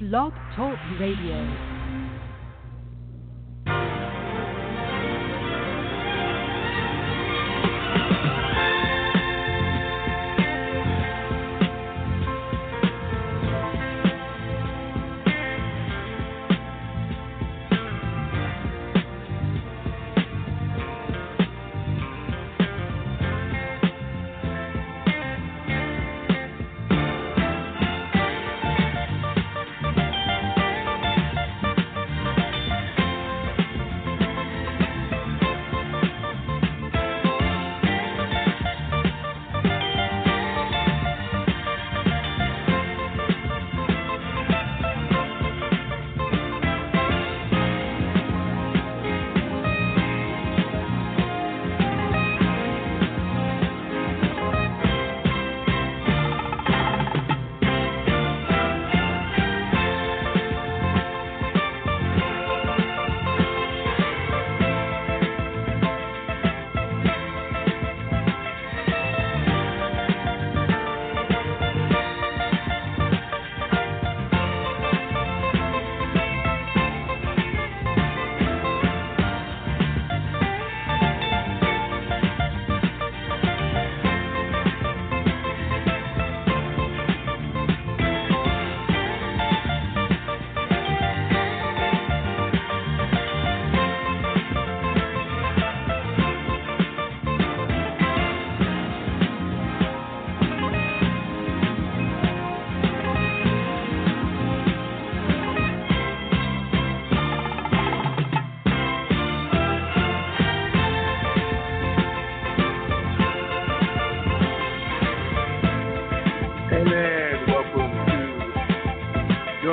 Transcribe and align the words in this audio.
Blog 0.00 0.32
Talk 0.56 0.78
Radio. 0.98 1.69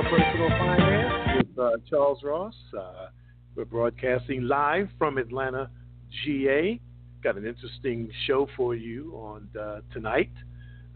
Personal 0.10 0.50
Finance 0.50 1.38
with 1.38 1.60
uh, 1.60 1.72
Charles 1.90 2.20
Ross. 2.24 2.54
Uh, 2.78 3.08
we're 3.56 3.66
broadcasting 3.66 4.44
live 4.44 4.88
from 4.98 5.18
Atlanta, 5.18 5.70
GA. 6.24 6.80
Got 7.22 7.36
an 7.36 7.46
interesting 7.46 8.10
show 8.26 8.48
for 8.56 8.74
you 8.74 9.12
on 9.16 9.50
uh, 9.60 9.82
tonight. 9.92 10.32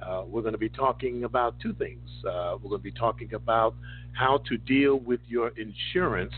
Uh, 0.02 0.24
we're 0.26 0.42
going 0.42 0.54
to 0.54 0.58
be 0.58 0.70
talking 0.70 1.26
about 1.26 1.60
two 1.60 1.74
things. 1.74 2.08
Uh, 2.26 2.56
we're 2.64 2.70
going 2.70 2.80
to 2.80 2.84
be 2.84 2.92
talking 2.94 3.34
about 3.34 3.76
how 4.14 4.42
to 4.48 4.58
deal 4.58 4.96
with 4.98 5.20
your 5.28 5.52
insurance 5.58 6.34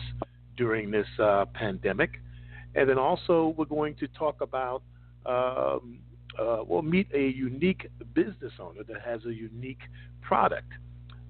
during 0.57 0.89
this 0.89 1.07
uh, 1.19 1.45
pandemic, 1.53 2.22
and 2.73 2.89
then 2.89 2.97
also 2.97 3.53
we're 3.56 3.66
going 3.66 3.94
to 3.95 4.07
talk 4.07 4.41
about 4.41 4.81
um, 5.28 6.00
we'll 6.67 6.81
meet 6.81 7.07
a 7.13 7.28
unique 7.28 7.88
business 8.16 8.53
owner 8.59 8.81
that 8.83 9.01
has 9.06 9.23
a 9.25 9.33
unique 9.33 9.81
product. 10.22 10.72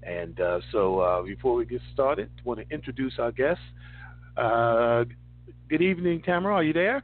And 0.05 0.39
uh, 0.39 0.59
so, 0.71 0.99
uh, 0.99 1.21
before 1.23 1.55
we 1.55 1.65
get 1.65 1.81
started, 1.93 2.29
I 2.37 2.41
want 2.43 2.59
to 2.59 2.73
introduce 2.73 3.13
our 3.19 3.31
guests. 3.31 3.63
Uh, 4.37 5.05
good 5.69 5.81
evening, 5.81 6.21
Tamara. 6.23 6.55
Are 6.55 6.63
you 6.63 6.73
there? 6.73 7.03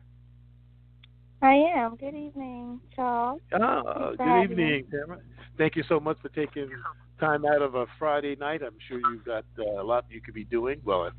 I 1.41 1.53
am. 1.75 1.95
Good 1.95 2.15
evening, 2.15 2.81
Charles. 2.95 3.41
Ah, 3.53 4.11
good 4.17 4.43
evening, 4.43 4.85
Tamara. 4.91 5.21
Thank 5.57 5.75
you 5.75 5.83
so 5.87 5.99
much 5.99 6.17
for 6.21 6.29
taking 6.29 6.69
time 7.19 7.45
out 7.45 7.61
of 7.61 7.75
a 7.75 7.85
Friday 7.97 8.35
night. 8.35 8.61
I'm 8.61 8.77
sure 8.87 8.99
you've 9.11 9.25
got 9.25 9.45
uh, 9.57 9.81
a 9.81 9.83
lot 9.83 10.05
you 10.09 10.21
could 10.21 10.33
be 10.33 10.45
doing. 10.45 10.81
Well, 10.83 11.11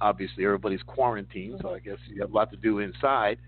obviously 0.00 0.44
everybody's 0.44 0.82
quarantined, 0.86 1.60
so 1.62 1.74
I 1.74 1.80
guess 1.80 1.98
you 2.08 2.20
have 2.22 2.30
a 2.30 2.34
lot 2.34 2.50
to 2.50 2.56
do 2.56 2.78
inside. 2.78 3.38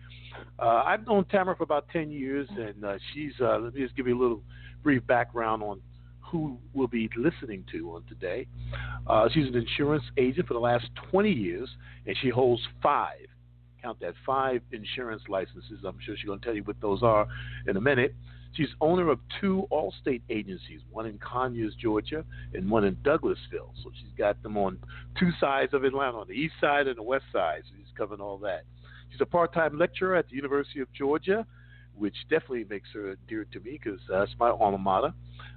Uh, 0.59 0.83
I've 0.85 1.07
known 1.07 1.25
Tamara 1.27 1.57
for 1.57 1.65
about 1.65 1.89
10 1.93 2.11
years, 2.11 2.49
and 2.51 2.85
uh, 2.85 2.99
she's, 3.13 3.33
uh, 3.41 3.59
let 3.59 3.75
me 3.75 3.83
just 3.83 3.97
give 3.97 4.07
you 4.07 4.19
a 4.19 4.21
little 4.21 4.43
brief 4.83 5.07
background 5.07 5.63
on 5.63 5.81
who 6.31 6.59
we'll 6.75 6.87
be 6.87 7.11
listening 7.17 7.65
to 7.73 7.93
on 7.93 8.05
today. 8.09 8.47
Uh, 9.07 9.29
she's 9.33 9.47
an 9.47 9.57
insurance 9.57 10.05
agent 10.17 10.47
for 10.47 10.55
the 10.55 10.61
last 10.61 10.87
20 11.11 11.31
years, 11.31 11.69
and 12.07 12.17
she 12.23 12.29
holds 12.29 12.63
five, 12.83 13.27
count 13.83 13.99
that, 14.01 14.15
five 14.25 14.63
insurance 14.73 15.23
licenses. 15.29 15.81
I'm 15.85 15.99
sure 16.05 16.17
she's 16.17 16.27
going 16.27 16.41
to 16.41 16.45
tell 16.45 16.55
you 16.55 16.63
what 16.63 16.81
those 16.81 17.03
are 17.03 17.27
in 17.67 17.77
a 17.77 17.81
minute. 17.81 18.15
She's 18.53 18.69
owner 18.81 19.11
of 19.11 19.21
two 19.41 19.67
Allstate 19.71 20.23
agencies, 20.29 20.81
one 20.91 21.07
in 21.07 21.19
Conyers, 21.19 21.75
Georgia, 21.81 22.25
and 22.53 22.69
one 22.69 22.85
in 22.85 22.97
Douglasville. 22.97 23.73
So 23.83 23.91
she's 23.95 24.11
got 24.19 24.43
them 24.43 24.57
on 24.57 24.79
two 25.19 25.31
sides 25.41 25.73
of 25.73 25.85
Atlanta, 25.85 26.19
on 26.19 26.27
the 26.29 26.35
east 26.35 26.55
side 26.61 26.89
and 26.89 26.99
the 26.99 27.03
west 27.03 27.27
side. 27.33 27.63
So 27.67 27.75
she's 27.77 27.97
covering 27.97 28.21
all 28.21 28.39
that. 28.39 28.65
She's 29.11 29.21
a 29.21 29.27
part-time 29.27 29.79
lecturer 29.79 30.17
at 30.17 30.29
the 30.29 30.37
University 30.37 30.81
of 30.81 30.93
Georgia, 30.93 31.47
which 31.97 32.15
definitely 32.29 32.65
makes 32.69 32.89
her 32.95 33.17
dear 33.29 33.45
to 33.53 33.61
me 33.61 33.79
because 33.83 34.01
uh, 34.13 34.21
that's 34.21 34.33
my 34.39 34.51
alma 34.51 34.79
mater. 34.79 35.13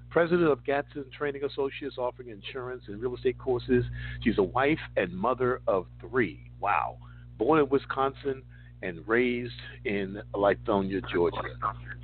President 0.10 0.48
of 0.50 0.64
Gatson 0.64 1.12
Training 1.12 1.44
Associates, 1.44 1.98
offering 1.98 2.30
insurance 2.30 2.84
and 2.88 3.02
real 3.02 3.16
estate 3.16 3.38
courses. 3.40 3.84
She's 4.24 4.38
a 4.38 4.44
wife 4.44 4.80
and 4.96 5.12
mother 5.12 5.62
of 5.68 5.88
three. 6.00 6.52
Wow. 6.60 6.98
Born 7.40 7.60
in 7.60 7.70
Wisconsin 7.70 8.44
and 8.84 9.00
raised 9.08 9.54
in 9.86 10.22
Lithonia, 10.36 11.02
Georgia. 11.12 11.38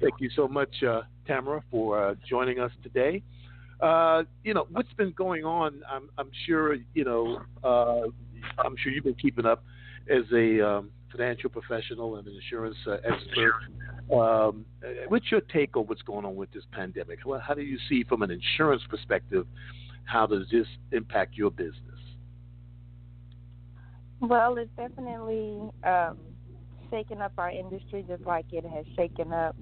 Thank 0.02 0.16
you 0.20 0.30
so 0.36 0.48
much, 0.48 0.82
uh, 0.82 1.02
Tamara, 1.28 1.62
for 1.70 2.04
uh, 2.04 2.16
joining 2.28 2.60
us 2.60 2.72
today. 2.82 3.22
Uh, 3.80 4.24
you 4.44 4.54
know 4.54 4.66
what's 4.72 4.92
been 4.94 5.12
going 5.12 5.46
on. 5.46 5.82
I'm, 5.90 6.10
I'm 6.18 6.32
sure 6.48 6.76
you 6.94 7.06
know. 7.06 7.42
Uh, 7.64 8.08
I'm 8.58 8.76
sure 8.78 8.92
you've 8.92 9.04
been 9.04 9.14
keeping 9.16 9.46
up 9.46 9.64
as 10.10 10.24
a 10.34 10.66
um, 10.66 10.90
financial 11.12 11.50
professional 11.50 12.18
and 12.18 12.28
an 12.28 12.36
insurance 12.36 12.78
uh, 12.88 12.98
expert. 13.04 13.54
Um, 14.14 14.66
what's 15.08 15.32
your 15.32 15.42
take 15.42 15.78
on 15.78 15.84
what's 15.84 16.02
going 16.02 16.26
on 16.26 16.36
with 16.36 16.52
this 16.52 16.64
pandemic? 16.72 17.20
Well, 17.26 17.42
how 17.46 17.54
do 17.54 17.62
you 17.62 17.78
see, 17.88 18.04
from 18.04 18.22
an 18.22 18.32
insurance 18.32 18.82
perspective, 18.90 19.46
how 20.06 20.26
does 20.26 20.48
this 20.52 20.66
impact 20.92 21.38
your 21.38 21.52
business? 21.52 21.76
Well, 24.22 24.58
it's 24.58 24.72
definitely 24.76 25.70
um, 25.84 26.18
shaken 26.90 27.22
up 27.22 27.34
our 27.38 27.52
industry 27.52 28.04
just 28.08 28.24
like 28.24 28.46
it 28.52 28.66
has 28.66 28.86
shaken 28.96 29.32
up 29.32 29.56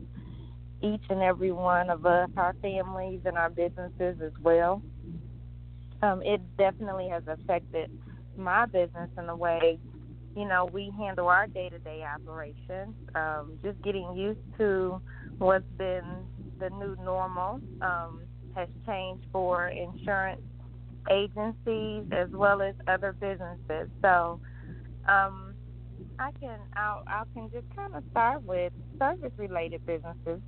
each 0.81 1.03
and 1.09 1.21
every 1.21 1.51
one 1.51 1.89
of 1.89 2.05
us, 2.05 2.29
our 2.37 2.55
families, 2.61 3.21
and 3.25 3.37
our 3.37 3.49
businesses 3.49 4.17
as 4.23 4.31
well. 4.41 4.81
Um, 6.01 6.21
it 6.23 6.39
definitely 6.57 7.09
has 7.09 7.23
affected 7.27 7.91
my 8.37 8.65
business 8.65 9.09
in 9.17 9.29
a 9.29 9.35
way 9.35 9.79
you 10.37 10.47
know, 10.47 10.69
we 10.71 10.93
handle 10.95 11.27
our 11.29 11.47
day 11.47 11.67
to 11.69 11.79
day 11.79 12.03
operations. 12.03 12.93
Um, 13.15 13.57
just 13.63 13.81
getting 13.81 14.15
used 14.15 14.39
to 14.59 15.01
what's 15.39 15.65
been 15.79 16.03
the 16.59 16.69
new 16.69 16.95
normal 17.03 17.59
um, 17.81 18.21
has 18.55 18.69
changed 18.85 19.25
for 19.31 19.69
insurance 19.69 20.41
agencies 21.09 22.05
as 22.11 22.29
well 22.31 22.61
as 22.61 22.75
other 22.87 23.13
businesses. 23.13 23.89
So 24.03 24.39
um, 25.07 25.55
I 26.19 26.29
can 26.39 26.59
I 26.75 27.23
can 27.33 27.49
just 27.51 27.65
kind 27.75 27.95
of 27.95 28.03
start 28.11 28.43
with 28.43 28.73
service 28.99 29.31
related 29.37 29.83
businesses. 29.87 30.39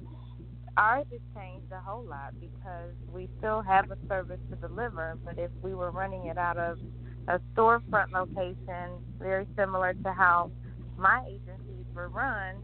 Ours 0.77 1.06
has 1.12 1.21
changed 1.36 1.71
a 1.71 1.80
whole 1.80 2.06
lot 2.06 2.39
because 2.39 2.94
we 3.12 3.27
still 3.39 3.63
have 3.63 3.89
a 3.89 3.97
service 4.07 4.39
to 4.51 4.56
deliver, 4.56 5.18
but 5.25 5.39
if 5.39 5.50
we 5.63 5.74
were 5.74 5.89
running 5.89 6.27
it 6.27 6.38
out 6.38 6.57
of 6.57 6.77
a 7.30 7.40
storefront 7.54 8.12
location, 8.12 8.98
very 9.20 9.48
similar 9.56 9.94
to 9.94 10.12
how 10.12 10.52
my 10.98 11.24
agencies 11.28 11.86
were 11.94 12.10
run. 12.10 12.56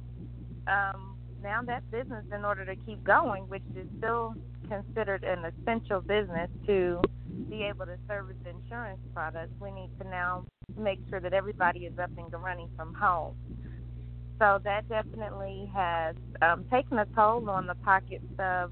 Um, 0.68 1.18
now 1.44 1.62
that 1.62 1.90
business, 1.92 2.26
in 2.34 2.44
order 2.44 2.66
to 2.66 2.76
keep 2.76 3.04
going, 3.04 3.44
which 3.44 3.64
is 3.78 3.88
still 4.00 4.34
considered 4.68 5.24
an 5.24 5.46
essential 5.46 6.02
business 6.02 6.50
to 6.66 7.00
be 7.48 7.62
able 7.62 7.86
to 7.86 7.98
service 8.08 8.38
insurance 8.50 9.00
products, 9.14 9.54
we 9.60 9.72
need 9.72 9.92
to 10.02 10.10
now 10.10 10.44
make 10.76 11.00
sure 11.10 11.20
that 11.20 11.34
everybody 11.34 11.82
is 11.82 11.98
up 12.00 12.10
and 12.18 12.34
running 12.44 12.70
from 12.76 12.94
home. 12.96 13.36
So 14.40 14.60
that 14.64 14.90
definitely 14.90 15.72
has 15.74 16.16
um, 16.42 16.66
taken 16.72 16.98
a 16.98 17.06
toll 17.16 17.48
on 17.50 17.68
the 17.68 17.76
pockets 17.76 18.26
of 18.40 18.72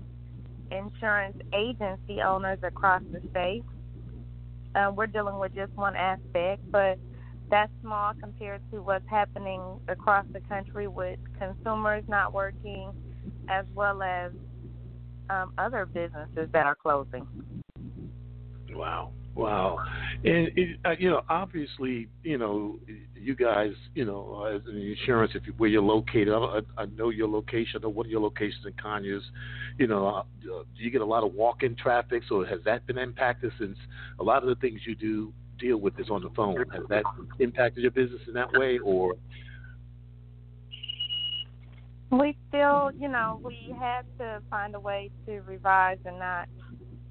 insurance 0.72 1.38
agency 1.54 2.22
owners 2.22 2.60
across 2.64 3.04
the 3.12 3.22
state. 3.30 3.64
Uh, 4.76 4.92
we're 4.96 5.08
dealing 5.08 5.40
with 5.40 5.54
just 5.54 5.72
one 5.74 5.96
aspect, 5.96 6.62
but 6.72 6.98
that's 7.50 7.72
small 7.82 8.14
compared 8.20 8.62
to 8.72 8.82
what's 8.82 9.08
happening 9.10 9.62
across 9.88 10.26
the 10.34 10.40
country 10.42 10.88
with 10.88 11.20
consumers 11.38 12.04
not 12.08 12.34
working, 12.34 12.92
as 13.50 13.66
well 13.76 14.02
as 14.02 14.32
um, 15.30 15.54
other 15.58 15.86
businesses 15.86 16.50
that 16.54 16.66
are 16.66 16.76
closing. 16.76 17.28
Wow. 18.72 19.12
Wow, 19.36 19.80
and 20.24 20.50
it, 20.56 20.80
uh, 20.86 20.92
you 21.00 21.10
know, 21.10 21.22
obviously, 21.28 22.08
you 22.22 22.38
know, 22.38 22.78
you 23.16 23.36
guys, 23.36 23.72
you 23.96 24.06
know, 24.06 24.44
as 24.46 24.62
an 24.68 24.78
insurance, 24.78 25.32
if 25.34 25.48
you, 25.48 25.54
where 25.58 25.72
you're 25.72 25.82
located, 25.82 26.30
I, 26.30 26.60
I 26.78 26.86
know 26.86 27.10
your 27.10 27.28
location. 27.28 27.80
I 27.80 27.84
know 27.84 27.90
what 27.90 28.08
your 28.10 28.22
locations 28.22 28.64
in 28.68 28.74
Conyers. 28.74 29.24
You 29.80 29.88
know, 29.88 30.06
uh, 30.06 30.24
do 30.44 30.64
you 30.76 30.92
get 30.92 31.02
a 31.02 31.06
lot 31.06 31.24
of 31.24 31.34
walk-in 31.34 31.76
traffic? 31.76 32.22
So 32.30 32.46
has 32.46 32.60
that 32.66 32.86
been 32.86 33.00
impacted 33.00 33.52
since 33.58 33.76
a 34.20 34.24
lot 34.24 34.44
of 34.44 34.50
the 34.50 34.56
things 34.56 34.82
you 34.86 34.94
do 34.94 35.34
deal 35.58 35.78
with 35.78 36.00
is 36.00 36.12
on 36.12 36.22
the 36.22 36.30
phone? 36.36 36.58
Has 36.72 36.84
that 36.90 37.04
impacted 37.40 37.82
your 37.82 37.92
business 37.92 38.22
in 38.28 38.36
that 38.36 38.52
way, 38.54 38.78
or? 38.78 39.16
We 42.12 42.38
still, 42.50 42.92
you 43.00 43.08
know, 43.08 43.42
we 43.44 43.76
had 43.80 44.04
to 44.20 44.44
find 44.52 44.76
a 44.76 44.80
way 44.80 45.10
to 45.26 45.40
revise 45.42 45.98
and 46.06 46.20
not. 46.20 46.48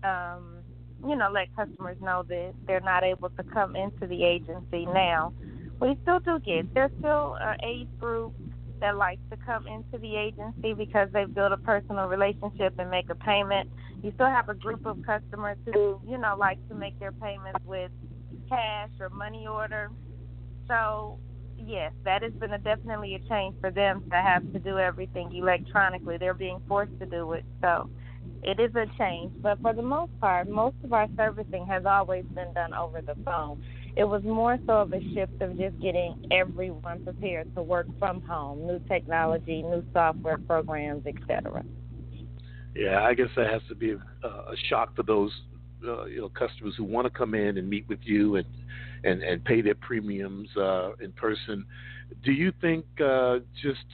Um, 0.04 0.61
you 1.06 1.16
know, 1.16 1.30
let 1.30 1.54
customers 1.56 1.96
know 2.00 2.24
that 2.28 2.52
they're 2.66 2.80
not 2.80 3.02
able 3.02 3.30
to 3.30 3.42
come 3.44 3.76
into 3.76 4.06
the 4.06 4.24
agency 4.24 4.86
now. 4.86 5.32
We 5.80 5.98
still 6.02 6.20
do 6.20 6.38
get 6.40 6.72
there's 6.74 6.92
still 6.98 7.36
an 7.40 7.56
age 7.64 7.88
group 7.98 8.32
that 8.80 8.96
likes 8.96 9.20
to 9.30 9.36
come 9.44 9.66
into 9.66 9.98
the 9.98 10.16
agency 10.16 10.74
because 10.74 11.08
they've 11.12 11.32
built 11.32 11.52
a 11.52 11.56
personal 11.56 12.06
relationship 12.06 12.74
and 12.78 12.90
make 12.90 13.08
a 13.10 13.14
payment. 13.14 13.70
You 14.02 14.12
still 14.14 14.26
have 14.26 14.48
a 14.48 14.54
group 14.54 14.84
of 14.86 14.98
customers 15.06 15.56
who, 15.66 16.00
you 16.06 16.18
know, 16.18 16.36
like 16.38 16.58
to 16.68 16.74
make 16.74 16.98
their 16.98 17.12
payments 17.12 17.60
with 17.64 17.90
cash 18.48 18.90
or 19.00 19.08
money 19.10 19.46
order. 19.46 19.90
So 20.68 21.18
yes, 21.56 21.92
that 22.04 22.22
has 22.22 22.32
been 22.32 22.52
a, 22.52 22.58
definitely 22.58 23.14
a 23.14 23.18
change 23.28 23.54
for 23.60 23.70
them 23.70 24.04
to 24.10 24.16
have 24.16 24.52
to 24.52 24.58
do 24.58 24.78
everything 24.78 25.34
electronically. 25.34 26.16
They're 26.18 26.34
being 26.34 26.60
forced 26.68 26.98
to 27.00 27.06
do 27.06 27.32
it. 27.32 27.44
So 27.60 27.88
it 28.42 28.58
is 28.58 28.74
a 28.74 28.86
change, 28.98 29.32
but 29.40 29.60
for 29.62 29.72
the 29.72 29.82
most 29.82 30.18
part, 30.20 30.48
most 30.48 30.74
of 30.82 30.92
our 30.92 31.06
servicing 31.16 31.64
has 31.66 31.84
always 31.86 32.24
been 32.34 32.52
done 32.54 32.74
over 32.74 33.00
the 33.00 33.14
phone. 33.24 33.62
It 33.96 34.04
was 34.04 34.22
more 34.24 34.58
so 34.66 34.80
of 34.80 34.92
a 34.92 35.00
shift 35.14 35.40
of 35.40 35.56
just 35.56 35.80
getting 35.80 36.16
everyone 36.32 37.04
prepared 37.04 37.54
to 37.54 37.62
work 37.62 37.86
from 37.98 38.20
home, 38.22 38.66
new 38.66 38.80
technology, 38.88 39.62
new 39.62 39.84
software 39.92 40.38
programs, 40.38 41.06
etc. 41.06 41.64
Yeah, 42.74 43.02
I 43.02 43.14
guess 43.14 43.28
that 43.36 43.48
has 43.48 43.62
to 43.68 43.74
be 43.74 43.90
a, 43.90 44.26
a 44.26 44.56
shock 44.68 44.96
to 44.96 45.02
those 45.02 45.30
uh, 45.86 46.04
you 46.06 46.22
know 46.22 46.28
customers 46.28 46.74
who 46.76 46.84
want 46.84 47.06
to 47.06 47.10
come 47.10 47.34
in 47.34 47.58
and 47.58 47.68
meet 47.68 47.88
with 47.88 48.00
you 48.02 48.36
and 48.36 48.46
and 49.04 49.22
and 49.22 49.44
pay 49.44 49.60
their 49.60 49.74
premiums 49.74 50.48
uh, 50.56 50.92
in 51.00 51.12
person. 51.12 51.64
Do 52.24 52.32
you 52.32 52.52
think 52.60 52.84
uh, 53.00 53.38
just 53.62 53.84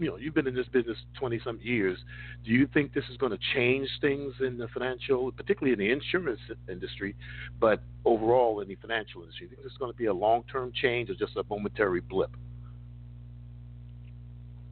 you 0.00 0.08
know 0.08 0.16
you've 0.16 0.34
been 0.34 0.46
in 0.46 0.54
this 0.54 0.66
business 0.72 0.96
20 1.18 1.40
some 1.44 1.58
years. 1.62 1.98
Do 2.44 2.50
you 2.50 2.66
think 2.72 2.94
this 2.94 3.04
is 3.10 3.16
going 3.18 3.32
to 3.32 3.38
change 3.54 3.88
things 4.00 4.32
in 4.40 4.56
the 4.58 4.66
financial 4.68 5.30
particularly 5.30 5.72
in 5.72 5.78
the 5.78 5.92
insurance 5.92 6.40
industry 6.68 7.14
but 7.60 7.82
overall 8.04 8.60
in 8.60 8.68
the 8.68 8.76
financial 8.76 9.20
industry? 9.22 9.46
Do 9.46 9.50
you 9.50 9.56
think 9.56 9.62
this 9.64 9.72
is 9.72 9.78
going 9.78 9.92
to 9.92 9.98
be 9.98 10.06
a 10.06 10.14
long 10.14 10.42
term 10.50 10.72
change 10.74 11.10
or 11.10 11.14
just 11.14 11.36
a 11.36 11.44
momentary 11.48 12.00
blip? 12.00 12.34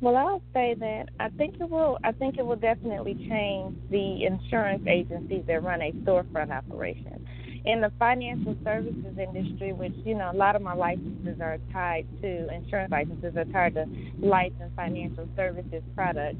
Well, 0.01 0.17
I'll 0.17 0.43
say 0.55 0.75
that 0.79 1.09
I 1.19 1.29
think 1.31 1.57
it 1.61 1.69
will. 1.69 1.99
I 2.05 2.13
think 2.13 2.39
it 2.39 2.47
will 2.47 2.57
definitely 2.57 3.15
change 3.29 3.77
the 3.91 4.25
insurance 4.25 4.85
agencies 4.87 5.43
that 5.47 5.63
run 5.63 5.83
a 5.83 5.91
storefront 5.93 6.51
operation 6.51 7.27
in 7.69 7.83
the 7.83 7.93
financial 7.99 8.57
services 8.65 9.19
industry, 9.19 9.75
which 9.75 9.93
you 10.05 10.15
know 10.15 10.31
a 10.33 10.37
lot 10.37 10.57
of 10.57 10.63
my 10.63 10.73
licenses 10.73 11.39
are 11.41 11.59
tied 11.71 12.07
to 12.23 12.53
insurance 12.53 12.91
licenses 12.91 13.37
are 13.37 13.45
tied 13.45 13.75
to 13.75 13.85
life 14.19 14.53
and 14.59 14.75
financial 14.75 15.29
services 15.37 15.83
products. 15.95 16.39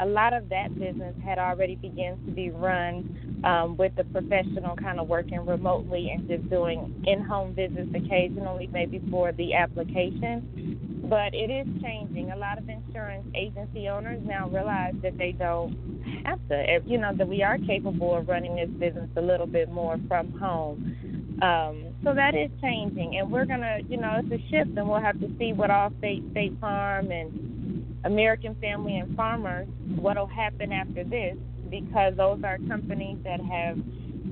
A 0.00 0.06
lot 0.06 0.32
of 0.32 0.48
that 0.48 0.76
business 0.76 1.14
had 1.24 1.38
already 1.38 1.76
begun 1.76 2.18
to 2.26 2.32
be 2.32 2.50
run 2.50 3.42
um, 3.44 3.76
with 3.76 3.94
the 3.94 4.02
professional 4.02 4.74
kind 4.74 4.98
of 4.98 5.06
working 5.06 5.46
remotely 5.46 6.10
and 6.10 6.26
just 6.26 6.50
doing 6.50 7.04
in-home 7.06 7.54
visits 7.54 7.90
occasionally, 7.94 8.68
maybe 8.72 9.00
for 9.12 9.30
the 9.30 9.54
application 9.54 10.63
but 11.08 11.34
it 11.34 11.50
is 11.50 11.66
changing. 11.82 12.30
A 12.30 12.36
lot 12.36 12.58
of 12.58 12.68
insurance 12.68 13.26
agency 13.34 13.88
owners 13.88 14.20
now 14.24 14.48
realize 14.48 14.94
that 15.02 15.18
they 15.18 15.32
don't 15.32 15.76
have 16.24 16.38
to. 16.48 16.80
You 16.86 16.98
know 16.98 17.12
that 17.16 17.28
we 17.28 17.42
are 17.42 17.58
capable 17.58 18.16
of 18.16 18.28
running 18.28 18.56
this 18.56 18.70
business 18.70 19.10
a 19.16 19.20
little 19.20 19.46
bit 19.46 19.70
more 19.70 19.98
from 20.08 20.32
home. 20.38 21.38
Um, 21.42 21.86
so 22.04 22.14
that 22.14 22.34
is 22.34 22.50
changing, 22.62 23.16
and 23.18 23.30
we're 23.30 23.44
gonna, 23.44 23.78
you 23.88 23.96
know, 23.96 24.20
it's 24.22 24.30
a 24.30 24.50
shift, 24.50 24.76
and 24.76 24.88
we'll 24.88 25.00
have 25.00 25.18
to 25.20 25.30
see 25.38 25.52
what 25.52 25.70
Allstate 25.70 26.30
state 26.30 26.58
Farm, 26.60 27.10
and 27.10 27.98
American 28.04 28.54
Family 28.60 28.98
and 28.98 29.16
Farmers 29.16 29.66
what'll 29.96 30.26
happen 30.26 30.72
after 30.72 31.02
this, 31.04 31.36
because 31.70 32.14
those 32.16 32.40
are 32.44 32.58
companies 32.68 33.18
that 33.24 33.40
have 33.40 33.78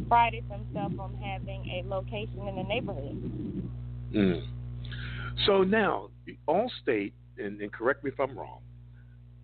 prided 0.09 0.45
themselves 0.49 0.95
on 0.99 1.15
having 1.23 1.65
a 1.67 1.89
location 1.89 2.47
in 2.47 2.57
the 2.57 2.63
neighborhood. 2.63 3.71
Mm. 4.15 4.43
So 5.47 5.63
now, 5.63 6.09
Allstate, 6.49 7.13
and, 7.39 7.61
and 7.61 7.73
correct 7.73 8.05
me 8.05 8.11
if 8.11 8.21
I'm 8.21 8.37
wrong, 8.37 8.61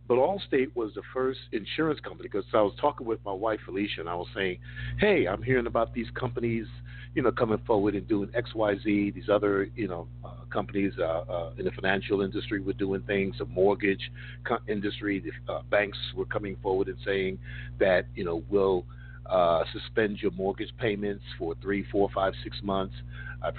but 0.08 0.16
Allstate 0.16 0.75
was 0.75 0.94
the 0.94 1.02
first 1.12 1.38
insurance 1.52 2.00
company 2.00 2.30
because 2.30 2.46
I 2.54 2.62
was 2.62 2.72
talking 2.80 3.06
with 3.06 3.22
my 3.25 3.32
wife 3.32 3.60
Felicia, 3.66 4.00
and 4.00 4.08
I 4.08 4.14
was 4.14 4.26
saying, 4.34 4.58
"Hey, 4.98 5.26
I'm 5.26 5.42
hearing 5.42 5.66
about 5.66 5.92
these 5.92 6.08
companies, 6.14 6.66
you 7.14 7.22
know, 7.22 7.30
coming 7.30 7.58
forward 7.66 7.94
and 7.94 8.08
doing 8.08 8.30
X, 8.34 8.54
Y, 8.54 8.75
Z. 8.82 9.10
These 9.10 9.28
other, 9.28 9.69
you 9.76 9.86
know, 9.86 10.08
uh, 10.25 10.44
companies 10.50 10.94
uh, 10.98 11.02
uh, 11.02 11.52
in 11.58 11.66
the 11.66 11.72
financial 11.72 12.22
industry 12.22 12.60
were 12.60 12.72
doing 12.72 13.02
things. 13.02 13.36
The 13.38 13.44
mortgage 13.44 14.10
co- 14.44 14.60
industry, 14.66 15.20
the 15.20 15.52
uh, 15.52 15.62
banks 15.70 15.98
were 16.16 16.24
coming 16.24 16.56
forward 16.62 16.88
and 16.88 16.98
saying 17.04 17.38
that, 17.78 18.06
you 18.14 18.24
know, 18.24 18.42
we'll 18.48 18.86
uh, 19.26 19.64
suspend 19.74 20.20
your 20.22 20.31
mortgage 20.32 20.72
payments 20.78 21.24
for 21.38 21.54
three, 21.60 21.84
four, 21.92 22.08
five, 22.14 22.32
six 22.42 22.58
months. 22.62 22.94
I've 23.42 23.56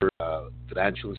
heard 0.00 0.10
uh, 0.20 0.44
financial 0.68 1.16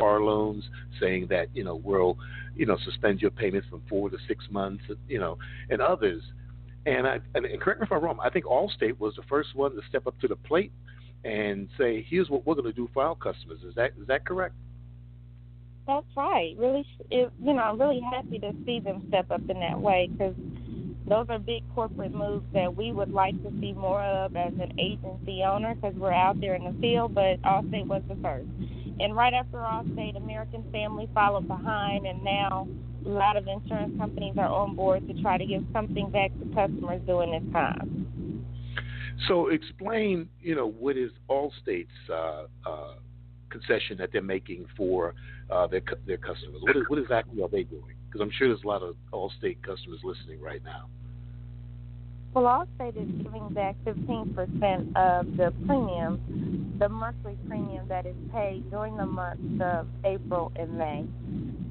car 0.00 0.20
loans, 0.20 0.64
saying 1.00 1.26
that 1.30 1.48
you 1.54 1.64
know 1.64 1.76
we'll 1.76 2.16
you 2.54 2.66
know 2.66 2.76
suspend 2.84 3.20
your 3.20 3.30
payments 3.30 3.68
from 3.68 3.82
four 3.88 4.10
to 4.10 4.16
six 4.28 4.44
months, 4.50 4.84
you 5.08 5.18
know, 5.18 5.38
and 5.70 5.80
others. 5.80 6.22
And 6.86 7.06
I 7.06 7.20
and, 7.34 7.44
and 7.44 7.60
correct 7.60 7.80
me 7.80 7.86
if 7.86 7.92
I'm 7.92 8.02
wrong. 8.02 8.18
I 8.22 8.30
think 8.30 8.44
Allstate 8.44 8.98
was 8.98 9.14
the 9.16 9.22
first 9.28 9.54
one 9.54 9.72
to 9.72 9.80
step 9.88 10.06
up 10.06 10.18
to 10.20 10.28
the 10.28 10.36
plate 10.36 10.72
and 11.24 11.68
say, 11.78 12.06
"Here's 12.08 12.30
what 12.30 12.46
we're 12.46 12.54
going 12.54 12.66
to 12.66 12.72
do 12.72 12.88
for 12.94 13.02
our 13.02 13.16
customers." 13.16 13.60
Is 13.66 13.74
that 13.74 13.92
is 14.00 14.06
that 14.06 14.24
correct? 14.24 14.54
That's 15.86 16.06
right. 16.16 16.54
Really, 16.58 16.84
it, 17.10 17.30
you 17.40 17.52
know, 17.54 17.62
I'm 17.62 17.80
really 17.80 18.00
happy 18.00 18.38
to 18.40 18.52
see 18.64 18.80
them 18.80 19.04
step 19.08 19.30
up 19.30 19.42
in 19.48 19.60
that 19.60 19.80
way 19.80 20.08
because 20.10 20.34
those 21.08 21.26
are 21.28 21.38
big 21.38 21.62
corporate 21.74 22.12
moves 22.12 22.44
that 22.52 22.74
we 22.74 22.90
would 22.90 23.12
like 23.12 23.40
to 23.44 23.52
see 23.60 23.72
more 23.72 24.02
of 24.02 24.34
as 24.34 24.52
an 24.54 24.72
agency 24.80 25.42
owner 25.44 25.76
because 25.76 25.94
we're 25.94 26.12
out 26.12 26.40
there 26.40 26.56
in 26.56 26.64
the 26.64 26.74
field. 26.80 27.14
But 27.14 27.40
Allstate 27.42 27.86
was 27.86 28.02
the 28.08 28.16
first. 28.16 28.48
And 28.98 29.14
right 29.14 29.34
after 29.34 29.58
Allstate, 29.58 30.16
American 30.16 30.64
Family 30.72 31.08
followed 31.12 31.46
behind, 31.46 32.06
and 32.06 32.24
now 32.24 32.66
a 33.04 33.08
lot 33.08 33.36
of 33.36 33.46
insurance 33.46 33.96
companies 33.98 34.34
are 34.38 34.48
on 34.48 34.74
board 34.74 35.06
to 35.08 35.22
try 35.22 35.36
to 35.38 35.44
give 35.44 35.62
something 35.72 36.10
back 36.10 36.30
to 36.40 36.54
customers 36.54 37.00
during 37.06 37.32
this 37.32 37.52
time. 37.52 38.44
So, 39.28 39.48
explain, 39.48 40.28
you 40.40 40.54
know, 40.54 40.68
what 40.70 40.96
is 40.96 41.10
Allstate's 41.30 41.88
uh, 42.10 42.46
uh, 42.66 42.94
concession 43.50 43.96
that 43.98 44.10
they're 44.12 44.22
making 44.22 44.66
for 44.76 45.14
uh, 45.50 45.66
their 45.66 45.82
their 46.06 46.18
customers? 46.18 46.60
What, 46.60 46.76
is, 46.76 46.82
what 46.88 46.98
exactly 46.98 47.42
are 47.42 47.48
they 47.48 47.62
doing? 47.62 47.96
Because 48.06 48.20
I'm 48.20 48.30
sure 48.36 48.48
there's 48.48 48.64
a 48.64 48.66
lot 48.66 48.82
of 48.82 48.96
Allstate 49.12 49.62
customers 49.62 50.00
listening 50.04 50.40
right 50.40 50.62
now. 50.64 50.88
Well, 52.36 52.66
Allstate 52.78 52.98
is 52.98 53.22
giving 53.22 53.48
back 53.54 53.76
15% 53.86 54.94
of 54.94 55.38
the 55.38 55.54
premium, 55.66 56.74
the 56.78 56.86
monthly 56.86 57.38
premium 57.48 57.88
that 57.88 58.04
is 58.04 58.14
paid 58.30 58.70
during 58.70 58.98
the 58.98 59.06
months 59.06 59.62
of 59.62 59.88
April 60.04 60.52
and 60.54 60.76
May. 60.76 61.06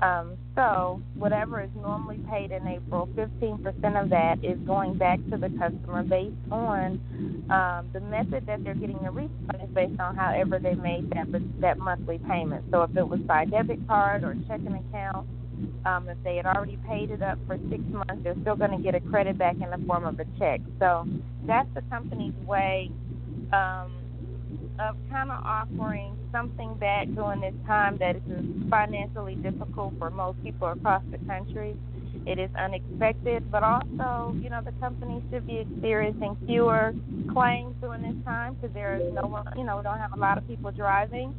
Um, 0.01 0.35
so, 0.55 1.03
whatever 1.13 1.61
is 1.61 1.69
normally 1.79 2.17
paid 2.31 2.49
in 2.49 2.65
April, 2.65 3.07
15% 3.15 4.01
of 4.01 4.09
that 4.09 4.43
is 4.43 4.57
going 4.65 4.97
back 4.97 5.19
to 5.29 5.37
the 5.37 5.49
customer 5.49 6.01
based 6.01 6.33
on 6.51 6.99
um, 7.51 7.87
the 7.93 7.99
method 7.99 8.47
that 8.47 8.63
they're 8.63 8.73
getting 8.73 8.97
the 9.03 9.11
refund 9.11 9.61
is 9.61 9.69
based 9.69 9.99
on 9.99 10.15
however 10.15 10.57
they 10.57 10.73
made 10.73 11.11
that 11.11 11.27
that 11.61 11.77
monthly 11.77 12.17
payment. 12.27 12.65
So, 12.71 12.81
if 12.81 12.97
it 12.97 13.07
was 13.07 13.19
by 13.19 13.45
debit 13.45 13.87
card 13.87 14.23
or 14.23 14.35
checking 14.47 14.73
account, 14.73 15.27
um, 15.85 16.09
if 16.09 16.17
they 16.23 16.37
had 16.37 16.45
already 16.45 16.77
paid 16.87 17.11
it 17.11 17.21
up 17.21 17.37
for 17.47 17.57
six 17.69 17.81
months, 17.89 18.23
they're 18.23 18.35
still 18.41 18.55
going 18.55 18.71
to 18.71 18.83
get 18.83 18.95
a 18.95 18.99
credit 18.99 19.37
back 19.37 19.55
in 19.55 19.69
the 19.69 19.85
form 19.85 20.05
of 20.05 20.19
a 20.19 20.25
check. 20.39 20.61
So 20.79 21.05
that's 21.45 21.69
the 21.75 21.81
company's 21.83 22.33
way 22.45 22.91
um, 23.53 23.91
of 24.79 24.95
kind 25.09 25.31
of 25.31 25.43
offering 25.43 26.17
something 26.31 26.73
back 26.75 27.07
during 27.15 27.41
this 27.41 27.53
time 27.65 27.97
that 27.99 28.15
is 28.15 28.45
financially 28.69 29.35
difficult 29.35 29.93
for 29.97 30.09
most 30.09 30.41
people 30.43 30.67
across 30.67 31.03
the 31.11 31.17
country. 31.25 31.75
It 32.25 32.39
is 32.39 32.49
unexpected, 32.57 33.51
but 33.51 33.63
also, 33.63 34.35
you 34.41 34.49
know, 34.49 34.61
the 34.63 34.71
company 34.79 35.23
should 35.29 35.45
be 35.45 35.59
experiencing 35.59 36.35
fewer 36.45 36.93
claims 37.31 37.75
during 37.81 38.01
this 38.01 38.25
time 38.25 38.55
because 38.55 38.73
there 38.73 38.95
is 38.95 39.13
no 39.13 39.27
one, 39.27 39.45
you 39.55 39.63
know, 39.63 39.77
we 39.77 39.83
don't 39.83 39.99
have 39.99 40.13
a 40.13 40.19
lot 40.19 40.37
of 40.37 40.47
people 40.47 40.71
driving. 40.71 41.35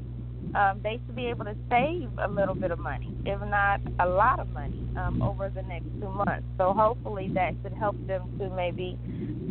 Um, 0.55 0.81
they 0.83 1.01
should 1.05 1.17
be 1.17 1.27
able 1.27 1.45
to 1.45 1.57
save 1.69 2.11
a 2.19 2.29
little 2.29 2.55
bit 2.55 2.71
of 2.71 2.79
money, 2.79 3.15
if 3.25 3.41
not 3.41 3.81
a 4.01 4.07
lot 4.07 4.41
of 4.41 4.49
money, 4.51 4.89
um, 4.97 5.21
over 5.21 5.51
the 5.51 5.63
next 5.63 5.87
two 6.01 6.09
months. 6.09 6.47
So 6.57 6.73
hopefully 6.73 7.31
that 7.35 7.55
should 7.63 7.75
help 7.75 7.97
them 8.07 8.37
to 8.39 8.49
maybe 8.51 8.99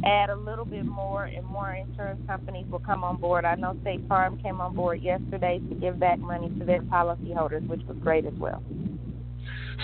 add 0.06 0.30
a 0.30 0.36
little 0.36 0.66
bit 0.66 0.86
more, 0.86 1.26
and 1.26 1.46
more 1.46 1.74
insurance 1.74 2.22
companies 2.28 2.66
will 2.70 2.80
come 2.80 3.04
on 3.04 3.18
board. 3.18 3.46
I 3.46 3.56
know 3.56 3.78
State 3.82 4.08
Farm 4.08 4.40
came 4.42 4.62
on 4.62 4.76
board 4.76 5.02
yesterday 5.02 5.60
to 5.70 5.76
give 5.76 6.00
back 6.00 6.20
money 6.20 6.50
to 6.60 6.66
their 6.66 6.82
policyholders, 6.82 7.68
which 7.68 7.82
was 7.88 7.98
great 8.02 8.26
as 8.26 8.34
well. 8.34 8.64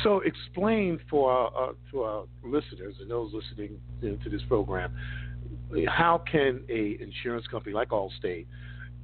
So, 0.04 0.22
explain 0.22 1.00
for 1.10 1.32
our, 1.32 1.70
uh, 1.70 1.74
to 1.92 2.02
our 2.04 2.24
listeners 2.44 2.96
and 3.02 3.12
those 3.12 3.34
listening 3.34 3.80
to 4.02 4.30
this 4.30 4.42
program, 4.48 4.96
how 5.88 6.24
can 6.30 6.64
a 6.70 6.98
insurance 7.02 7.46
company 7.48 7.74
like 7.74 7.90
Allstate 7.90 8.48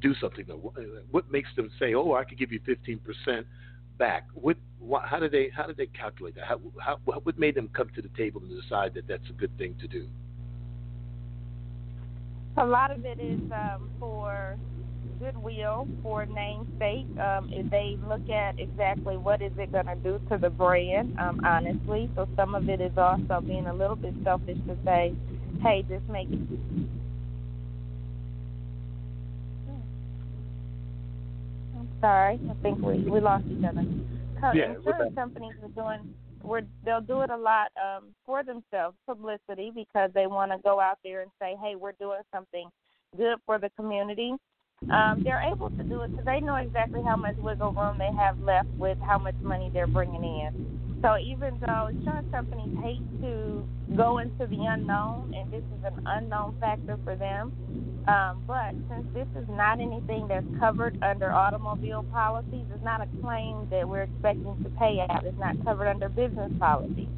do 0.02 0.14
something? 0.22 0.46
Though? 0.48 0.74
What 1.12 1.32
makes 1.32 1.50
them 1.56 1.70
say, 1.80 1.94
"Oh, 1.94 2.14
I 2.14 2.24
could 2.24 2.38
give 2.38 2.52
you 2.52 2.60
15 2.66 3.00
percent 3.00 3.48
back"? 3.98 4.28
What, 4.34 4.58
what, 4.80 5.04
how 5.06 5.20
did 5.20 5.32
they 5.32 5.50
how 5.56 5.66
did 5.68 5.78
they 5.78 5.88
calculate 5.88 6.36
that? 6.36 6.46
How, 6.46 6.60
how, 6.80 7.00
what 7.06 7.38
made 7.38 7.56
them 7.56 7.70
come 7.74 7.90
to 7.96 8.02
the 8.02 8.10
table 8.10 8.42
and 8.42 8.62
decide 8.62 8.94
that 8.96 9.08
that's 9.08 9.30
a 9.30 9.34
good 9.34 9.56
thing 9.58 9.76
to 9.82 9.88
do? 9.88 10.08
A 12.58 12.66
lot 12.66 12.90
of 12.90 13.06
it 13.06 13.20
is 13.20 13.40
um, 13.52 13.90
for 14.00 14.58
goodwill 15.20 15.88
for 16.04 16.26
namesake. 16.26 17.06
Um, 17.20 17.50
if 17.52 17.70
they 17.70 17.98
look 18.08 18.30
at 18.30 18.60
exactly 18.60 19.18
what 19.18 19.42
is 19.42 19.52
it 19.58 19.72
going 19.72 19.86
to 19.86 19.96
do 19.96 20.20
to 20.30 20.38
the 20.38 20.50
brand, 20.50 21.18
um, 21.20 21.42
honestly. 21.46 22.10
So 22.16 22.28
some 22.36 22.56
of 22.56 22.70
it 22.70 22.82
is 22.82 22.98
also 22.98 23.42
being 23.42 23.68
a 23.68 23.74
little 23.74 23.96
bit 23.96 24.14
selfish 24.24 24.58
to 24.68 24.78
say, 24.86 25.14
hey, 25.62 25.86
just 25.90 26.08
make 26.10 26.30
it. 26.30 26.40
I'm 31.78 31.87
sorry. 32.02 32.40
I 32.50 32.54
think 32.62 32.80
we 32.80 33.00
we 33.00 33.20
lost 33.20 33.46
each 33.50 33.64
other. 33.64 33.84
Yeah, 34.56 34.76
insurance 34.76 35.16
companies 35.16 35.54
are 35.64 35.70
doing 35.70 36.14
we're, 36.44 36.62
they'll 36.86 37.02
do 37.02 37.22
it 37.22 37.30
a 37.30 37.38
lot 37.38 37.72
um, 37.82 38.16
for 38.26 38.44
themselves, 38.44 38.96
publicity, 39.06 39.72
because 39.74 40.10
they 40.14 40.28
want 40.28 40.52
to 40.52 40.58
go 40.60 40.80
out 40.80 41.00
there 41.04 41.22
and 41.22 41.32
say, 41.40 41.56
hey, 41.62 41.76
we're 41.76 41.94
doing 41.94 42.22
something 42.34 42.70
good 43.16 43.38
for 43.46 43.60
the 43.60 43.70
community. 43.72 44.34
Um, 44.92 45.22
they're 45.24 45.42
able 45.42 45.70
to 45.72 45.84
do 45.84 46.02
it 46.04 46.12
because 46.12 46.26
they 46.26 46.40
know 46.40 46.56
exactly 46.56 47.02
how 47.04 47.16
much 47.16 47.36
wiggle 47.38 47.74
room 47.74 47.98
they 47.98 48.16
have 48.16 48.40
left 48.40 48.70
with 48.78 48.98
how 49.00 49.18
much 49.18 49.36
money 49.42 49.72
they're 49.74 49.88
bringing 49.88 50.24
in. 50.24 50.87
So 51.02 51.18
even 51.20 51.60
though 51.66 51.88
insurance 51.92 52.28
companies 52.32 52.76
hate 52.82 53.22
to 53.22 53.68
go 53.96 54.18
into 54.18 54.48
the 54.48 54.66
unknown, 54.66 55.34
and 55.38 55.52
this 55.52 55.62
is 55.62 55.84
an 55.86 56.04
unknown 56.06 56.58
factor 56.60 56.98
for 57.04 57.16
them, 57.16 57.54
um, 58.08 58.44
but 58.48 58.74
since 58.90 59.06
this 59.14 59.28
is 59.36 59.48
not 59.50 59.80
anything 59.80 60.28
that's 60.28 60.46
covered 60.60 60.98
under 61.04 61.32
automobile 61.32 62.04
policies, 62.12 62.66
it's 62.74 62.84
not 62.84 63.02
a 63.02 63.08
claim 63.22 63.68
that 63.70 63.88
we're 63.88 64.04
expecting 64.04 64.58
to 64.64 64.70
pay 64.72 65.06
out. 65.10 65.26
It's 65.26 65.38
not 65.38 65.64
covered 65.64 65.88
under 65.88 66.10
business 66.10 66.52
policies, 66.58 67.10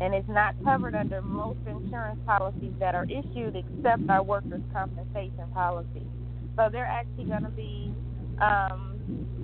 and 0.00 0.12
it's 0.14 0.28
not 0.28 0.54
covered 0.62 0.94
under 0.94 1.22
most 1.22 1.60
insurance 1.66 2.20
policies 2.26 2.72
that 2.78 2.94
are 2.94 3.04
issued 3.04 3.56
except 3.56 4.10
our 4.10 4.22
workers' 4.22 4.62
compensation 4.72 5.48
policy. 5.54 6.04
So 6.56 6.68
they're 6.70 6.84
actually 6.86 7.24
going 7.24 7.44
to 7.44 7.50
be 7.50 7.94
um, 8.40 8.93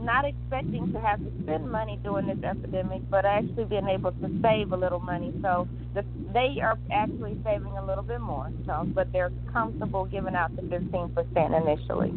not 0.00 0.25
expecting 0.25 0.93
to 0.93 1.00
have 1.00 1.19
to 1.19 1.31
spend 1.43 1.71
money 1.71 1.99
during 2.02 2.26
this 2.26 2.43
epidemic, 2.43 3.02
but 3.11 3.25
actually 3.25 3.64
being 3.64 3.88
able 3.88 4.12
to 4.12 4.40
save 4.43 4.73
a 4.73 4.76
little 4.76 5.00
money. 5.00 5.33
So 5.43 5.69
the, 5.95 6.05
they 6.33 6.61
are 6.62 6.79
actually 6.90 7.38
saving 7.45 7.76
a 7.76 7.85
little 7.85 8.05
bit 8.05 8.21
more. 8.21 8.50
So, 8.67 8.87
but 8.95 9.12
they're 9.12 9.33
comfortable 9.52 10.07
giving 10.07 10.35
out 10.35 10.55
the 10.57 10.62
15% 10.62 11.62
initially. 11.62 12.12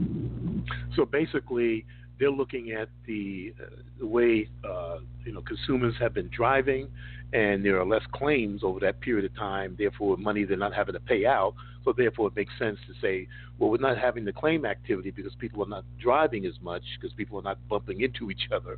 So 0.96 1.06
basically, 1.06 1.86
they're 2.20 2.32
looking 2.32 2.72
at 2.72 2.90
the, 3.06 3.54
uh, 3.62 3.76
the 4.00 4.08
way 4.08 4.50
uh, 4.64 5.00
you 5.26 5.34
know 5.34 5.42
consumers 5.42 5.96
have 6.00 6.14
been 6.14 6.30
driving, 6.30 6.88
and 7.34 7.66
there 7.66 7.80
are 7.80 7.86
less 7.86 8.04
claims 8.14 8.62
over 8.64 8.80
that 8.82 9.00
period 9.02 9.26
of 9.26 9.36
time. 9.36 9.76
Therefore, 9.78 10.18
money 10.18 10.44
they're 10.44 10.58
not 10.58 10.74
having 10.74 10.94
to 10.94 11.00
pay 11.00 11.26
out. 11.26 11.54
So 11.84 11.94
therefore, 11.96 12.28
it 12.30 12.36
makes 12.36 12.54
sense 12.58 12.78
to 12.88 12.94
say, 13.02 13.28
well, 13.58 13.70
we're 13.70 13.78
not 13.78 13.98
having 13.98 14.24
the 14.24 14.32
claim 14.32 14.66
activity 14.66 15.12
because 15.12 15.36
people 15.36 15.62
are 15.64 15.68
not 15.68 15.84
driving 16.02 16.46
as 16.46 16.54
much 16.62 16.84
because 17.00 17.14
people 17.16 17.38
are 17.40 17.44
not 17.44 17.58
bumping 17.68 18.02
into 18.02 18.32
each 18.32 18.48
other. 18.56 18.78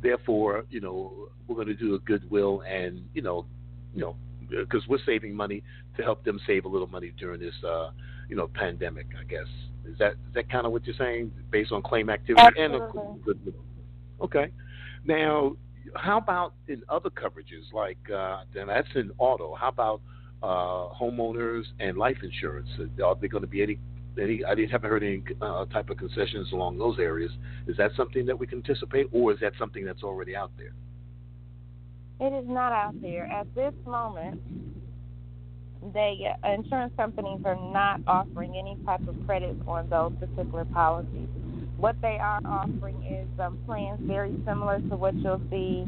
Therefore, 0.00 0.64
you 0.70 0.80
know, 0.80 1.12
we're 1.48 1.56
going 1.56 1.66
to 1.68 1.74
do 1.74 1.94
a 1.94 1.98
goodwill 2.00 2.62
and 2.68 3.02
you 3.14 3.22
know, 3.22 3.46
you 3.94 4.02
know, 4.02 4.16
because 4.48 4.86
we're 4.88 5.04
saving 5.04 5.34
money 5.34 5.62
to 5.96 6.02
help 6.02 6.24
them 6.24 6.38
save 6.46 6.66
a 6.66 6.68
little 6.68 6.86
money 6.86 7.12
during 7.18 7.40
this, 7.40 7.54
uh, 7.66 7.90
you 8.28 8.36
know, 8.36 8.48
pandemic. 8.54 9.06
I 9.18 9.24
guess 9.24 9.48
is 9.90 9.98
that 9.98 10.12
is 10.12 10.34
that 10.34 10.50
kind 10.50 10.66
of 10.66 10.72
what 10.72 10.84
you're 10.86 10.96
saying 10.96 11.32
based 11.50 11.72
on 11.72 11.82
claim 11.82 12.10
activity 12.10 12.42
Absolutely. 12.44 13.00
and? 13.26 13.54
Okay. 14.20 14.48
Now, 15.04 15.56
how 15.94 16.18
about 16.18 16.54
in 16.68 16.82
other 16.88 17.10
coverages 17.10 17.72
like 17.72 17.98
uh, 18.14 18.42
then 18.54 18.68
that's 18.68 18.88
in 18.94 19.10
auto? 19.18 19.54
How 19.54 19.68
about 19.68 20.00
uh, 20.42 20.94
homeowners 20.94 21.64
and 21.80 21.96
life 21.96 22.18
insurance? 22.22 22.68
Are 23.04 23.14
there 23.14 23.28
going 23.28 23.42
to 23.42 23.48
be 23.48 23.62
any? 23.62 23.78
Any, 24.18 24.42
I 24.46 24.54
didn't 24.54 24.70
haven't 24.70 24.88
heard 24.88 25.02
any 25.02 25.22
uh, 25.42 25.66
type 25.66 25.90
of 25.90 25.98
concessions 25.98 26.50
along 26.52 26.78
those 26.78 26.98
areas. 26.98 27.30
Is 27.66 27.76
that 27.76 27.90
something 27.98 28.24
that 28.24 28.38
we 28.38 28.46
can 28.46 28.58
anticipate, 28.58 29.08
or 29.12 29.30
is 29.30 29.40
that 29.40 29.52
something 29.58 29.84
that's 29.84 30.02
already 30.02 30.34
out 30.34 30.50
there? 30.56 30.72
It 32.18 32.32
is 32.32 32.48
not 32.48 32.72
out 32.72 32.98
there 33.02 33.26
at 33.26 33.54
this 33.54 33.74
moment. 33.84 34.40
They 35.92 36.26
uh, 36.42 36.48
insurance 36.52 36.92
companies 36.96 37.40
are 37.44 37.56
not 37.72 38.00
offering 38.06 38.56
any 38.56 38.76
type 38.84 39.06
of 39.08 39.14
credit 39.26 39.56
on 39.66 39.88
those 39.88 40.12
particular 40.18 40.64
policies. 40.66 41.28
What 41.76 41.96
they 42.00 42.18
are 42.20 42.40
offering 42.44 43.02
is 43.04 43.28
um, 43.38 43.58
plans 43.66 44.00
very 44.02 44.34
similar 44.46 44.80
to 44.80 44.96
what 44.96 45.14
you'll 45.16 45.42
see 45.50 45.82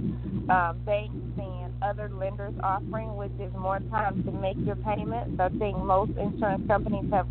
um, 0.51 0.81
banks 0.85 1.15
and 1.39 1.73
other 1.83 2.11
lenders 2.11 2.55
offering, 2.63 3.17
which 3.17 3.33
is 3.41 3.53
more 3.55 3.81
time 3.91 4.23
to 4.25 4.33
make 4.33 4.57
your 4.67 4.77
payment. 4.77 5.37
So 5.39 5.45
I 5.45 5.49
think 5.49 5.79
most 5.79 6.13
insurance 6.19 6.67
companies 6.69 7.11
have 7.13 7.29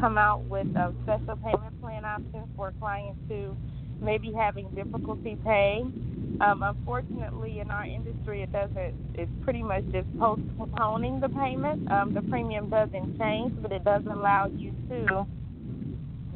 come 0.00 0.18
out 0.18 0.44
with 0.44 0.68
a 0.76 0.94
special 1.02 1.36
payment 1.36 1.80
plan 1.80 2.04
options 2.04 2.46
for 2.56 2.72
clients 2.78 3.20
who 3.28 3.56
may 4.00 4.18
be 4.18 4.32
having 4.32 4.68
difficulty 4.70 5.36
paying. 5.44 6.15
Um, 6.40 6.62
unfortunately, 6.62 7.60
in 7.60 7.70
our 7.70 7.84
industry, 7.84 8.42
it 8.42 8.52
doesn't. 8.52 8.94
It's 9.14 9.30
pretty 9.42 9.62
much 9.62 9.84
just 9.92 10.06
postponing 10.18 11.20
the 11.20 11.28
payment. 11.28 11.90
Um, 11.90 12.12
the 12.14 12.22
premium 12.22 12.68
doesn't 12.68 13.18
change, 13.18 13.52
but 13.62 13.72
it 13.72 13.84
does 13.84 14.02
allow 14.06 14.50
you 14.54 14.72
to 14.90 15.26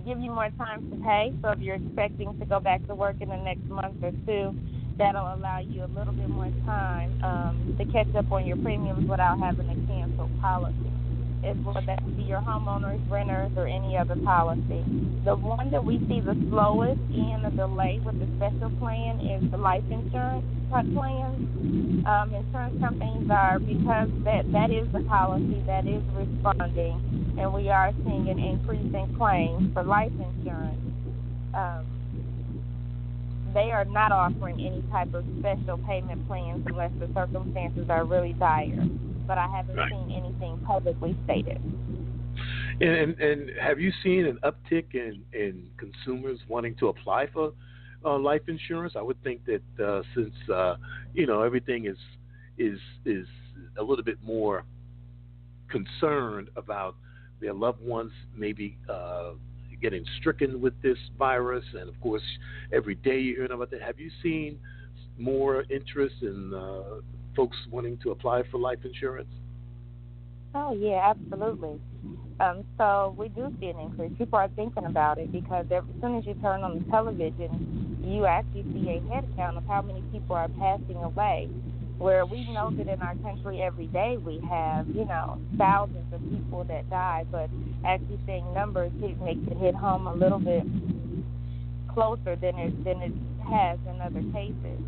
give 0.07 0.19
you 0.19 0.31
more 0.31 0.49
time 0.57 0.91
to 0.91 0.97
pay. 1.05 1.33
So 1.43 1.51
if 1.51 1.61
you're 1.61 1.77
expecting 1.77 2.39
to 2.39 2.47
go 2.47 2.61
back 2.61 2.87
to 2.87 2.95
work 2.95 3.17
in 3.21 3.29
the 3.29 3.37
next 3.37 3.65
month 3.65 4.03
or 4.03 4.13
two, 4.27 4.55
that'll 4.97 5.35
allow 5.35 5.59
you 5.59 5.85
a 5.85 5.91
little 5.97 6.15
bit 6.15 6.29
more 6.29 6.51
time 6.65 7.23
um, 7.23 7.77
to 7.79 7.85
catch 7.87 8.15
up 8.15 8.33
on 8.33 8.47
your 8.47 8.57
premiums 8.57 9.09
without 9.09 9.39
having 9.39 9.69
to 9.69 9.93
cancel 9.93 10.31
policy 10.41 10.90
as 11.45 11.57
well 11.65 11.81
that 11.87 12.05
be 12.17 12.25
your 12.25 12.41
homeowners, 12.41 13.01
renters, 13.11 13.51
or 13.57 13.67
any 13.67 13.97
other 13.97 14.17
policy. 14.17 14.85
The 15.25 15.35
one 15.35 15.71
that 15.71 15.85
we 15.85 15.99
see 16.09 16.21
the 16.21 16.37
slowest 16.51 17.01
in 17.13 17.41
the 17.43 17.51
delay 17.51 18.01
with 18.05 18.19
the 18.21 18.29
special 18.37 18.71
plan 18.79 19.21
is 19.21 19.51
the 19.51 19.57
life 19.57 19.85
insurance 19.91 20.45
plans. 20.71 22.07
Um, 22.07 22.35
insurance 22.35 22.81
companies 22.81 23.31
are 23.31 23.59
because 23.59 24.09
that 24.25 24.51
that 24.53 24.71
is 24.71 24.87
the 24.93 25.01
policy 25.09 25.63
that 25.67 25.87
is 25.87 26.03
responding, 26.15 27.37
and 27.39 27.53
we 27.53 27.69
are 27.69 27.93
seeing 28.05 28.29
an 28.29 28.39
increase 28.39 28.95
in 28.95 29.15
claims 29.17 29.73
for 29.73 29.83
life 29.83 30.13
insurance. 30.13 30.79
Um, 31.55 31.87
they 33.53 33.73
are 33.73 33.85
not 33.85 34.13
offering 34.13 34.61
any 34.61 34.83
type 34.93 35.13
of 35.15 35.25
special 35.41 35.79
payment 35.79 36.27
plans 36.29 36.65
unless 36.67 36.93
the 37.01 37.09
circumstances 37.13 37.91
are 37.91 38.05
really 38.05 38.33
dire 38.35 38.89
but 39.31 39.39
I 39.39 39.47
haven't 39.47 39.77
right. 39.77 39.93
seen 39.93 40.11
anything 40.11 40.59
publicly 40.67 41.17
stated. 41.23 41.63
And, 42.81 43.17
and 43.21 43.49
have 43.63 43.79
you 43.79 43.93
seen 44.03 44.27
an 44.27 44.41
uptick 44.43 44.87
in, 44.93 45.23
in 45.33 45.69
consumers 45.79 46.41
wanting 46.49 46.75
to 46.81 46.89
apply 46.89 47.29
for 47.33 47.53
uh, 48.05 48.19
life 48.19 48.41
insurance? 48.49 48.95
I 48.97 49.03
would 49.03 49.23
think 49.23 49.43
that 49.45 49.85
uh, 49.87 50.03
since 50.17 50.35
uh, 50.53 50.75
you 51.15 51.29
know 51.29 51.43
everything 51.43 51.87
is 51.87 51.97
is 52.59 52.81
is 53.05 53.29
a 53.79 53.83
little 53.85 54.03
bit 54.03 54.19
more 54.21 54.65
concerned 55.71 56.49
about 56.57 56.97
their 57.41 57.55
loved 57.55 57.81
ones 57.81 58.11
maybe 58.37 58.79
uh, 58.93 59.35
getting 59.81 60.05
stricken 60.19 60.61
with 60.61 60.75
this 60.83 60.99
virus, 61.17 61.65
and 61.79 61.89
of 61.89 62.01
course 62.01 62.23
every 62.73 62.97
day 62.97 63.21
you 63.21 63.37
hear 63.37 63.45
about 63.45 63.71
that. 63.71 63.81
Have 63.81 64.01
you 64.01 64.11
seen 64.25 64.59
more 65.17 65.65
interest 65.71 66.17
in 66.23 66.53
uh, 66.53 67.01
folks 67.37 67.57
wanting 67.71 67.99
to 67.99 68.11
apply 68.11 68.43
for 68.51 68.59
life 68.59 68.79
insurance? 68.85 69.31
Oh 70.55 70.73
yeah, 70.73 71.13
absolutely. 71.15 71.81
Um, 72.41 72.65
so 72.79 73.15
we 73.19 73.29
do 73.29 73.55
see 73.61 73.67
an 73.67 73.79
increase. 73.79 74.13
People 74.17 74.39
are 74.39 74.49
thinking 74.57 74.87
about 74.87 75.19
it 75.19 75.31
because 75.31 75.67
as 75.71 75.83
soon 76.01 76.17
as 76.17 76.27
you 76.27 76.35
turn 76.35 76.63
on 76.63 76.79
the 76.79 76.91
television, 76.91 77.99
you 78.03 78.25
actually 78.27 78.65
see 78.73 78.89
a 78.89 79.13
head 79.13 79.29
count 79.37 79.59
of 79.59 79.67
how 79.67 79.83
many 79.83 80.01
people 80.11 80.35
are 80.35 80.49
passing 80.59 80.97
away. 80.97 81.49
Where 81.99 82.25
we 82.25 82.51
know 82.51 82.71
that 82.71 82.89
in 82.89 83.03
our 83.03 83.15
country 83.17 83.61
every 83.61 83.87
day 83.89 84.17
we 84.17 84.41
have, 84.49 84.89
you 84.89 85.05
know, 85.05 85.39
thousands 85.59 86.11
of 86.15 86.21
people 86.23 86.65
that 86.65 86.89
die, 86.89 87.27
but 87.31 87.51
actually 87.85 88.19
seeing 88.27 88.55
numbers 88.55 88.91
it 89.03 89.21
makes 89.21 89.47
it 89.51 89.59
hit 89.59 89.75
home 89.75 90.07
a 90.07 90.15
little 90.15 90.39
bit 90.39 90.65
closer 91.93 92.37
than 92.37 92.59
it 92.59 92.85
than 92.85 93.03
it 93.03 93.13
has 93.47 93.79
in 93.87 94.01
other 94.01 94.23
cases. 94.33 94.81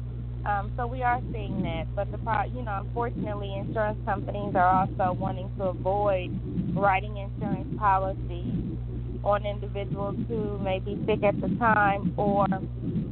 Um, 0.45 0.73
so 0.77 0.87
we 0.89 1.03
are 1.03 1.21
seeing 1.33 1.63
that, 1.63 1.87
but 1.95 2.11
the 2.11 2.19
pro, 2.19 2.43
you 2.45 2.63
know, 2.63 2.83
unfortunately, 2.85 3.55
insurance 3.55 3.99
companies 4.05 4.55
are 4.57 4.67
also 4.89 5.13
wanting 5.13 5.49
to 5.59 5.67
avoid 5.67 6.31
writing 6.75 7.17
insurance 7.17 7.69
policies 7.79 8.77
on 9.23 9.47
individuals 9.47 10.17
who 10.27 10.59
may 10.59 10.81
be 10.81 11.01
sick 11.07 11.23
at 11.23 11.41
the 11.41 11.49
time 11.61 12.13
or 12.17 12.47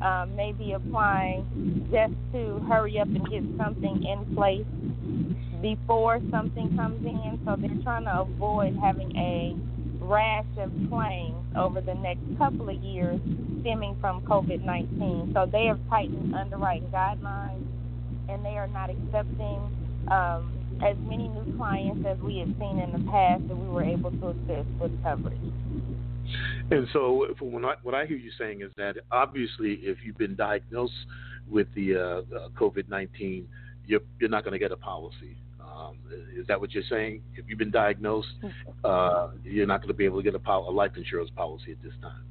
um, 0.02 0.34
maybe 0.34 0.72
applying 0.72 1.86
just 1.92 2.14
to 2.32 2.58
hurry 2.68 2.98
up 2.98 3.06
and 3.06 3.30
get 3.30 3.44
something 3.56 4.04
in 4.04 4.34
place 4.34 4.66
before 5.62 6.20
something 6.32 6.76
comes 6.76 7.04
in. 7.06 7.38
So 7.44 7.54
they're 7.56 7.82
trying 7.84 8.04
to 8.04 8.22
avoid 8.22 8.76
having 8.82 9.16
a 9.16 9.54
rash 10.04 10.46
of 10.58 10.72
claims 10.88 11.39
over 11.56 11.80
the 11.80 11.94
next 11.94 12.22
couple 12.38 12.68
of 12.68 12.76
years 12.76 13.20
stemming 13.60 13.96
from 14.00 14.22
COVID 14.22 14.64
19. 14.64 15.32
So 15.34 15.48
they 15.50 15.66
have 15.66 15.78
tightened 15.88 16.34
underwriting 16.34 16.88
guidelines 16.88 17.66
and 18.28 18.44
they 18.44 18.56
are 18.56 18.68
not 18.68 18.90
accepting 18.90 19.58
um, 20.10 20.52
as 20.84 20.96
many 21.00 21.28
new 21.28 21.56
clients 21.56 22.06
as 22.06 22.18
we 22.18 22.38
have 22.38 22.48
seen 22.58 22.78
in 22.78 22.92
the 22.92 23.10
past 23.10 23.46
that 23.48 23.56
we 23.56 23.68
were 23.68 23.84
able 23.84 24.10
to 24.10 24.28
assist 24.28 24.68
with 24.80 25.02
coverage. 25.02 25.38
And 26.70 26.86
so, 26.92 27.26
what 27.40 27.64
I, 27.64 27.74
what 27.82 27.94
I 27.94 28.06
hear 28.06 28.16
you 28.16 28.30
saying 28.38 28.62
is 28.62 28.70
that 28.76 28.96
obviously, 29.10 29.74
if 29.82 29.98
you've 30.04 30.16
been 30.16 30.36
diagnosed 30.36 30.92
with 31.48 31.66
the 31.74 31.96
uh, 31.96 32.00
uh, 32.00 32.48
COVID 32.50 32.88
nineteen, 32.88 33.48
you're 33.86 34.00
you're 34.20 34.30
not 34.30 34.44
going 34.44 34.52
to 34.52 34.58
get 34.58 34.70
a 34.70 34.76
policy. 34.76 35.36
Um, 35.80 35.96
is 36.36 36.46
that 36.48 36.60
what 36.60 36.72
you're 36.72 36.82
saying? 36.90 37.22
If 37.36 37.46
you've 37.48 37.58
been 37.58 37.70
diagnosed, 37.70 38.28
uh, 38.84 39.28
you're 39.44 39.66
not 39.66 39.80
going 39.80 39.88
to 39.88 39.94
be 39.94 40.04
able 40.04 40.18
to 40.18 40.22
get 40.22 40.34
a, 40.34 40.38
pol- 40.38 40.68
a 40.68 40.72
life 40.72 40.92
insurance 40.96 41.30
policy 41.34 41.72
at 41.72 41.82
this 41.82 41.92
time. 42.02 42.24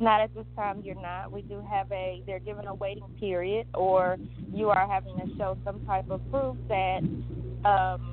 Not 0.00 0.20
at 0.20 0.34
this 0.34 0.46
time, 0.56 0.82
you're 0.84 1.00
not. 1.00 1.30
We 1.30 1.42
do 1.42 1.62
have 1.70 1.90
a, 1.92 2.22
they're 2.26 2.40
given 2.40 2.66
a 2.66 2.74
waiting 2.74 3.04
period, 3.20 3.68
or 3.74 4.16
you 4.52 4.70
are 4.70 4.88
having 4.88 5.14
to 5.16 5.36
show 5.36 5.56
some 5.64 5.84
type 5.86 6.10
of 6.10 6.20
proof 6.30 6.56
that 6.68 7.00
um, 7.64 8.12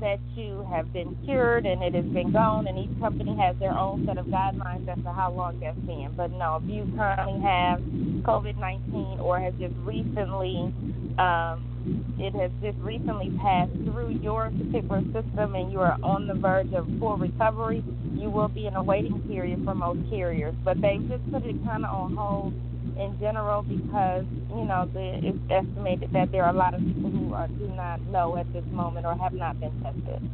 that 0.00 0.18
you 0.34 0.66
have 0.70 0.92
been 0.92 1.16
cured 1.24 1.66
and 1.66 1.82
it 1.82 1.94
has 1.94 2.04
been 2.06 2.32
gone, 2.32 2.66
and 2.66 2.78
each 2.78 3.00
company 3.00 3.36
has 3.36 3.56
their 3.58 3.76
own 3.76 4.06
set 4.06 4.16
of 4.16 4.26
guidelines 4.26 4.88
as 4.88 5.02
to 5.04 5.12
how 5.12 5.30
long 5.30 5.60
that's 5.60 5.78
been. 5.80 6.12
But 6.16 6.30
no, 6.30 6.60
if 6.62 6.70
you 6.70 6.90
currently 6.96 7.40
have 7.42 7.80
COVID 8.22 8.58
19 8.58 9.20
or 9.20 9.38
has 9.38 9.52
just 9.58 9.74
recently 9.84 10.72
um, 11.18 11.75
it 12.18 12.34
has 12.34 12.50
just 12.62 12.78
recently 12.78 13.30
passed 13.42 13.72
through 13.84 14.18
your 14.22 14.50
particular 14.50 15.02
system 15.12 15.54
and 15.54 15.70
you 15.72 15.80
are 15.80 15.96
on 16.02 16.26
the 16.26 16.34
verge 16.34 16.72
of 16.72 16.86
full 16.98 17.16
recovery, 17.16 17.84
you 18.14 18.30
will 18.30 18.48
be 18.48 18.66
in 18.66 18.74
a 18.74 18.82
waiting 18.82 19.20
period 19.28 19.62
for 19.64 19.74
most 19.74 20.08
carriers. 20.10 20.54
But 20.64 20.80
they've 20.80 21.06
just 21.08 21.30
put 21.30 21.44
it 21.44 21.56
kind 21.64 21.84
of 21.84 21.94
on 21.94 22.16
hold 22.16 22.54
in 22.98 23.16
general 23.20 23.62
because 23.62 24.24
you 24.50 24.64
know 24.64 24.88
the, 24.92 25.20
it's 25.22 25.38
estimated 25.50 26.12
that 26.12 26.32
there 26.32 26.44
are 26.44 26.54
a 26.54 26.56
lot 26.56 26.74
of 26.74 26.80
people 26.80 27.10
who 27.10 27.34
are, 27.34 27.48
do 27.48 27.68
not 27.68 28.00
know 28.02 28.36
at 28.36 28.50
this 28.52 28.64
moment 28.70 29.06
or 29.06 29.14
have 29.16 29.32
not 29.32 29.60
been 29.60 29.72
tested. 29.82 30.30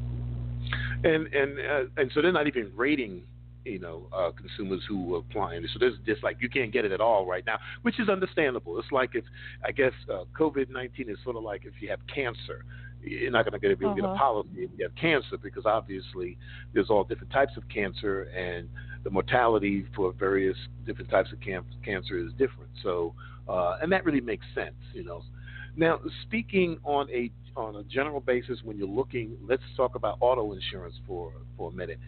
And 1.05 1.27
and 1.35 1.59
uh, 1.59 1.85
and 1.97 2.11
so 2.15 2.23
they're 2.23 2.33
not 2.33 2.47
even 2.47 2.71
rating 2.77 3.25
you 3.65 3.79
know 3.79 4.09
uh, 4.13 4.31
consumers 4.33 4.83
who 4.89 5.15
are 5.15 5.19
applying. 5.19 5.67
So 5.73 5.79
there's 5.79 5.95
just 6.07 6.23
like 6.23 6.37
you 6.41 6.49
can't 6.49 6.73
get 6.73 6.85
it 6.85 6.93
at 6.93 7.01
all 7.01 7.27
right 7.27 7.45
now, 7.47 7.59
which 7.83 7.99
is 8.01 8.09
understandable. 8.09 8.79
It's 8.79 8.93
like 8.93 9.11
if 9.15 9.25
I 9.65 9.73
guess 9.73 9.93
uh, 10.13 10.25
COVID 10.39 10.71
nineteen 10.71 11.11
is 11.11 11.19
sort 11.25 11.37
of 11.37 11.43
like 11.43 11.65
if 11.65 11.75
you 11.81 11.89
have 11.91 12.01
cancer. 12.13 12.65
You're 13.05 13.33
not 13.33 13.51
going 13.51 13.55
to 13.55 13.59
be 13.59 13.85
able 13.85 13.97
to 13.97 14.01
get 14.01 14.09
a 14.09 14.13
uh-huh. 14.13 14.17
policy 14.17 14.49
if 14.59 14.71
you 14.79 14.85
have 14.85 14.95
cancer 14.95 15.37
because 15.43 15.67
obviously 15.67 16.39
there's 16.73 16.89
all 16.89 17.03
different 17.03 17.33
types 17.33 17.51
of 17.57 17.69
cancer 17.69 18.23
and 18.31 18.69
the 19.03 19.11
mortality 19.11 19.85
for 19.97 20.13
various 20.13 20.57
different 20.87 21.11
types 21.11 21.33
of 21.33 21.41
can- 21.41 21.65
cancer 21.85 22.17
is 22.17 22.31
different. 22.39 22.71
So, 22.81 23.13
uh, 23.49 23.79
and 23.83 23.91
that 23.91 24.05
really 24.05 24.21
makes 24.21 24.47
sense, 24.55 24.77
you 24.95 25.03
know. 25.03 25.25
Now, 25.77 25.99
speaking 26.23 26.79
on 26.85 27.09
a 27.11 27.31
on 27.57 27.77
a 27.77 27.83
general 27.83 28.21
basis, 28.21 28.61
when 28.63 28.79
you're 28.79 28.87
looking, 28.87 29.37
let's 29.47 29.63
talk 29.77 29.95
about 29.95 30.19
auto 30.21 30.53
insurance 30.53 30.95
for 31.07 31.33
for 31.57 31.71
a 31.71 31.73
minute 31.73 31.99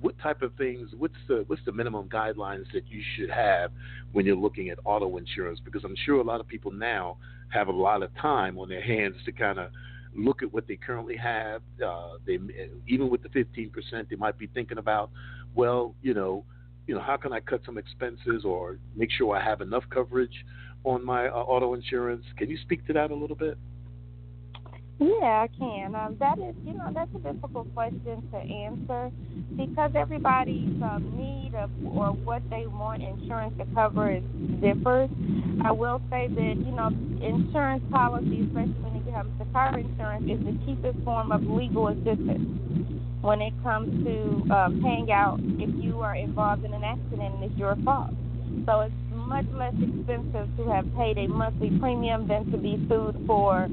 what 0.00 0.18
type 0.18 0.42
of 0.42 0.54
things 0.54 0.90
what's 0.98 1.14
the 1.28 1.44
what's 1.46 1.62
the 1.66 1.72
minimum 1.72 2.08
guidelines 2.08 2.64
that 2.72 2.84
you 2.88 3.02
should 3.16 3.30
have 3.30 3.70
when 4.12 4.24
you're 4.24 4.36
looking 4.36 4.70
at 4.70 4.78
auto 4.84 5.16
insurance? 5.16 5.60
Because 5.64 5.84
i'm 5.84 5.96
sure 6.04 6.20
a 6.20 6.24
lot 6.24 6.40
of 6.40 6.48
people 6.48 6.70
now 6.70 7.16
have 7.48 7.68
a 7.68 7.72
lot 7.72 8.02
of 8.02 8.14
time 8.16 8.58
on 8.58 8.68
their 8.68 8.82
hands 8.82 9.16
to 9.24 9.32
kind 9.32 9.58
of 9.58 9.70
look 10.16 10.42
at 10.42 10.52
what 10.52 10.66
they 10.66 10.74
currently 10.74 11.16
have. 11.16 11.62
Uh, 11.84 12.14
they 12.26 12.38
even 12.88 13.08
with 13.08 13.22
the 13.22 13.28
15% 13.28 13.70
they 14.08 14.16
might 14.16 14.38
be 14.38 14.48
thinking 14.48 14.78
about 14.78 15.10
well 15.54 15.94
you 16.02 16.14
know 16.14 16.44
you 16.86 16.94
know 16.94 17.00
how 17.00 17.16
can 17.16 17.32
i 17.32 17.40
cut 17.40 17.60
some 17.64 17.78
expenses 17.78 18.44
or 18.44 18.78
make 18.96 19.10
sure 19.10 19.36
i 19.36 19.44
have 19.44 19.60
enough 19.60 19.84
coverage 19.90 20.44
on 20.84 21.04
my 21.04 21.28
uh, 21.28 21.32
auto 21.32 21.74
insurance? 21.74 22.24
Can 22.36 22.48
you 22.48 22.58
speak 22.62 22.86
to 22.86 22.92
that 22.94 23.10
a 23.10 23.14
little 23.14 23.36
bit 23.36 23.58
yeah, 25.00 25.46
I 25.46 25.48
can. 25.58 25.94
Um, 25.94 26.16
that 26.20 26.38
is, 26.38 26.54
you 26.64 26.74
know, 26.74 26.92
that's 26.92 27.10
a 27.14 27.32
difficult 27.32 27.72
question 27.74 28.22
to 28.32 28.36
answer 28.36 29.10
because 29.56 29.92
everybody's 29.94 30.76
um, 30.82 31.10
need 31.16 31.54
of 31.54 31.70
or 31.86 32.08
what 32.12 32.42
they 32.50 32.66
want 32.66 33.02
insurance 33.02 33.54
to 33.58 33.64
cover 33.74 34.10
is 34.12 34.22
differs. 34.60 35.08
I 35.64 35.72
will 35.72 36.02
say 36.10 36.28
that 36.28 36.54
you 36.56 36.72
know, 36.72 36.88
insurance 37.24 37.82
policy, 37.90 38.44
especially 38.46 38.76
when 38.84 38.96
it 38.96 39.10
comes 39.10 39.32
to 39.38 39.44
car 39.52 39.78
insurance, 39.78 40.24
is 40.28 40.40
the 40.44 40.56
cheapest 40.66 41.02
form 41.02 41.32
of 41.32 41.42
legal 41.44 41.88
assistance 41.88 42.44
when 43.22 43.40
it 43.40 43.54
comes 43.62 44.04
to 44.04 44.54
um, 44.54 44.80
paying 44.82 45.10
out 45.12 45.38
if 45.40 45.82
you 45.82 46.00
are 46.00 46.16
involved 46.16 46.64
in 46.64 46.74
an 46.74 46.84
accident 46.84 47.34
and 47.36 47.44
it's 47.44 47.58
your 47.58 47.76
fault. 47.84 48.10
So 48.66 48.80
it's 48.82 48.94
much 49.12 49.46
less 49.54 49.74
expensive 49.80 50.48
to 50.56 50.64
have 50.68 50.84
paid 50.96 51.16
a 51.16 51.28
monthly 51.28 51.70
premium 51.78 52.26
than 52.28 52.50
to 52.50 52.58
be 52.58 52.76
sued 52.88 53.16
for 53.26 53.68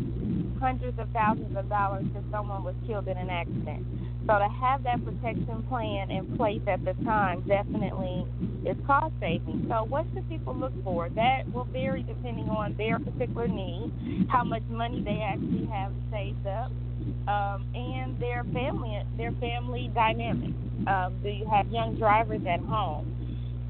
hundreds 0.60 0.98
of 1.00 1.10
thousands 1.10 1.56
of 1.56 1.70
dollars 1.70 2.06
if 2.16 2.24
someone 2.32 2.64
was 2.64 2.76
killed 2.86 3.08
in 3.08 3.18
an 3.18 3.30
accident. 3.30 3.86
So 4.28 4.38
to 4.40 4.50
have 4.50 4.84
that 4.84 5.04
protection 5.06 5.64
plan 5.70 6.12
in 6.12 6.36
place 6.36 6.62
at 6.68 6.84
the 6.84 6.94
time 7.06 7.42
definitely 7.48 8.26
is 8.66 8.76
cost 8.86 9.14
saving. 9.22 9.66
So 9.70 9.86
what 9.86 10.06
should 10.14 10.28
people 10.28 10.54
look 10.54 10.74
for? 10.84 11.08
That 11.10 11.44
will 11.54 11.64
vary 11.64 12.04
depending 12.04 12.50
on 12.50 12.76
their 12.76 13.00
particular 13.00 13.48
need, 13.48 14.28
how 14.30 14.44
much 14.44 14.64
money 14.70 15.02
they 15.02 15.22
actually 15.22 15.66
have 15.68 15.94
saved 16.12 16.46
up, 16.46 16.72
um, 17.28 17.66
and 17.74 18.20
their 18.20 18.44
family 18.52 19.02
their 19.16 19.32
family 19.40 19.90
dynamics. 19.94 20.54
Um, 20.88 21.16
do 21.24 21.30
you 21.30 21.48
have 21.50 21.68
young 21.68 21.96
drivers 21.96 22.42
at 22.50 22.60
home? 22.60 23.14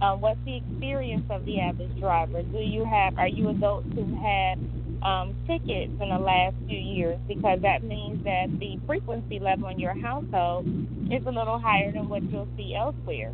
Uh, 0.01 0.15
what's 0.15 0.39
the 0.45 0.57
experience 0.57 1.25
of 1.29 1.45
the 1.45 1.59
average 1.59 1.99
driver? 1.99 2.41
Do 2.41 2.59
you 2.59 2.83
have 2.85 3.17
are 3.17 3.27
you 3.27 3.49
adults 3.49 3.87
who 3.93 4.05
had 4.21 4.57
um, 5.03 5.35
tickets 5.47 5.91
in 6.01 6.09
the 6.09 6.19
last 6.19 6.55
few 6.67 6.77
years 6.77 7.19
because 7.27 7.61
that 7.61 7.83
means 7.83 8.23
that 8.23 8.47
the 8.59 8.79
frequency 8.85 9.39
level 9.39 9.69
in 9.69 9.79
your 9.79 9.93
household 9.99 10.67
is 11.11 11.25
a 11.25 11.31
little 11.31 11.59
higher 11.59 11.91
than 11.91 12.09
what 12.09 12.23
you'll 12.31 12.47
see 12.57 12.75
elsewhere. 12.75 13.31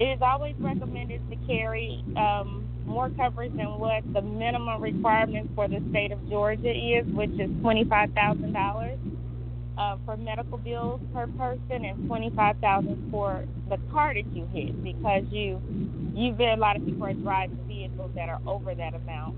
it 0.00 0.04
is 0.04 0.20
always 0.22 0.54
recommended 0.58 1.20
to 1.30 1.36
carry 1.46 2.02
um, 2.16 2.66
more 2.86 3.10
coverage 3.10 3.54
than 3.56 3.78
what 3.78 4.02
the 4.12 4.22
minimum 4.22 4.82
requirement 4.82 5.50
for 5.54 5.68
the 5.68 5.82
state 5.90 6.12
of 6.12 6.28
Georgia 6.28 6.70
is, 6.70 7.06
which 7.06 7.30
is 7.32 7.50
$25,000 7.62 8.98
uh, 9.78 9.96
for 10.04 10.16
medical 10.16 10.58
bills 10.58 11.00
per 11.14 11.26
person 11.28 11.84
and 11.84 12.08
$25,000 12.08 13.10
for 13.10 13.44
the 13.68 13.78
car 13.90 14.14
that 14.14 14.26
you 14.34 14.46
hit 14.52 14.82
because 14.82 15.24
you 15.30 15.60
you've 16.14 16.36
been 16.36 16.50
a 16.50 16.56
lot 16.56 16.76
of 16.76 16.84
people 16.84 17.04
are 17.04 17.14
driving 17.14 17.58
vehicles 17.66 18.10
that 18.14 18.28
are 18.28 18.40
over 18.46 18.74
that 18.74 18.94
amount. 18.94 19.34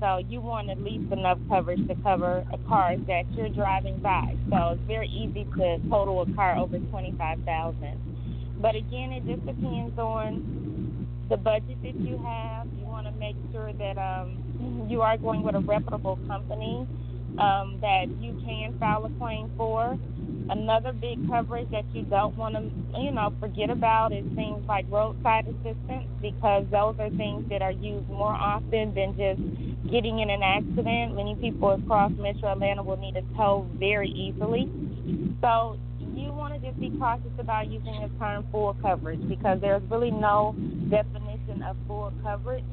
So 0.00 0.18
you 0.28 0.40
want 0.40 0.70
at 0.70 0.80
least 0.80 1.12
enough 1.12 1.38
coverage 1.48 1.86
to 1.88 1.94
cover 2.02 2.44
a 2.52 2.58
car 2.66 2.96
that 3.06 3.30
you're 3.32 3.50
driving 3.50 3.98
by. 3.98 4.34
So 4.48 4.70
it's 4.70 4.82
very 4.86 5.08
easy 5.08 5.44
to 5.58 5.78
total 5.90 6.22
a 6.22 6.34
car 6.34 6.56
over 6.56 6.78
twenty 6.78 7.14
five 7.18 7.38
thousand. 7.44 8.56
But 8.60 8.76
again, 8.76 9.12
it 9.12 9.26
just 9.26 9.44
depends 9.44 9.98
on 9.98 11.06
the 11.28 11.36
budget 11.36 11.76
that 11.82 11.94
you 12.00 12.18
have. 12.24 12.66
You 12.78 12.86
want 12.86 13.06
to 13.06 13.12
make 13.12 13.36
sure 13.52 13.72
that 13.74 13.98
um, 13.98 14.86
you 14.88 15.02
are 15.02 15.16
going 15.18 15.42
with 15.42 15.54
a 15.54 15.60
reputable 15.60 16.18
company 16.26 16.86
um, 17.38 17.78
that 17.80 18.06
you 18.20 18.32
can 18.44 18.78
file 18.78 19.04
a 19.04 19.10
claim 19.18 19.50
for. 19.56 19.98
Another 20.50 20.92
big 20.92 21.28
coverage 21.28 21.70
that 21.70 21.84
you 21.94 22.02
don't 22.02 22.36
want 22.36 22.54
to, 22.54 23.00
you 23.00 23.12
know, 23.12 23.32
forget 23.38 23.70
about 23.70 24.12
is 24.12 24.24
things 24.34 24.64
like 24.66 24.84
roadside 24.90 25.46
assistance 25.46 26.06
because 26.20 26.66
those 26.70 26.96
are 26.98 27.10
things 27.10 27.48
that 27.48 27.62
are 27.62 27.70
used 27.70 28.08
more 28.08 28.34
often 28.34 28.92
than 28.94 29.14
just 29.16 29.40
getting 29.90 30.18
in 30.18 30.28
an 30.28 30.42
accident. 30.42 31.14
Many 31.14 31.36
people 31.36 31.70
across 31.70 32.12
Metro 32.18 32.50
Atlanta 32.52 32.82
will 32.82 32.96
need 32.96 33.16
a 33.16 33.22
tow 33.36 33.66
very 33.78 34.08
easily. 34.10 34.68
So 35.40 35.78
you 36.14 36.32
want 36.32 36.54
to 36.54 36.60
just 36.60 36.80
be 36.80 36.90
cautious 36.98 37.32
about 37.38 37.68
using 37.68 38.00
the 38.02 38.10
term 38.18 38.44
full 38.50 38.76
coverage 38.82 39.26
because 39.28 39.60
there's 39.60 39.82
really 39.90 40.10
no 40.10 40.54
definition 40.90 41.62
of 41.62 41.76
full 41.86 42.12
coverage. 42.22 42.64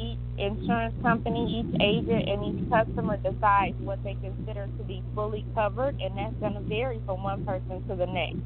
Each 0.00 0.18
insurance 0.38 0.94
company, 1.02 1.60
each 1.60 1.80
agent, 1.80 2.28
and 2.28 2.40
each 2.48 2.70
customer 2.70 3.18
decides 3.18 3.76
what 3.80 4.02
they 4.02 4.14
consider 4.14 4.66
to 4.78 4.84
be 4.84 5.02
fully 5.14 5.44
covered, 5.54 6.00
and 6.00 6.16
that's 6.16 6.34
going 6.40 6.54
to 6.54 6.60
vary 6.60 7.02
from 7.04 7.22
one 7.22 7.44
person 7.44 7.86
to 7.88 7.96
the 7.96 8.06
next. 8.06 8.40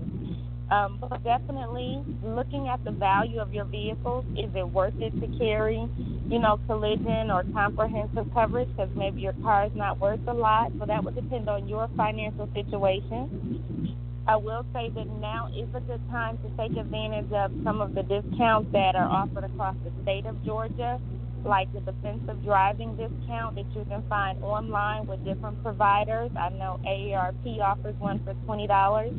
Um, 0.70 0.98
but 1.00 1.22
definitely 1.22 2.02
looking 2.24 2.68
at 2.68 2.82
the 2.84 2.90
value 2.90 3.38
of 3.38 3.52
your 3.52 3.66
vehicles. 3.66 4.24
Is 4.36 4.50
it 4.54 4.66
worth 4.68 4.94
it 4.98 5.12
to 5.20 5.38
carry, 5.38 5.86
you 6.26 6.38
know, 6.40 6.58
collision 6.66 7.30
or 7.30 7.44
comprehensive 7.52 8.26
coverage? 8.34 8.68
Because 8.70 8.90
maybe 8.96 9.20
your 9.20 9.34
car 9.34 9.66
is 9.66 9.72
not 9.76 10.00
worth 10.00 10.26
a 10.26 10.32
lot. 10.32 10.72
So 10.80 10.86
that 10.86 11.04
would 11.04 11.14
depend 11.14 11.48
on 11.48 11.68
your 11.68 11.88
financial 11.96 12.48
situation. 12.54 13.94
I 14.26 14.36
will 14.36 14.64
say 14.72 14.88
that 14.88 15.06
now 15.20 15.50
is 15.54 15.68
a 15.74 15.80
good 15.80 16.00
time 16.10 16.38
to 16.38 16.48
take 16.56 16.76
advantage 16.78 17.30
of 17.30 17.52
some 17.62 17.82
of 17.82 17.94
the 17.94 18.02
discounts 18.02 18.72
that 18.72 18.96
are 18.96 19.06
offered 19.06 19.44
across 19.44 19.76
the 19.84 19.92
state 20.02 20.24
of 20.24 20.42
Georgia, 20.46 20.98
like 21.44 21.72
the 21.72 21.80
defensive 21.80 22.42
driving 22.44 22.96
discount 22.96 23.56
that 23.56 23.66
you 23.74 23.84
can 23.88 24.02
find 24.08 24.42
online 24.42 25.06
with 25.06 25.24
different 25.24 25.62
providers. 25.62 26.30
I 26.38 26.48
know 26.50 26.80
AARP 26.86 27.60
offers 27.60 27.94
one 27.98 28.22
for 28.24 28.34
twenty 28.44 28.66
dollars 28.66 29.12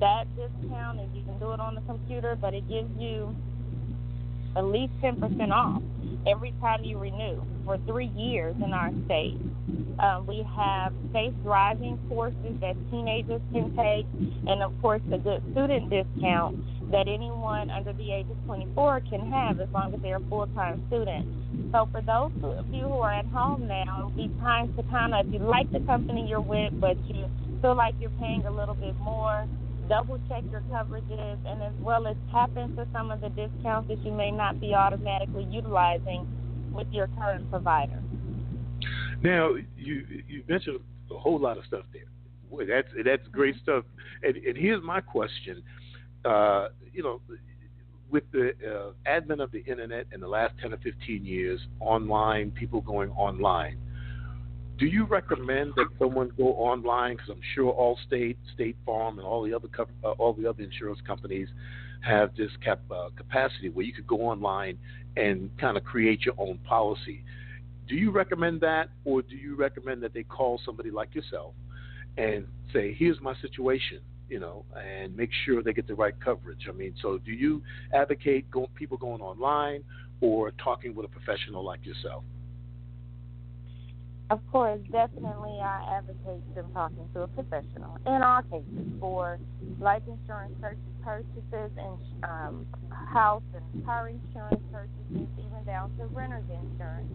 that 0.00 0.26
discount 0.36 1.00
is 1.00 1.08
you 1.14 1.22
can 1.24 1.38
do 1.38 1.52
it 1.52 1.60
on 1.60 1.74
the 1.74 1.80
computer, 1.82 2.36
but 2.38 2.52
it 2.52 2.68
gives 2.68 2.90
you 2.98 3.34
at 4.54 4.64
least 4.64 4.92
10% 5.02 5.50
off 5.50 5.82
every 6.26 6.52
time 6.60 6.84
you 6.84 6.98
renew 6.98 7.42
for 7.64 7.78
three 7.86 8.08
years 8.08 8.54
in 8.62 8.72
our 8.72 8.90
state. 9.06 9.38
Um, 9.98 10.26
we 10.26 10.46
have 10.56 10.92
safe 11.12 11.32
driving 11.42 11.98
courses 12.08 12.60
that 12.60 12.76
teenagers 12.90 13.40
can 13.52 13.74
take, 13.76 14.06
and 14.46 14.62
of 14.62 14.72
course, 14.82 15.00
the 15.08 15.18
good 15.18 15.42
student 15.52 15.90
discount 15.90 16.58
that 16.90 17.08
anyone 17.08 17.70
under 17.70 17.92
the 17.92 18.12
age 18.12 18.26
of 18.30 18.36
24 18.46 19.02
can 19.08 19.30
have 19.30 19.60
as 19.60 19.68
long 19.70 19.94
as 19.94 20.00
they're 20.02 20.16
a 20.16 20.28
full 20.28 20.46
time 20.48 20.82
student. 20.88 21.26
So, 21.72 21.88
for 21.90 22.00
those 22.00 22.32
of 22.42 22.72
you 22.72 22.84
who 22.84 22.98
are 23.00 23.12
at 23.12 23.26
home 23.26 23.66
now, 23.66 23.98
it'll 23.98 24.10
be 24.10 24.28
time 24.40 24.74
to 24.76 24.82
kind 24.84 25.14
of, 25.14 25.26
if 25.26 25.32
you 25.32 25.38
like 25.40 25.70
the 25.72 25.80
company 25.80 26.26
you're 26.28 26.40
with, 26.40 26.80
but 26.80 26.96
you 27.08 27.28
feel 27.60 27.74
like 27.74 27.94
you're 28.00 28.10
paying 28.20 28.44
a 28.46 28.50
little 28.50 28.74
bit 28.74 28.94
more, 28.96 29.46
double 29.88 30.20
check 30.28 30.42
your 30.50 30.62
coverages 30.72 31.38
and 31.46 31.62
as 31.62 31.72
well 31.80 32.06
as 32.06 32.16
tap 32.32 32.50
into 32.56 32.86
some 32.92 33.10
of 33.10 33.20
the 33.20 33.28
discounts 33.30 33.88
that 33.88 33.98
you 34.04 34.12
may 34.12 34.30
not 34.30 34.60
be 34.60 34.74
automatically 34.74 35.44
utilizing 35.50 36.26
with 36.72 36.86
your 36.92 37.08
current 37.18 37.48
provider. 37.50 38.02
Now, 39.22 39.54
you 39.76 40.06
you 40.28 40.44
mentioned 40.48 40.80
a 41.10 41.18
whole 41.18 41.38
lot 41.38 41.58
of 41.58 41.64
stuff 41.64 41.84
there. 41.92 42.02
Boy, 42.50 42.66
that's 42.66 42.88
that's 43.04 43.26
great 43.28 43.56
stuff. 43.62 43.84
And, 44.22 44.36
and 44.36 44.56
here's 44.56 44.82
my 44.82 45.00
question: 45.00 45.62
uh, 46.24 46.68
you 46.92 47.02
know, 47.02 47.20
with 48.10 48.24
the 48.32 48.52
uh, 48.66 48.92
advent 49.06 49.40
of 49.40 49.50
the 49.50 49.60
internet 49.60 50.06
in 50.12 50.20
the 50.20 50.28
last 50.28 50.54
ten 50.60 50.72
or 50.72 50.78
fifteen 50.78 51.24
years, 51.24 51.60
online 51.80 52.50
people 52.52 52.80
going 52.80 53.10
online, 53.10 53.78
do 54.78 54.86
you 54.86 55.04
recommend 55.04 55.72
that 55.76 55.86
someone 55.98 56.30
go 56.36 56.48
online? 56.54 57.16
Because 57.16 57.30
I'm 57.30 57.40
sure 57.54 57.72
Allstate, 57.72 58.36
State 58.54 58.76
Farm, 58.84 59.18
and 59.18 59.26
all 59.26 59.42
the 59.42 59.54
other 59.54 59.68
uh, 60.04 60.10
all 60.12 60.34
the 60.34 60.46
other 60.48 60.62
insurance 60.62 61.00
companies 61.06 61.48
have 62.02 62.36
this 62.36 62.50
cap, 62.62 62.80
uh, 62.90 63.08
capacity 63.16 63.70
where 63.70 63.84
you 63.84 63.92
could 63.92 64.06
go 64.06 64.20
online 64.20 64.78
and 65.16 65.50
kind 65.58 65.76
of 65.76 65.84
create 65.84 66.24
your 66.24 66.34
own 66.38 66.58
policy. 66.58 67.24
Do 67.88 67.94
you 67.94 68.10
recommend 68.10 68.60
that, 68.60 68.90
or 69.04 69.22
do 69.22 69.34
you 69.34 69.56
recommend 69.56 70.02
that 70.02 70.12
they 70.12 70.24
call 70.24 70.60
somebody 70.64 70.90
like 70.90 71.14
yourself 71.14 71.54
and 72.18 72.46
say, 72.72 72.92
"Here's 72.92 73.20
my 73.20 73.34
situation," 73.40 74.00
you 74.28 74.40
know, 74.40 74.64
and 74.76 75.16
make 75.16 75.30
sure 75.44 75.62
they 75.62 75.72
get 75.72 75.86
the 75.86 75.94
right 75.94 76.14
coverage? 76.20 76.66
I 76.68 76.72
mean, 76.72 76.94
so 77.00 77.18
do 77.18 77.32
you 77.32 77.62
advocate 77.92 78.50
go, 78.50 78.68
people 78.74 78.96
going 78.96 79.20
online 79.20 79.82
or 80.20 80.50
talking 80.52 80.94
with 80.94 81.06
a 81.06 81.08
professional 81.08 81.64
like 81.64 81.84
yourself? 81.84 82.24
Of 84.28 84.40
course, 84.50 84.80
definitely 84.90 85.60
I 85.62 85.98
advocate 85.98 86.54
them 86.56 86.66
talking 86.72 87.08
to 87.14 87.22
a 87.22 87.28
professional 87.28 87.96
in 88.06 88.22
all 88.22 88.42
cases 88.42 88.92
for 88.98 89.38
life 89.78 90.02
insurance 90.08 90.52
purchases 91.00 91.70
and 91.78 92.24
um, 92.24 92.66
house 92.90 93.44
and 93.54 93.84
car 93.84 94.08
insurance 94.08 94.60
purchases, 94.72 95.28
even 95.38 95.64
down 95.64 95.96
to 95.98 96.06
renter's 96.06 96.42
insurance. 96.50 97.06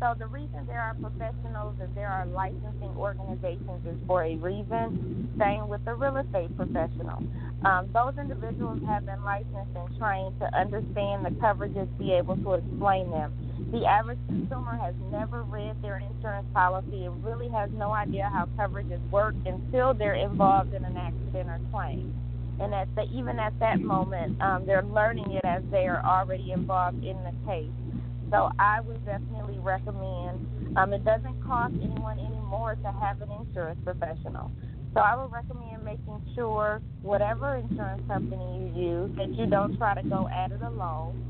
So 0.00 0.14
the 0.16 0.26
reason 0.26 0.66
there 0.66 0.80
are 0.80 0.94
professionals 0.94 1.74
and 1.80 1.94
there 1.94 2.08
are 2.08 2.26
licensing 2.26 2.94
organizations 2.96 3.84
is 3.84 3.96
for 4.06 4.22
a 4.24 4.36
reason. 4.36 5.34
Same 5.38 5.68
with 5.68 5.84
the 5.84 5.94
real 5.94 6.16
estate 6.16 6.56
professional. 6.56 7.22
Um, 7.64 7.90
those 7.92 8.14
individuals 8.18 8.80
have 8.86 9.06
been 9.06 9.22
licensed 9.24 9.74
and 9.74 9.98
trained 9.98 10.38
to 10.38 10.46
understand 10.56 11.26
the 11.26 11.30
coverages, 11.42 11.88
be 11.98 12.12
able 12.12 12.36
to 12.36 12.54
explain 12.54 13.10
them 13.10 13.32
the 13.72 13.84
average 13.84 14.18
consumer 14.28 14.78
has 14.78 14.94
never 15.12 15.42
read 15.42 15.82
their 15.82 15.98
insurance 15.98 16.46
policy 16.54 17.04
and 17.04 17.22
really 17.22 17.48
has 17.50 17.68
no 17.76 17.92
idea 17.92 18.30
how 18.32 18.46
coverages 18.56 19.00
work 19.10 19.34
until 19.44 19.92
they're 19.92 20.14
involved 20.14 20.72
in 20.72 20.84
an 20.84 20.96
accident 20.96 21.50
or 21.50 21.60
claim. 21.70 22.14
And 22.60 22.74
at 22.74 22.88
the, 22.94 23.02
even 23.12 23.38
at 23.38 23.58
that 23.60 23.80
moment, 23.80 24.40
um, 24.40 24.64
they're 24.64 24.82
learning 24.82 25.32
it 25.32 25.44
as 25.44 25.62
they 25.70 25.86
are 25.86 26.02
already 26.02 26.50
involved 26.52 27.04
in 27.04 27.16
the 27.24 27.32
case. 27.46 27.68
So 28.30 28.50
I 28.58 28.80
would 28.80 29.04
definitely 29.04 29.58
recommend. 29.58 30.76
Um, 30.76 30.92
it 30.92 31.04
doesn't 31.04 31.42
cost 31.44 31.74
anyone 31.82 32.18
anymore 32.18 32.76
to 32.76 32.92
have 33.00 33.20
an 33.22 33.28
insurance 33.32 33.80
professional. 33.84 34.50
So 34.94 35.00
I 35.00 35.16
would 35.16 35.32
recommend 35.32 35.84
making 35.84 36.22
sure 36.34 36.80
whatever 37.02 37.56
insurance 37.56 38.02
company 38.06 38.72
you 38.76 38.82
use 38.82 39.10
that 39.16 39.28
you 39.34 39.46
don't 39.46 39.76
try 39.78 40.00
to 40.00 40.08
go 40.08 40.28
at 40.28 40.52
it 40.52 40.62
alone 40.62 41.24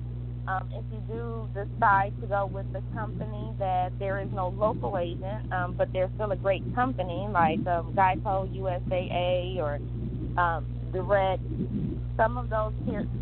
um, 0.48 0.70
if 0.72 0.84
you 0.90 1.00
do 1.06 1.48
decide 1.52 2.14
to 2.22 2.26
go 2.26 2.46
with 2.46 2.72
the 2.72 2.82
company 2.94 3.52
that 3.58 3.92
there 3.98 4.18
is 4.18 4.28
no 4.32 4.48
local 4.48 4.96
agent, 4.96 5.52
um, 5.52 5.74
but 5.76 5.92
there's 5.92 6.11
still 6.14 6.30
a 6.32 6.37
great 6.37 6.62
company 6.74 7.26
like 7.30 7.58
um, 7.66 7.92
Geico, 7.92 8.48
USAA, 8.56 9.58
or 9.58 9.74
um, 10.40 10.64
Direct, 10.90 11.42
some 12.18 12.37
of 12.37 12.50
those 12.50 12.72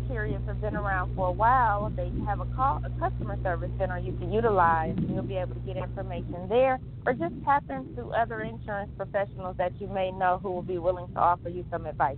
carriers 0.07 0.41
have 0.47 0.59
been 0.59 0.75
around 0.75 1.15
for 1.15 1.27
a 1.27 1.31
while. 1.31 1.93
They 1.95 2.11
have 2.25 2.39
a 2.39 2.45
call, 2.55 2.81
a 2.83 2.89
customer 2.99 3.37
service 3.43 3.69
center 3.77 3.99
you 3.99 4.11
can 4.13 4.33
utilize. 4.33 4.95
And 4.97 5.11
you'll 5.11 5.21
be 5.21 5.37
able 5.37 5.53
to 5.53 5.61
get 5.61 5.77
information 5.77 6.49
there, 6.49 6.79
or 7.05 7.13
just 7.13 7.35
tap 7.45 7.63
into 7.69 8.07
other 8.09 8.41
insurance 8.41 8.89
professionals 8.97 9.55
that 9.59 9.79
you 9.79 9.87
may 9.87 10.11
know 10.11 10.39
who 10.41 10.51
will 10.51 10.63
be 10.63 10.79
willing 10.79 11.13
to 11.13 11.19
offer 11.19 11.47
you 11.47 11.63
some 11.69 11.85
advice. 11.85 12.17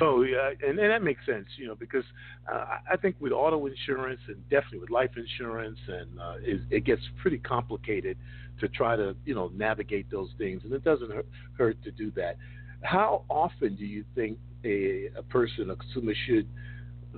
So 0.00 0.22
yeah, 0.22 0.50
and, 0.66 0.78
and 0.78 0.90
that 0.90 1.02
makes 1.02 1.24
sense, 1.24 1.46
you 1.56 1.68
know, 1.68 1.74
because 1.76 2.04
uh, 2.50 2.78
I 2.90 2.96
think 2.96 3.16
with 3.20 3.32
auto 3.32 3.66
insurance 3.66 4.20
and 4.28 4.42
definitely 4.48 4.78
with 4.80 4.90
life 4.90 5.10
insurance, 5.16 5.78
and 5.86 6.18
uh, 6.18 6.34
it, 6.40 6.60
it 6.70 6.84
gets 6.84 7.02
pretty 7.20 7.38
complicated 7.38 8.16
to 8.60 8.68
try 8.68 8.96
to 8.96 9.14
you 9.24 9.34
know 9.34 9.50
navigate 9.54 10.10
those 10.10 10.30
things, 10.36 10.62
and 10.64 10.72
it 10.72 10.82
doesn't 10.82 11.12
hurt, 11.12 11.26
hurt 11.56 11.84
to 11.84 11.92
do 11.92 12.10
that. 12.12 12.36
How 12.82 13.24
often 13.28 13.76
do 13.76 13.84
you 13.84 14.04
think 14.14 14.38
a, 14.64 15.08
a 15.16 15.22
person, 15.22 15.70
a 15.70 15.76
consumer, 15.76 16.12
should, 16.26 16.48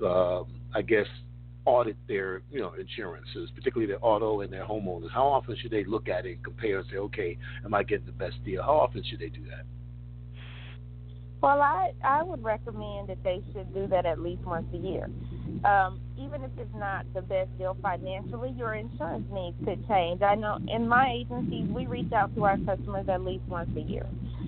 uh, 0.03 0.43
I 0.73 0.81
guess, 0.81 1.07
audit 1.65 1.95
their 2.07 2.41
you 2.51 2.59
know 2.59 2.73
insurances, 2.73 3.49
particularly 3.55 3.91
their 3.91 4.03
auto 4.03 4.41
and 4.41 4.51
their 4.51 4.65
homeowners? 4.65 5.11
How 5.11 5.25
often 5.25 5.55
should 5.61 5.71
they 5.71 5.85
look 5.85 6.09
at 6.09 6.25
it 6.25 6.35
and 6.35 6.43
compare 6.43 6.79
and 6.79 6.87
say, 6.91 6.97
okay, 6.97 7.37
am 7.65 7.73
I 7.73 7.83
getting 7.83 8.05
the 8.05 8.11
best 8.11 8.43
deal? 8.43 8.61
How 8.61 8.75
often 8.75 9.03
should 9.09 9.19
they 9.19 9.29
do 9.29 9.43
that? 9.45 9.65
Well, 11.41 11.61
I 11.61 11.91
I 12.03 12.23
would 12.23 12.41
recommend 12.41 13.09
that 13.09 13.21
they 13.23 13.41
should 13.51 13.73
do 13.73 13.85
that 13.87 14.05
at 14.05 14.19
least 14.19 14.43
once 14.43 14.65
a 14.73 14.77
year. 14.77 15.09
Um, 15.65 15.99
even 16.17 16.41
if 16.41 16.51
it's 16.57 16.73
not 16.73 17.05
the 17.13 17.21
best 17.21 17.57
deal 17.57 17.75
financially, 17.81 18.51
your 18.57 18.75
insurance 18.75 19.25
needs 19.31 19.57
could 19.65 19.85
change. 19.89 20.21
I 20.21 20.35
know 20.35 20.57
in 20.69 20.87
my 20.87 21.11
agency 21.11 21.63
we 21.63 21.85
reach 21.85 22.13
out 22.13 22.33
to 22.35 22.45
our 22.45 22.57
customers 22.59 23.07
at 23.09 23.21
least 23.25 23.43
once 23.49 23.69
a 23.75 23.81
year. 23.81 24.05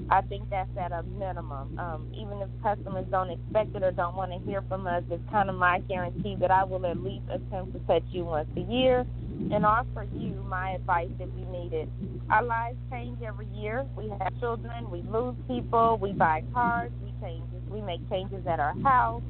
I 0.09 0.21
think 0.21 0.49
that's 0.49 0.69
at 0.79 0.91
a 0.91 1.03
minimum. 1.03 1.77
Um, 1.79 2.11
even 2.13 2.41
if 2.41 2.49
customers 2.61 3.05
don't 3.09 3.29
expect 3.29 3.75
it 3.75 3.83
or 3.83 3.91
don't 3.91 4.15
want 4.15 4.31
to 4.31 4.39
hear 4.49 4.61
from 4.67 4.87
us, 4.87 5.03
it's 5.09 5.23
kind 5.31 5.49
of 5.49 5.55
my 5.55 5.79
guarantee 5.79 6.35
that 6.39 6.51
I 6.51 6.63
will 6.63 6.85
at 6.85 7.01
least 7.01 7.25
attempt 7.29 7.73
to 7.73 7.79
touch 7.87 8.03
you 8.11 8.25
once 8.25 8.49
a 8.55 8.61
year 8.61 9.05
and 9.51 9.65
offer 9.65 10.07
you 10.13 10.45
my 10.49 10.71
advice 10.71 11.09
if 11.19 11.29
you 11.37 11.45
need 11.45 11.73
it. 11.73 11.89
Our 12.29 12.43
lives 12.43 12.77
change 12.91 13.21
every 13.21 13.47
year. 13.47 13.85
We 13.95 14.09
have 14.09 14.39
children, 14.39 14.89
we 14.89 15.01
lose 15.03 15.35
people, 15.47 15.97
we 16.01 16.13
buy 16.13 16.43
cars, 16.53 16.91
we 17.03 17.13
change, 17.21 17.43
we 17.69 17.81
make 17.81 18.07
changes 18.09 18.45
at 18.47 18.59
our 18.59 18.75
house. 18.81 19.23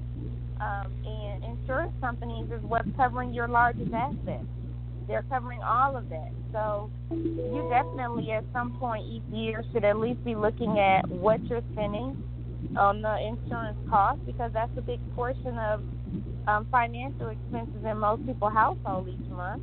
Um, 0.62 0.91
and 1.06 1.43
insurance 1.43 1.91
companies 1.99 2.49
is 2.51 2.62
what's 2.63 2.88
covering 2.95 3.34
your 3.34 3.47
largest 3.47 3.93
asset. 3.93 4.41
They're 5.07 5.25
covering 5.29 5.61
all 5.61 5.97
of 5.97 6.09
that. 6.09 6.31
So 6.51 6.89
you 7.11 7.67
definitely, 7.69 8.31
at 8.31 8.43
some 8.53 8.77
point 8.79 9.05
each 9.05 9.23
year, 9.31 9.63
should 9.71 9.83
at 9.83 9.97
least 9.97 10.23
be 10.23 10.35
looking 10.35 10.79
at 10.79 11.07
what 11.07 11.43
you're 11.45 11.63
spending 11.73 12.21
on 12.77 13.01
the 13.01 13.17
insurance 13.19 13.77
cost 13.89 14.25
because 14.25 14.51
that's 14.53 14.71
a 14.77 14.81
big 14.81 14.99
portion 15.15 15.57
of 15.57 15.81
um, 16.47 16.67
financial 16.71 17.29
expenses 17.29 17.83
in 17.85 17.97
most 17.97 18.25
people's 18.25 18.53
household 18.53 19.07
each 19.07 19.29
month 19.29 19.61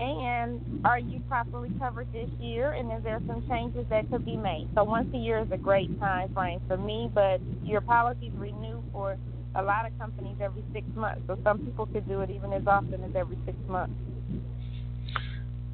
and 0.00 0.80
are 0.84 0.98
you 0.98 1.20
properly 1.28 1.70
covered 1.78 2.10
this 2.12 2.30
year? 2.38 2.72
And 2.72 2.90
is 2.90 3.04
there 3.04 3.20
some 3.26 3.46
changes 3.48 3.84
that 3.90 4.10
could 4.10 4.24
be 4.24 4.36
made? 4.36 4.68
So 4.74 4.82
once 4.82 5.08
a 5.14 5.18
year 5.18 5.40
is 5.40 5.48
a 5.52 5.58
great 5.58 5.98
time 6.00 6.32
frame 6.32 6.60
for 6.66 6.78
me, 6.78 7.10
but 7.12 7.40
your 7.62 7.82
policies 7.82 8.32
renew 8.36 8.82
for 8.92 9.16
a 9.54 9.62
lot 9.62 9.86
of 9.86 9.98
companies 9.98 10.36
every 10.40 10.64
six 10.72 10.86
months. 10.94 11.20
So 11.26 11.38
some 11.44 11.58
people 11.66 11.86
could 11.86 12.08
do 12.08 12.22
it 12.22 12.30
even 12.30 12.52
as 12.54 12.62
often 12.66 13.04
as 13.04 13.14
every 13.14 13.36
six 13.44 13.58
months. 13.68 13.92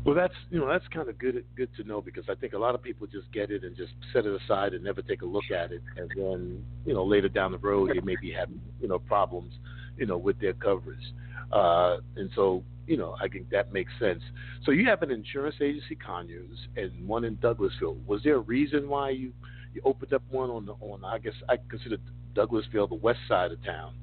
Well, 0.07 0.15
that's 0.15 0.35
you 0.51 0.61
know 0.61 0.69
that's 0.69 0.87
kind 0.95 1.09
of 1.09 1.19
good 1.19 1.45
good 1.57 1.69
to 1.77 1.83
know 1.83 2.01
because 2.01 2.27
I 2.29 2.37
think 2.37 2.53
a 2.53 2.59
lot 2.59 2.77
of 2.77 2.83
people 2.83 3.09
just 3.09 3.31
get 3.33 3.51
it 3.51 3.65
and 3.65 3.77
just 3.77 3.93
set 4.13 4.25
it 4.25 4.41
aside 4.41 4.73
and 4.73 4.85
never 4.85 5.03
take 5.03 5.23
a 5.23 5.27
look 5.27 5.51
at 5.51 5.73
it, 5.73 5.83
and 5.97 6.09
then 6.17 6.65
you 6.85 6.95
know 6.95 7.05
later 7.05 7.29
down 7.29 7.51
the 7.51 7.59
road 7.59 7.91
they 7.93 8.01
maybe 8.01 8.31
have 8.31 8.49
you 8.81 8.87
know 8.87 9.01
problems 9.01 9.53
you 9.99 10.07
know 10.07 10.17
with 10.17 10.39
their 10.41 10.53
coverage, 10.53 11.13
uh, 11.51 11.97
and 12.15 12.31
so 12.37 12.63
you 12.87 12.97
know 12.97 13.17
I 13.21 13.27
think 13.27 13.51
that 13.51 13.73
makes 13.73 13.91
sense. 13.99 14.23
So 14.65 14.71
you 14.71 14.87
have 14.87 15.03
an 15.03 15.11
insurance 15.11 15.57
agency, 15.61 15.97
Conyers, 15.97 16.69
and 16.77 16.93
one 17.09 17.25
in 17.25 17.37
Douglasville. 17.39 18.07
Was 18.07 18.23
there 18.23 18.37
a 18.37 18.41
reason 18.41 18.89
why 18.89 19.11
you 19.11 19.33
you 19.75 19.83
opened 19.85 20.13
up 20.13 20.23
one 20.31 20.51
on 20.51 20.67
the 20.67 20.75
on 20.75 21.05
I 21.05 21.19
guess 21.19 21.35
I 21.49 21.57
consider 21.69 21.97
Douglasville 22.37 22.91
the 22.91 22.95
west 22.95 23.19
side 23.27 23.51
of 23.51 23.65
town, 23.65 23.95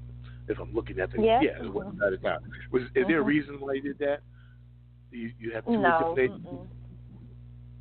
if 0.50 0.60
I'm 0.60 0.74
looking 0.74 1.00
at 1.00 1.14
the 1.14 1.22
yeah, 1.22 1.40
yeah 1.42 1.62
the 1.62 1.72
west 1.72 1.98
side 1.98 2.12
of 2.12 2.22
town. 2.22 2.40
Was 2.74 2.82
is 2.82 2.90
mm-hmm. 2.90 3.08
there 3.08 3.20
a 3.20 3.22
mm-hmm. 3.22 3.30
reason 3.30 3.56
why 3.62 3.76
you 3.76 3.82
did 3.82 4.00
that? 4.00 4.20
You 5.14 5.32
you 5.40 5.52
have 5.52 5.66
two 5.66 5.78
no, 5.78 6.14
different 6.16 6.70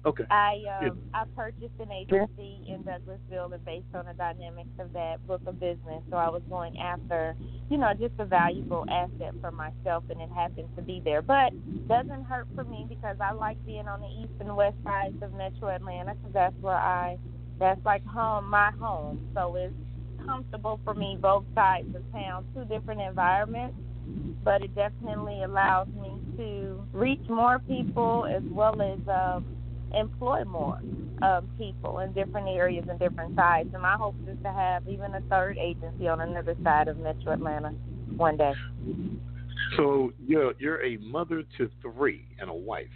Okay. 0.05 0.25
I 0.31 0.55
um, 0.81 1.01
yeah. 1.15 1.21
I 1.21 1.25
purchased 1.37 1.79
an 1.79 1.93
agency 1.93 2.59
in 2.67 2.83
Douglasville 2.83 3.55
and 3.55 3.65
based 3.65 3.87
on 3.95 4.07
the 4.07 4.15
dynamics 4.15 4.71
of 4.81 4.93
that 4.95 5.25
book 5.29 5.43
of 5.47 5.61
business. 5.61 6.03
So 6.11 6.17
I 6.17 6.29
was 6.29 6.43
going 6.51 6.77
after, 6.79 7.37
you 7.71 7.79
know, 7.79 7.93
just 7.95 8.15
a 8.19 8.25
valuable 8.25 8.85
asset 8.91 9.33
for 9.41 9.53
myself 9.53 10.03
and 10.11 10.21
it 10.21 10.29
happened 10.35 10.69
to 10.75 10.83
be 10.83 11.01
there. 11.05 11.23
But 11.23 11.53
doesn't 11.87 12.25
hurt 12.25 12.49
for 12.57 12.65
me 12.65 12.85
because 12.89 13.17
I 13.21 13.33
like 13.33 13.65
being 13.65 13.87
on 13.87 14.01
the 14.01 14.09
east 14.09 14.33
and 14.41 14.57
west 14.57 14.77
sides 14.83 15.23
of 15.23 15.33
Metro 15.35 15.69
Atlanta 15.69 16.15
because 16.15 16.33
that's 16.33 16.57
where 16.61 16.75
I 16.75 17.17
that's 17.61 17.85
like 17.85 18.05
home 18.05 18.51
my 18.51 18.73
home. 18.81 19.25
So 19.37 19.55
it's 19.55 19.73
comfortable 20.27 20.81
for 20.83 20.95
me 20.95 21.17
both 21.21 21.45
sides 21.55 21.95
of 21.95 22.03
town, 22.13 22.45
two 22.55 22.65
different 22.65 23.01
environments 23.01 23.77
but 24.45 24.63
it 24.63 24.75
definitely 24.75 25.43
allows 25.43 25.89
me 25.89 26.11
to 26.37 26.83
reach 26.93 27.23
more 27.29 27.59
people 27.61 28.27
as 28.27 28.43
well 28.51 28.81
as 28.83 28.99
um, 29.09 29.45
employ 29.95 30.45
more 30.45 30.81
um, 31.23 31.49
people 31.59 32.01
in 32.01 32.13
different 32.13 32.49
areas 32.49 32.85
and 32.89 32.99
different 32.99 33.37
sides. 33.37 33.71
And 33.73 33.83
my 33.83 33.97
hope 33.97 34.17
is 34.29 34.37
to 34.43 34.53
have 34.53 34.89
even 34.89 35.15
a 35.15 35.21
third 35.31 35.59
agency 35.59 36.09
on 36.09 36.21
another 36.21 36.57
side 36.65 36.89
of 36.89 36.99
Metro 36.99 37.33
Atlanta 37.33 37.71
one 38.17 38.37
day. 38.37 38.53
So 39.77 40.13
you're 40.27 40.55
you're 40.59 40.85
a 40.85 40.99
mother 40.99 41.45
to 41.59 41.71
three 41.81 42.27
and 42.39 42.51
a 42.51 42.55
wife. 42.55 42.89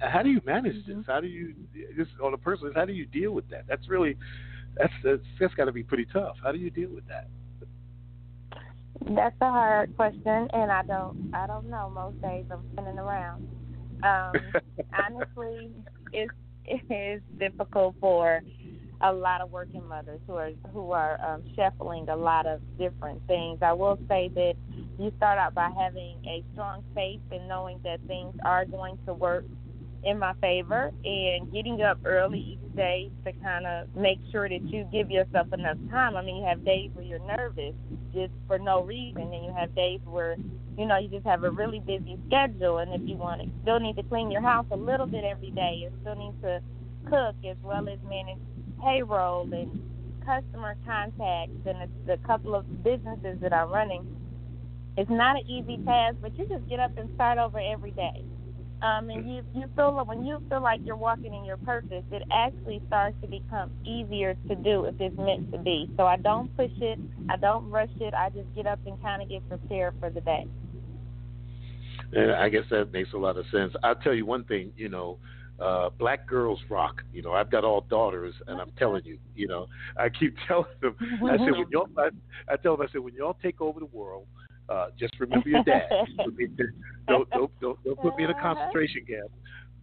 How 0.00 0.22
do 0.22 0.30
you 0.30 0.40
manage 0.44 0.76
mm-hmm. 0.76 0.98
this? 0.98 1.06
How 1.06 1.20
do 1.20 1.26
you 1.26 1.54
just 1.96 2.10
on 2.22 2.34
a 2.34 2.38
personal? 2.38 2.72
How 2.74 2.84
do 2.84 2.92
you 2.92 3.06
deal 3.06 3.32
with 3.32 3.48
that? 3.50 3.64
That's 3.68 3.88
really 3.88 4.16
that's 4.76 4.92
that's, 5.02 5.22
that's 5.40 5.54
got 5.54 5.64
to 5.64 5.72
be 5.72 5.82
pretty 5.82 6.06
tough. 6.12 6.36
How 6.42 6.52
do 6.52 6.58
you 6.58 6.70
deal 6.70 6.90
with 6.90 7.06
that? 7.08 7.28
That's 9.08 9.36
a 9.40 9.50
hard 9.50 9.96
question, 9.96 10.48
and 10.52 10.70
I 10.70 10.82
don't 10.82 11.30
I 11.34 11.46
don't 11.46 11.68
know. 11.68 11.90
Most 11.94 12.20
days 12.22 12.44
I'm 12.50 12.62
spinning 12.72 12.98
around. 12.98 13.48
Um, 14.02 14.32
honestly, 14.92 15.70
it's 16.12 16.32
it 16.64 16.82
is 16.92 17.22
difficult 17.38 17.96
for 18.00 18.42
a 19.00 19.12
lot 19.12 19.40
of 19.40 19.50
working 19.50 19.86
mothers 19.88 20.20
who 20.26 20.34
are 20.34 20.50
who 20.72 20.92
are 20.92 21.18
um, 21.24 21.42
shuffling 21.56 22.08
a 22.08 22.16
lot 22.16 22.46
of 22.46 22.60
different 22.78 23.26
things. 23.26 23.58
I 23.62 23.72
will 23.72 23.98
say 24.08 24.30
that 24.34 24.54
you 24.98 25.12
start 25.16 25.38
out 25.38 25.54
by 25.54 25.70
having 25.76 26.18
a 26.24 26.44
strong 26.52 26.84
faith 26.94 27.20
and 27.30 27.48
knowing 27.48 27.80
that 27.84 28.00
things 28.06 28.34
are 28.44 28.64
going 28.64 28.98
to 29.06 29.14
work 29.14 29.44
in 30.04 30.18
my 30.18 30.32
favor 30.40 30.90
and 31.04 31.52
getting 31.52 31.80
up 31.82 31.98
early 32.04 32.38
each 32.38 32.76
day 32.76 33.10
to 33.24 33.32
kind 33.34 33.66
of 33.66 33.94
make 33.94 34.18
sure 34.30 34.48
that 34.48 34.62
you 34.62 34.86
give 34.92 35.10
yourself 35.10 35.52
enough 35.52 35.76
time. 35.90 36.16
I 36.16 36.22
mean, 36.22 36.36
you 36.36 36.44
have 36.44 36.64
days 36.64 36.90
where 36.94 37.04
you're 37.04 37.24
nervous 37.26 37.74
just 38.12 38.32
for 38.46 38.58
no 38.58 38.82
reason, 38.82 39.22
and 39.22 39.44
you 39.44 39.54
have 39.56 39.74
days 39.74 40.00
where 40.04 40.36
you 40.76 40.86
know 40.86 40.98
you 40.98 41.08
just 41.08 41.26
have 41.26 41.44
a 41.44 41.50
really 41.50 41.80
busy 41.80 42.18
schedule. 42.26 42.78
And 42.78 42.92
if 42.94 43.08
you 43.08 43.16
want 43.16 43.42
to, 43.42 43.48
still 43.62 43.80
need 43.80 43.96
to 43.96 44.02
clean 44.04 44.30
your 44.30 44.42
house 44.42 44.66
a 44.70 44.76
little 44.76 45.06
bit 45.06 45.24
every 45.24 45.50
day, 45.50 45.78
you 45.82 45.92
still 46.00 46.16
need 46.16 46.40
to 46.42 46.60
cook 47.08 47.36
as 47.48 47.56
well 47.62 47.88
as 47.88 47.98
manage 48.08 48.38
payroll 48.82 49.52
and 49.52 49.80
customer 50.24 50.76
contacts 50.86 51.66
and 51.66 51.90
the 52.06 52.16
couple 52.26 52.54
of 52.54 52.82
businesses 52.82 53.38
that 53.40 53.52
I'm 53.52 53.70
running. 53.70 54.06
It's 54.96 55.10
not 55.10 55.36
an 55.36 55.46
easy 55.48 55.78
task, 55.84 56.16
but 56.20 56.36
you 56.38 56.46
just 56.46 56.68
get 56.68 56.80
up 56.80 56.96
and 56.98 57.08
start 57.14 57.38
over 57.38 57.58
every 57.58 57.92
day. 57.92 58.24
Um, 58.82 59.10
and 59.10 59.28
you 59.28 59.42
you 59.54 59.66
feel 59.76 60.04
when 60.04 60.24
you 60.24 60.42
feel 60.48 60.60
like 60.60 60.80
you're 60.84 60.96
walking 60.96 61.32
in 61.32 61.44
your 61.44 61.56
purpose, 61.58 62.02
it 62.10 62.22
actually 62.32 62.82
starts 62.88 63.16
to 63.22 63.28
become 63.28 63.70
easier 63.84 64.34
to 64.48 64.56
do 64.56 64.86
if 64.86 64.96
it's 64.98 65.16
meant 65.16 65.52
to 65.52 65.58
be. 65.58 65.88
So 65.96 66.06
I 66.06 66.16
don't 66.16 66.54
push 66.56 66.72
it, 66.80 66.98
I 67.28 67.36
don't 67.36 67.70
rush 67.70 67.94
it. 68.00 68.12
I 68.12 68.30
just 68.30 68.52
get 68.56 68.66
up 68.66 68.80
and 68.84 69.00
kind 69.00 69.22
of 69.22 69.28
get 69.28 69.48
prepared 69.48 69.94
for 70.00 70.10
the 70.10 70.20
day. 70.20 70.48
And 72.12 72.32
I 72.32 72.48
guess 72.48 72.64
that 72.70 72.92
makes 72.92 73.12
a 73.12 73.18
lot 73.18 73.36
of 73.36 73.44
sense. 73.52 73.72
I'll 73.84 73.94
tell 73.94 74.14
you 74.14 74.26
one 74.26 74.44
thing, 74.44 74.72
you 74.76 74.88
know, 74.88 75.18
uh, 75.60 75.90
black 75.98 76.26
girls 76.26 76.58
rock. 76.68 77.02
You 77.12 77.22
know, 77.22 77.32
I've 77.32 77.50
got 77.50 77.64
all 77.64 77.82
daughters, 77.88 78.34
and 78.48 78.60
I'm 78.60 78.72
telling 78.78 79.04
you, 79.04 79.18
you 79.36 79.46
know, 79.46 79.68
I 79.96 80.08
keep 80.08 80.36
telling 80.48 80.66
them. 80.80 80.96
I 81.00 81.38
said 81.38 81.52
when 81.52 81.66
y'all, 81.70 81.88
I, 81.96 82.08
I 82.52 82.56
tell 82.56 82.76
them, 82.76 82.86
I 82.88 82.92
said 82.92 83.00
when 83.00 83.14
y'all 83.14 83.36
take 83.42 83.60
over 83.60 83.78
the 83.78 83.86
world, 83.86 84.26
uh, 84.68 84.86
just 84.98 85.18
remember 85.20 85.48
your 85.48 85.62
dad. 85.64 85.88
don't, 87.08 87.28
don't, 87.30 87.60
don't, 87.60 87.84
don't 87.84 88.00
put 88.00 88.16
me 88.16 88.24
in 88.24 88.30
a 88.30 88.40
concentration 88.40 89.04
camp. 89.06 89.30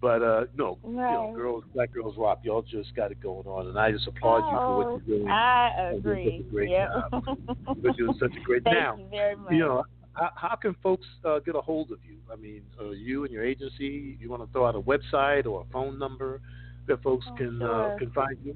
But 0.01 0.21
uh, 0.21 0.45
no, 0.55 0.77
right. 0.83 1.11
you 1.11 1.17
know, 1.17 1.33
girls, 1.35 1.63
black 1.73 1.93
girls 1.93 2.15
rock. 2.17 2.39
Y'all 2.43 2.61
just 2.61 2.95
got 2.95 3.11
it 3.11 3.19
going 3.19 3.45
on, 3.45 3.67
and 3.67 3.77
I 3.77 3.91
just 3.91 4.07
applaud 4.07 4.43
oh, 4.45 4.51
you 4.51 4.57
for 4.57 4.77
what 4.77 4.87
oh, 4.87 5.01
you're 5.05 5.17
doing. 5.17 5.29
I 5.29 5.91
agree. 5.91 6.45
You're 6.47 6.47
doing 6.47 6.47
such 6.47 6.47
a 6.47 6.53
great 6.53 6.69
yep. 6.69 6.89
job. 7.11 7.37
You're 7.83 7.93
doing 7.93 8.17
such 8.19 8.31
a 8.35 8.43
great 8.45 8.63
Thank 8.63 8.77
now. 8.77 8.95
you 8.97 9.07
very 9.09 9.35
much. 9.35 9.51
You 9.51 9.59
know, 9.59 9.83
how, 10.13 10.29
how 10.35 10.55
can 10.55 10.75
folks 10.81 11.05
uh, 11.25 11.39
get 11.39 11.55
a 11.55 11.61
hold 11.61 11.91
of 11.91 11.97
you? 12.07 12.17
I 12.31 12.37
mean, 12.37 12.61
uh, 12.79 12.91
you 12.91 13.25
and 13.25 13.33
your 13.33 13.43
agency. 13.43 14.17
You 14.21 14.29
want 14.29 14.41
to 14.45 14.51
throw 14.53 14.67
out 14.67 14.75
a 14.75 14.81
website 14.81 15.45
or 15.45 15.65
a 15.67 15.73
phone 15.73 15.99
number 15.99 16.39
that 16.87 17.03
folks 17.03 17.25
oh, 17.29 17.35
can 17.35 17.59
sure. 17.59 17.93
uh, 17.93 17.97
can 17.97 18.11
find 18.11 18.37
you? 18.43 18.55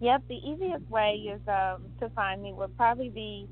Yep, 0.00 0.22
the 0.28 0.34
easiest 0.34 0.88
way 0.90 1.30
is 1.32 1.40
um, 1.46 1.84
to 2.00 2.08
find 2.14 2.42
me 2.42 2.52
would 2.52 2.76
probably 2.76 3.08
be 3.08 3.46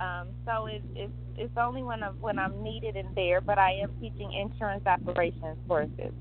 um, 0.00 0.28
so 0.46 0.66
it's 0.66 0.84
it's 0.94 1.12
it's 1.36 1.56
only 1.58 1.82
when 1.82 2.02
I'm 2.02 2.14
when 2.20 2.38
I'm 2.38 2.62
needed 2.62 2.96
in 2.96 3.08
there. 3.14 3.40
But 3.40 3.58
I 3.58 3.72
am 3.82 3.90
teaching 4.00 4.32
insurance 4.32 4.86
operations 4.86 5.58
courses, 5.68 6.12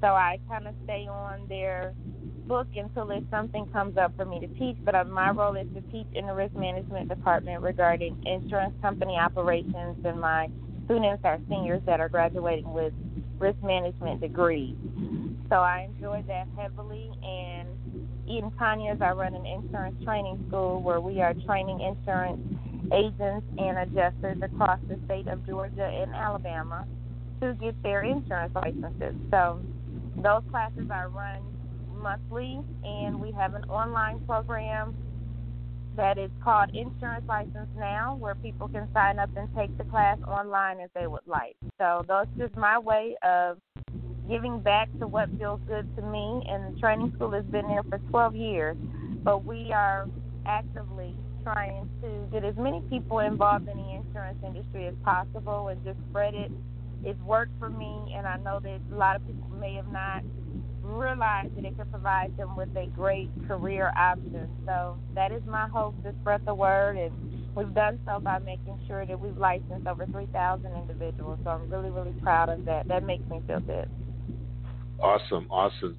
so 0.00 0.08
I 0.08 0.38
kind 0.48 0.68
of 0.68 0.74
stay 0.84 1.08
on 1.08 1.46
there 1.48 1.94
book 2.48 2.66
until 2.74 3.10
if 3.10 3.22
something 3.30 3.66
comes 3.66 3.96
up 3.98 4.16
for 4.16 4.24
me 4.24 4.40
to 4.40 4.48
teach. 4.58 4.76
But 4.84 4.94
uh, 4.94 5.04
my 5.04 5.30
role 5.30 5.54
is 5.54 5.66
to 5.74 5.80
teach 5.92 6.08
in 6.14 6.26
the 6.26 6.34
risk 6.34 6.54
management 6.54 7.08
department 7.08 7.62
regarding 7.62 8.16
insurance 8.26 8.74
company 8.80 9.16
operations, 9.16 10.04
and 10.04 10.20
my 10.20 10.48
students 10.86 11.22
are 11.24 11.38
seniors 11.48 11.82
that 11.86 12.00
are 12.00 12.08
graduating 12.08 12.72
with 12.72 12.94
risk 13.38 13.62
management 13.62 14.20
degrees. 14.20 14.74
So 15.48 15.56
I 15.56 15.88
enjoy 15.92 16.24
that 16.26 16.48
heavily. 16.56 17.10
And 17.22 17.68
in 18.26 18.50
Conyers, 18.58 18.98
I 19.00 19.12
run 19.12 19.34
an 19.34 19.46
insurance 19.46 20.02
training 20.04 20.44
school 20.48 20.82
where 20.82 21.00
we 21.00 21.20
are 21.20 21.34
training 21.46 21.80
insurance 21.80 22.40
agents 22.92 23.46
and 23.58 23.78
adjusters 23.78 24.38
across 24.42 24.80
the 24.88 24.98
state 25.04 25.28
of 25.28 25.46
Georgia 25.46 25.84
and 25.86 26.14
Alabama 26.14 26.86
to 27.40 27.54
get 27.54 27.80
their 27.82 28.02
insurance 28.02 28.54
licenses. 28.54 29.14
So 29.30 29.60
those 30.16 30.42
classes 30.50 30.90
I 30.90 31.04
run 31.04 31.42
monthly, 32.02 32.60
and 32.84 33.20
we 33.20 33.32
have 33.32 33.54
an 33.54 33.64
online 33.64 34.20
program 34.26 34.94
that 35.96 36.16
is 36.16 36.30
called 36.42 36.70
Insurance 36.74 37.24
License 37.28 37.68
Now, 37.76 38.16
where 38.20 38.36
people 38.36 38.68
can 38.68 38.88
sign 38.94 39.18
up 39.18 39.30
and 39.36 39.48
take 39.56 39.76
the 39.78 39.84
class 39.84 40.16
online 40.28 40.78
if 40.78 40.92
they 40.94 41.08
would 41.08 41.26
like. 41.26 41.56
So 41.76 42.04
that's 42.06 42.30
just 42.38 42.56
my 42.56 42.78
way 42.78 43.16
of 43.22 43.58
giving 44.28 44.60
back 44.60 44.88
to 45.00 45.08
what 45.08 45.28
feels 45.38 45.60
good 45.66 45.88
to 45.96 46.02
me. 46.02 46.44
And 46.48 46.74
the 46.74 46.80
training 46.80 47.12
school 47.16 47.32
has 47.32 47.44
been 47.46 47.66
there 47.66 47.82
for 47.82 47.98
12 48.10 48.36
years, 48.36 48.76
but 49.24 49.44
we 49.44 49.72
are 49.72 50.06
actively 50.46 51.16
trying 51.42 51.88
to 52.02 52.28
get 52.30 52.44
as 52.44 52.54
many 52.56 52.80
people 52.88 53.18
involved 53.18 53.68
in 53.68 53.76
the 53.76 53.90
insurance 53.94 54.38
industry 54.46 54.86
as 54.86 54.94
possible 55.04 55.68
and 55.68 55.82
just 55.84 55.98
spread 56.10 56.34
it. 56.34 56.52
It's 57.04 57.20
worked 57.22 57.58
for 57.58 57.70
me, 57.70 58.12
and 58.14 58.26
I 58.26 58.36
know 58.38 58.60
that 58.60 58.80
a 58.92 58.94
lot 58.94 59.16
of 59.16 59.26
people 59.26 59.48
may 59.58 59.74
have 59.74 59.90
not 59.90 60.22
realize 60.88 61.48
that 61.54 61.64
it 61.64 61.76
could 61.76 61.90
provide 61.90 62.36
them 62.36 62.56
with 62.56 62.68
a 62.76 62.86
great 62.94 63.30
career 63.46 63.92
option. 63.96 64.48
So 64.66 64.96
that 65.14 65.32
is 65.32 65.42
my 65.46 65.68
hope 65.68 66.02
to 66.02 66.12
spread 66.20 66.40
the 66.46 66.54
word, 66.54 66.96
and 66.96 67.12
we've 67.54 67.72
done 67.74 67.98
so 68.06 68.20
by 68.20 68.38
making 68.38 68.78
sure 68.86 69.04
that 69.04 69.18
we've 69.18 69.36
licensed 69.36 69.86
over 69.86 70.06
3,000 70.06 70.70
individuals. 70.76 71.38
So 71.44 71.50
I'm 71.50 71.70
really, 71.70 71.90
really 71.90 72.14
proud 72.22 72.48
of 72.48 72.64
that. 72.64 72.88
That 72.88 73.04
makes 73.04 73.28
me 73.30 73.40
feel 73.46 73.60
good. 73.60 73.88
Awesome, 75.00 75.46
awesome. 75.50 75.96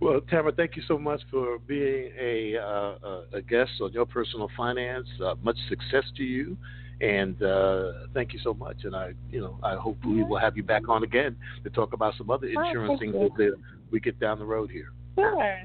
Well, 0.00 0.20
Tamara, 0.28 0.52
thank 0.52 0.76
you 0.76 0.82
so 0.88 0.98
much 0.98 1.22
for 1.30 1.58
being 1.66 2.10
a 2.20 2.56
uh, 2.58 3.20
a 3.32 3.40
guest 3.40 3.70
on 3.80 3.92
your 3.92 4.04
personal 4.04 4.50
finance. 4.56 5.06
Uh, 5.24 5.34
much 5.42 5.56
success 5.68 6.04
to 6.16 6.24
you, 6.24 6.56
and 7.00 7.40
uh, 7.40 7.92
thank 8.12 8.32
you 8.32 8.40
so 8.42 8.52
much. 8.52 8.78
And 8.82 8.96
I, 8.96 9.12
you 9.30 9.40
know, 9.40 9.58
I 9.62 9.76
hope 9.76 9.98
we 10.04 10.24
will 10.24 10.38
have 10.38 10.56
you 10.56 10.64
back 10.64 10.88
on 10.88 11.04
again 11.04 11.36
to 11.62 11.70
talk 11.70 11.92
about 11.92 12.14
some 12.18 12.30
other 12.30 12.48
insurance 12.48 12.98
things 13.00 13.14
that 13.36 13.54
we 13.92 14.00
get 14.00 14.18
down 14.18 14.38
the 14.38 14.44
road 14.44 14.70
here. 14.70 14.92
Sure, 15.14 15.62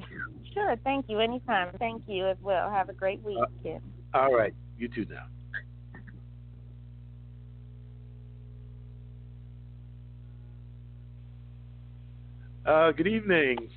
sure. 0.53 0.75
Thank 0.83 1.05
you. 1.09 1.19
Anytime. 1.19 1.73
Thank 1.79 2.03
you 2.07 2.27
as 2.27 2.37
well. 2.41 2.69
Have 2.69 2.89
a 2.89 2.93
great 2.93 3.23
week, 3.23 3.39
uh, 3.65 3.79
All 4.13 4.35
right. 4.35 4.53
You 4.77 4.89
too 4.89 5.05
now. 5.09 5.25
Uh, 12.65 12.91
good 12.91 13.07
evening, 13.07 13.69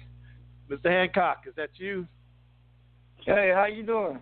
Mr. 0.69 0.91
Hancock. 0.91 1.45
Is 1.47 1.55
that 1.57 1.71
you? 1.77 2.09
Hey, 3.25 3.53
how 3.55 3.67
you 3.67 3.85
doing? 3.85 4.19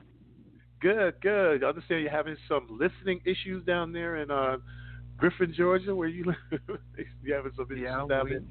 Good, 0.81 1.15
good. 1.23 1.65
I 1.65 1.69
understand 1.69 2.03
you're 2.03 2.11
having 2.11 2.37
some 2.47 2.67
listening 2.79 3.21
issues 3.25 3.65
down 3.65 3.93
there 3.93 4.17
in 4.17 4.31
uh, 4.31 4.59
Griffin, 5.17 5.55
Georgia, 5.57 5.95
where 5.95 6.07
you 6.07 6.25
live. 6.25 6.61
you 7.23 7.35
having 7.35 7.53
some 7.57 7.67
issues 7.71 7.85
yeah, 7.85 8.05
down 8.07 8.29
there? 8.29 8.43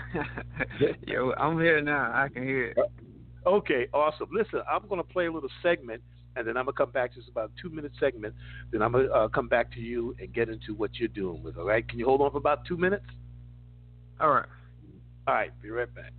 Yo, 1.06 1.32
I'm 1.38 1.58
here 1.58 1.80
now. 1.80 2.10
I 2.14 2.28
can 2.28 2.42
hear 2.42 2.66
it. 2.66 2.78
Okay, 3.46 3.88
awesome. 3.92 4.28
Listen, 4.32 4.62
I'm 4.70 4.86
going 4.88 5.02
to 5.02 5.08
play 5.08 5.26
a 5.26 5.32
little 5.32 5.48
segment, 5.62 6.02
and 6.36 6.46
then 6.46 6.56
I'm 6.56 6.64
going 6.64 6.74
to 6.74 6.78
come 6.78 6.90
back. 6.90 7.12
to 7.12 7.16
Just 7.18 7.28
about 7.28 7.50
a 7.56 7.62
two 7.62 7.70
minute 7.70 7.92
segment. 7.98 8.34
Then 8.70 8.82
I'm 8.82 8.92
going 8.92 9.06
to 9.06 9.12
uh, 9.12 9.28
come 9.28 9.48
back 9.48 9.72
to 9.72 9.80
you 9.80 10.14
and 10.20 10.32
get 10.32 10.48
into 10.48 10.74
what 10.74 10.94
you're 10.94 11.08
doing 11.08 11.42
with. 11.42 11.56
All 11.56 11.66
right? 11.66 11.86
Can 11.86 11.98
you 11.98 12.04
hold 12.04 12.20
on 12.20 12.30
for 12.30 12.38
about 12.38 12.64
two 12.64 12.76
minutes? 12.76 13.06
All 14.20 14.30
right. 14.30 14.46
All 15.26 15.34
right. 15.34 15.50
Be 15.60 15.70
right 15.70 15.92
back. 15.94 16.12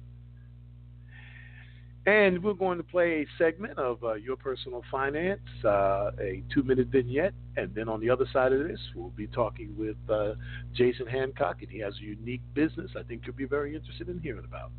And 2.06 2.44
we're 2.44 2.54
going 2.54 2.78
to 2.78 2.84
play 2.84 3.24
a 3.24 3.26
segment 3.38 3.80
of 3.80 4.04
uh, 4.04 4.16
Your 4.16 4.36
Personal 4.36 4.84
Finance, 4.92 5.40
uh, 5.64 6.12
a 6.20 6.44
two 6.54 6.62
minute 6.64 6.88
vignette. 6.88 7.34
And 7.56 7.74
then 7.74 7.88
on 7.88 8.02
the 8.02 8.10
other 8.10 8.26
side 8.34 8.52
of 8.52 8.68
this, 8.68 8.80
we'll 8.94 9.16
be 9.16 9.28
talking 9.28 9.72
with 9.78 9.96
uh, 10.12 10.36
Jason 10.74 11.08
Hancock, 11.08 11.62
and 11.62 11.72
he 11.72 11.80
has 11.80 11.94
a 12.02 12.04
unique 12.04 12.42
business 12.54 12.92
I 13.00 13.04
think 13.04 13.24
you'll 13.26 13.40
be 13.40 13.46
very 13.46 13.76
interested 13.76 14.10
in 14.10 14.20
hearing 14.20 14.44
about. 14.44 14.72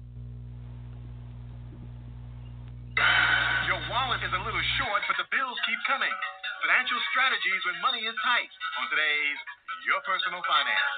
Your 3.66 3.80
wallet 3.88 4.20
is 4.20 4.30
a 4.30 4.42
little 4.44 4.64
short, 4.76 5.00
but 5.08 5.16
the 5.16 5.24
bills 5.32 5.56
keep 5.64 5.80
coming. 5.88 6.12
Financial 6.60 7.00
strategies 7.08 7.60
when 7.64 7.80
money 7.80 8.04
is 8.04 8.16
tight 8.20 8.52
on 8.80 8.84
today's 8.92 9.38
Your 9.88 10.00
Personal 10.04 10.44
Finance. 10.44 10.92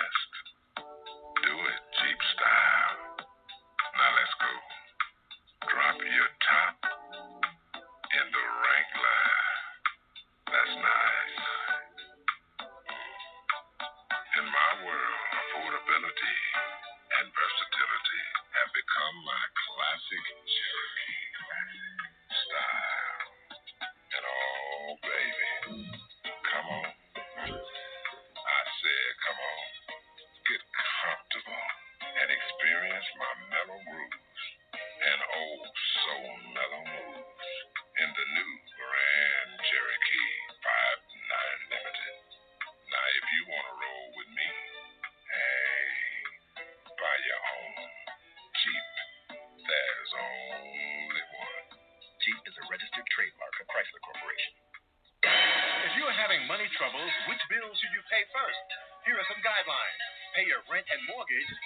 past. 0.00 0.49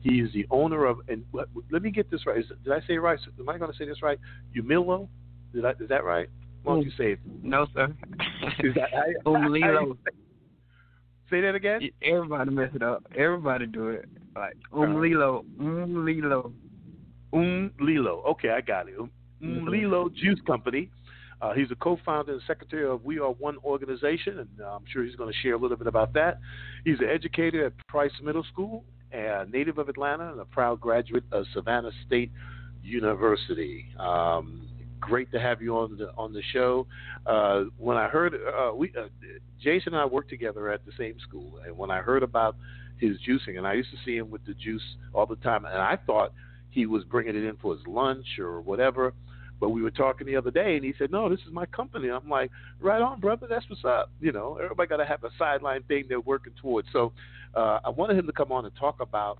He 0.00 0.20
is 0.20 0.32
the 0.32 0.46
owner 0.50 0.86
of, 0.86 1.00
and 1.08 1.24
let, 1.32 1.46
let 1.70 1.82
me 1.82 1.90
get 1.90 2.10
this 2.10 2.26
right. 2.26 2.38
Is, 2.38 2.46
did 2.64 2.72
I 2.72 2.80
say 2.80 2.94
it 2.94 2.98
right? 2.98 3.18
Am 3.38 3.48
I 3.48 3.58
going 3.58 3.70
to 3.70 3.76
say 3.76 3.86
this 3.86 4.02
right? 4.02 4.18
Umilo? 4.56 5.08
Did 5.52 5.64
I, 5.64 5.70
is 5.72 5.88
that 5.88 6.04
right? 6.04 6.28
Why 6.62 6.74
don't 6.74 6.84
you 6.84 6.90
say 6.96 7.12
it? 7.12 7.20
No, 7.42 7.66
sir. 7.74 7.86
is 8.60 8.74
that, 8.74 8.90
I, 8.94 9.14
Umlilo. 9.26 9.96
Say 11.30 11.40
that 11.42 11.54
again? 11.54 11.80
Everybody 12.02 12.50
mess 12.50 12.70
it 12.74 12.82
up. 12.82 13.04
Everybody 13.16 13.66
do 13.66 13.88
it. 13.88 14.06
Like 14.34 14.56
Umlilo. 14.72 15.44
Umlilo. 15.58 16.52
Um 17.32 17.70
Lilo. 17.80 18.22
Okay, 18.30 18.50
I 18.50 18.60
got 18.60 18.88
it. 18.88 18.98
Um 18.98 19.10
mm-hmm. 19.42 19.68
Lilo 19.68 20.08
Juice 20.08 20.40
Company. 20.46 20.90
Uh, 21.42 21.54
he's 21.54 21.70
a 21.70 21.74
co-founder 21.76 22.32
and 22.32 22.42
secretary 22.46 22.86
of 22.86 23.02
We 23.02 23.18
Are 23.18 23.30
One 23.30 23.56
organization, 23.64 24.40
and 24.40 24.48
uh, 24.60 24.76
I'm 24.76 24.84
sure 24.92 25.04
he's 25.04 25.16
going 25.16 25.32
to 25.32 25.38
share 25.38 25.54
a 25.54 25.58
little 25.58 25.78
bit 25.78 25.86
about 25.86 26.12
that. 26.12 26.38
He's 26.84 26.98
an 27.00 27.08
educator 27.08 27.64
at 27.64 27.72
Price 27.88 28.12
Middle 28.22 28.44
School, 28.52 28.84
a 29.12 29.46
native 29.50 29.78
of 29.78 29.88
Atlanta, 29.88 30.30
and 30.30 30.40
a 30.40 30.44
proud 30.44 30.80
graduate 30.80 31.24
of 31.32 31.44
Savannah 31.52 31.90
State 32.06 32.30
University. 32.82 33.86
Um, 33.98 34.68
great 35.00 35.30
to 35.32 35.40
have 35.40 35.62
you 35.62 35.76
on 35.76 35.96
the 35.96 36.10
on 36.16 36.32
the 36.32 36.42
show. 36.52 36.86
Uh, 37.26 37.64
when 37.78 37.96
I 37.96 38.08
heard 38.08 38.34
uh, 38.34 38.74
we, 38.74 38.92
uh, 38.98 39.06
Jason 39.62 39.94
and 39.94 40.02
I 40.02 40.04
worked 40.04 40.30
together 40.30 40.70
at 40.70 40.84
the 40.86 40.92
same 40.98 41.14
school, 41.26 41.60
and 41.66 41.76
when 41.76 41.90
I 41.90 42.00
heard 42.00 42.22
about 42.22 42.56
his 42.98 43.16
juicing, 43.26 43.56
and 43.56 43.66
I 43.66 43.74
used 43.74 43.90
to 43.90 43.96
see 44.04 44.16
him 44.16 44.30
with 44.30 44.44
the 44.46 44.54
juice 44.54 44.82
all 45.14 45.26
the 45.26 45.36
time, 45.36 45.64
and 45.64 45.78
I 45.78 45.96
thought 46.06 46.32
he 46.70 46.86
was 46.86 47.02
bringing 47.04 47.34
it 47.34 47.44
in 47.44 47.56
for 47.56 47.74
his 47.74 47.86
lunch 47.86 48.38
or 48.38 48.60
whatever. 48.60 49.14
But 49.58 49.70
we 49.70 49.82
were 49.82 49.90
talking 49.90 50.26
the 50.26 50.36
other 50.36 50.50
day, 50.50 50.76
and 50.76 50.84
he 50.84 50.94
said, 50.98 51.10
"No, 51.10 51.28
this 51.28 51.40
is 51.40 51.52
my 51.52 51.66
company." 51.66 52.08
I'm 52.08 52.28
like, 52.28 52.50
"Right 52.80 53.02
on, 53.02 53.20
brother. 53.20 53.46
That's 53.46 53.68
what's 53.68 53.84
up." 53.84 54.10
You 54.20 54.32
know, 54.32 54.58
everybody 54.62 54.88
got 54.88 54.96
to 54.98 55.04
have 55.04 55.22
a 55.24 55.30
sideline 55.38 55.82
thing 55.82 56.04
they're 56.08 56.20
working 56.20 56.54
towards. 56.60 56.88
So, 56.92 57.12
uh, 57.54 57.80
I 57.84 57.90
wanted 57.90 58.18
him 58.18 58.26
to 58.26 58.32
come 58.32 58.52
on 58.52 58.64
and 58.64 58.74
talk 58.76 59.00
about 59.00 59.38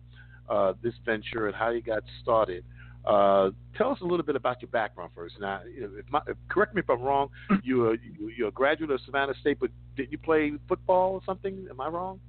uh, 0.49 0.75
this 0.83 0.95
venture 1.05 1.47
and 1.47 1.55
how 1.55 1.73
he 1.73 1.81
got 1.81 2.03
started. 2.23 2.65
Uh, 3.05 3.51
tell 3.79 3.91
us 3.91 3.99
a 4.03 4.05
little 4.05 4.25
bit 4.25 4.37
about 4.37 4.61
your 4.61 4.71
background 4.71 5.11
first. 5.15 5.35
Now, 5.41 5.61
if 5.65 6.05
my, 6.11 6.21
if, 6.27 6.37
correct 6.51 6.75
me 6.75 6.81
if 6.81 6.91
I'm 6.91 7.01
wrong. 7.01 7.31
You're 7.65 7.97
you're 8.37 8.49
a 8.49 8.53
graduate 8.53 8.91
of 8.91 9.01
Savannah 9.07 9.33
State, 9.41 9.59
but 9.59 9.71
did 9.97 10.13
you 10.13 10.19
play 10.19 10.53
football 10.69 11.15
or 11.15 11.21
something? 11.25 11.67
Am 11.71 11.81
I 11.81 11.89
wrong? 11.89 12.21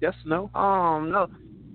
Yes, 0.00 0.14
no. 0.24 0.50
Um, 0.54 1.10
no, 1.10 1.28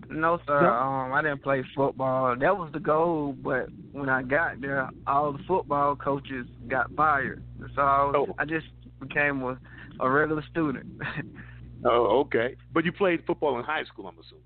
no, 0.09 0.39
sir. 0.45 0.61
No? 0.61 0.69
Um, 0.69 1.13
I 1.13 1.21
didn't 1.21 1.43
play 1.43 1.63
football. 1.75 2.35
That 2.37 2.57
was 2.57 2.69
the 2.73 2.79
goal, 2.79 3.35
but 3.41 3.67
when 3.91 4.09
I 4.09 4.21
got 4.21 4.61
there, 4.61 4.89
all 5.05 5.33
the 5.33 5.43
football 5.47 5.95
coaches 5.95 6.45
got 6.67 6.93
fired, 6.93 7.43
so 7.75 7.81
I, 7.81 8.03
was, 8.03 8.27
oh. 8.29 8.35
I 8.37 8.45
just 8.45 8.67
became 9.01 9.41
a, 9.43 9.57
a 9.99 10.09
regular 10.09 10.43
student. 10.51 10.85
oh, 11.89 12.19
okay. 12.25 12.55
But 12.73 12.85
you 12.85 12.91
played 12.91 13.25
football 13.25 13.57
in 13.57 13.63
high 13.63 13.83
school, 13.85 14.07
I'm 14.07 14.17
assuming. 14.19 14.43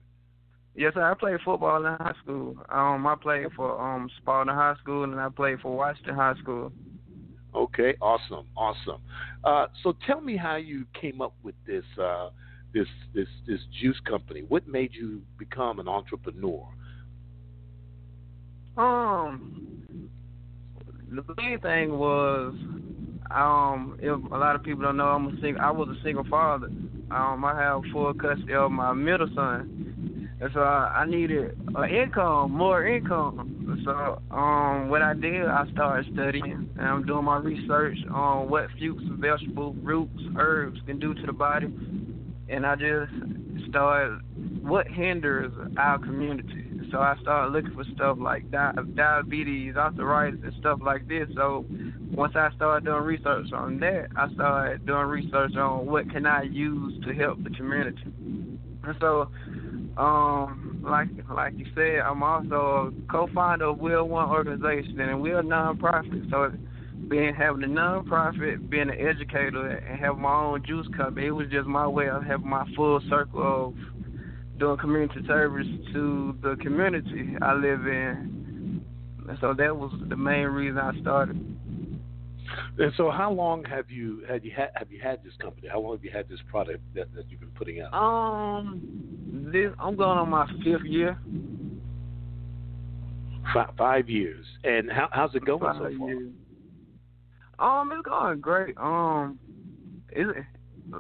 Yes, 0.76 0.94
sir. 0.94 1.04
I 1.04 1.14
played 1.16 1.40
football 1.44 1.86
in 1.86 1.94
high 1.94 2.14
school. 2.24 2.56
Um, 2.70 3.06
I 3.06 3.16
played 3.22 3.48
for 3.56 3.80
um 3.80 4.10
Spalding 4.22 4.56
High 4.56 4.76
School, 4.82 5.04
and 5.04 5.20
I 5.20 5.28
played 5.30 5.60
for 5.60 5.76
Washington 5.76 6.16
High 6.16 6.36
School. 6.42 6.72
Okay, 7.54 7.96
awesome, 8.02 8.48
awesome. 8.56 9.02
Uh, 9.44 9.68
so 9.84 9.94
tell 10.08 10.22
me 10.22 10.38
how 10.38 10.56
you 10.56 10.86
came 11.00 11.22
up 11.22 11.34
with 11.44 11.56
this 11.68 11.84
uh, 12.02 12.30
this 12.74 12.88
this 13.14 13.28
this 13.46 13.60
juice 13.82 14.00
company. 14.08 14.44
What 14.48 14.68
made 14.68 14.92
you 14.94 15.22
become 15.38 15.80
an 15.80 15.90
entrepreneur? 15.90 16.66
Um, 18.78 20.10
the 21.12 21.24
main 21.38 21.60
thing 21.60 21.98
was, 21.98 22.54
um, 23.36 23.98
if 24.00 24.32
a 24.32 24.38
lot 24.38 24.56
of 24.56 24.64
people 24.64 24.84
don't 24.84 24.98
know, 24.98 25.08
I'm 25.08 25.28
a 25.28 25.42
single. 25.42 25.62
I 25.62 25.72
was 25.72 25.90
a 25.90 26.04
single 26.04 26.24
father. 26.26 26.68
Um, 27.12 27.44
I 27.46 27.56
have 27.60 27.82
full 27.92 28.14
custody 28.14 28.54
of 28.54 28.72
my 28.72 28.94
middle 28.94 29.28
son, 29.36 30.30
and 30.40 30.50
so 30.54 30.62
I, 30.62 31.02
I 31.02 31.06
needed 31.06 31.58
an 31.76 31.90
income, 31.90 32.52
more 32.52 32.86
income. 32.86 33.82
So, 33.86 34.22
um, 34.32 34.90
what 34.90 35.02
I 35.02 35.14
did, 35.14 35.46
I 35.48 35.66
started 35.74 36.14
studying, 36.14 36.70
and 36.78 36.88
I'm 36.88 37.06
doing 37.06 37.26
my 37.26 37.38
research 37.38 37.98
on 38.12 38.50
what 38.50 38.68
fruits, 38.78 39.04
vegetables, 39.20 39.76
roots, 39.82 40.22
herbs 40.38 40.80
can 40.86 41.00
do 41.00 41.14
to 41.14 41.26
the 41.26 41.34
body 41.34 41.68
and 42.52 42.66
I 42.66 42.76
just 42.76 43.14
started 43.70 44.20
what 44.62 44.88
hinders 44.88 45.52
our 45.78 45.98
community. 45.98 46.68
So 46.92 47.00
I 47.00 47.16
started 47.22 47.54
looking 47.54 47.74
for 47.74 47.86
stuff 47.96 48.18
like 48.20 48.52
di- 48.52 48.74
diabetes, 48.96 49.76
arthritis, 49.76 50.42
and 50.44 50.54
stuff 50.60 50.80
like 50.84 51.08
this. 51.08 51.30
So 51.36 51.66
once 52.14 52.34
I 52.36 52.50
started 52.56 52.86
doing 52.86 53.04
research 53.04 53.52
on 53.54 53.80
that, 53.80 54.08
I 54.16 54.34
started 54.34 54.86
doing 54.86 55.06
research 55.06 55.56
on 55.56 55.86
what 55.86 56.10
can 56.12 56.26
I 56.26 56.44
use 56.44 57.04
to 57.06 57.14
help 57.14 57.44
the 57.44 57.50
community. 57.52 58.04
And 58.84 58.96
so, 59.00 59.30
um, 59.98 60.84
like 60.84 61.10
like 61.34 61.54
you 61.58 61.66
said, 61.76 62.00
I'm 62.00 62.24
also 62.24 62.92
a 62.92 63.12
co-founder 63.12 63.66
of 63.66 63.80
Will 63.80 64.08
One 64.08 64.30
organization, 64.30 65.00
and 65.00 65.22
we're 65.22 65.40
a 65.40 65.44
nonprofit. 65.44 66.30
So 66.30 66.52
being 67.08 67.34
having 67.34 67.64
a 67.64 67.68
nonprofit, 67.68 68.70
being 68.70 68.90
an 68.90 69.00
educator, 69.00 69.68
and 69.68 70.00
having 70.00 70.22
my 70.22 70.34
own 70.34 70.64
juice 70.66 70.88
company, 70.98 71.28
it 71.28 71.32
was 71.32 71.48
just 71.52 71.68
my 71.68 71.88
way 71.88 72.10
of 72.10 72.24
having 72.24 72.50
my 72.50 72.66
full 72.76 73.02
circle 73.10 73.68
of 73.68 74.60
doing 74.60 74.78
community 74.78 75.22
service 75.28 75.68
to 75.94 76.36
the 76.42 76.56
community 76.62 77.36
I 77.42 77.54
live 77.54 77.86
in. 77.88 78.84
And 79.28 79.38
so 79.40 79.54
that 79.54 79.76
was 79.76 79.92
the 80.10 80.18
main 80.18 80.48
reason 80.48 80.78
I 80.78 81.00
started. 81.02 81.51
And 82.78 82.92
so, 82.98 83.12
how 83.12 83.32
long 83.32 83.64
have 83.66 83.90
you 83.90 84.24
had 84.30 84.44
you 84.44 84.52
had 84.56 84.70
have 84.76 84.92
you 84.92 85.00
had 85.02 85.24
this 85.24 85.34
company? 85.42 85.68
How 85.72 85.80
long 85.80 85.96
have 85.96 86.04
you 86.04 86.12
had 86.12 86.28
this 86.30 86.40
product 86.50 86.82
that, 86.96 87.14
that 87.14 87.30
you've 87.30 87.40
been 87.40 87.50
putting 87.50 87.82
out? 87.82 87.94
Um, 87.94 88.82
this 89.52 89.72
I'm 89.80 89.96
going 89.96 90.18
on 90.18 90.30
my 90.30 90.48
fifth 90.64 90.86
year. 90.86 91.18
Five, 93.54 93.70
five 93.78 94.10
years, 94.10 94.46
and 94.64 94.90
how, 94.90 95.10
how's 95.12 95.36
it 95.36 95.44
going 95.44 95.60
five 95.62 95.76
so 95.76 95.98
far? 95.98 96.10
Years. 96.10 96.32
Um, 97.60 97.92
it's 97.94 98.08
going 98.08 98.40
great. 98.40 98.78
Um, 98.78 99.40
is 100.16 100.28
it 100.30 100.46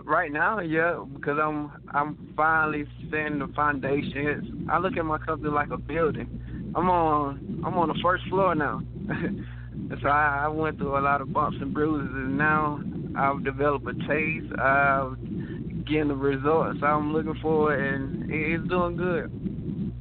right 0.05 0.31
now? 0.31 0.59
Yeah, 0.59 1.03
because 1.13 1.37
I'm 1.41 1.71
I'm 1.93 2.33
finally 2.35 2.85
setting 3.09 3.39
the 3.39 3.47
foundations. 3.55 4.67
I 4.69 4.79
look 4.79 4.97
at 4.97 5.05
my 5.05 5.17
company 5.17 5.49
like 5.49 5.69
a 5.71 5.77
building. 5.77 6.73
I'm 6.75 6.89
on 6.89 7.63
I'm 7.65 7.77
on 7.77 7.87
the 7.87 7.99
first 8.03 8.27
floor 8.29 8.55
now. 8.55 8.81
so 10.01 10.07
I, 10.07 10.43
I 10.45 10.47
went 10.47 10.77
through 10.77 10.97
a 10.97 11.01
lot 11.01 11.21
of 11.21 11.33
bumps 11.33 11.57
and 11.61 11.73
bruises, 11.73 12.11
and 12.13 12.37
now 12.37 12.81
I've 13.17 13.43
developed 13.43 13.87
a 13.87 13.93
taste. 14.07 14.53
I've 14.59 15.17
getting 15.85 16.07
the 16.07 16.15
results 16.15 16.79
I'm 16.83 17.13
looking 17.13 17.35
for, 17.41 17.73
and 17.73 18.31
it's 18.31 18.67
doing 18.69 18.95
good. 18.95 19.91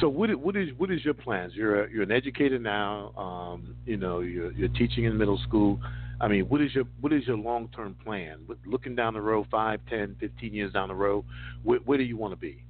So 0.00 0.08
what 0.08 0.34
what 0.36 0.56
is 0.56 0.68
what 0.76 0.90
is 0.90 1.04
your 1.04 1.14
plans? 1.14 1.52
You're 1.54 1.84
a, 1.84 1.90
you're 1.90 2.02
an 2.02 2.12
educator 2.12 2.58
now. 2.58 3.12
Um, 3.16 3.76
you 3.86 3.96
know, 3.96 4.20
you're 4.20 4.52
you're 4.52 4.68
teaching 4.68 5.04
in 5.04 5.16
middle 5.16 5.38
school. 5.46 5.80
I 6.20 6.28
mean, 6.28 6.44
what 6.44 6.60
is 6.60 6.74
your 6.74 6.84
what 7.00 7.12
is 7.12 7.26
your 7.26 7.36
long 7.36 7.68
term 7.74 7.96
plan? 8.04 8.40
Looking 8.66 8.94
down 8.94 9.14
the 9.14 9.20
road, 9.20 9.46
five, 9.50 9.80
ten, 9.88 10.16
fifteen 10.20 10.54
years 10.54 10.72
down 10.72 10.88
the 10.88 10.94
road, 10.94 11.24
where, 11.62 11.78
where 11.80 11.98
do 11.98 12.04
you 12.04 12.16
want 12.16 12.32
to 12.32 12.36
be? 12.36 12.62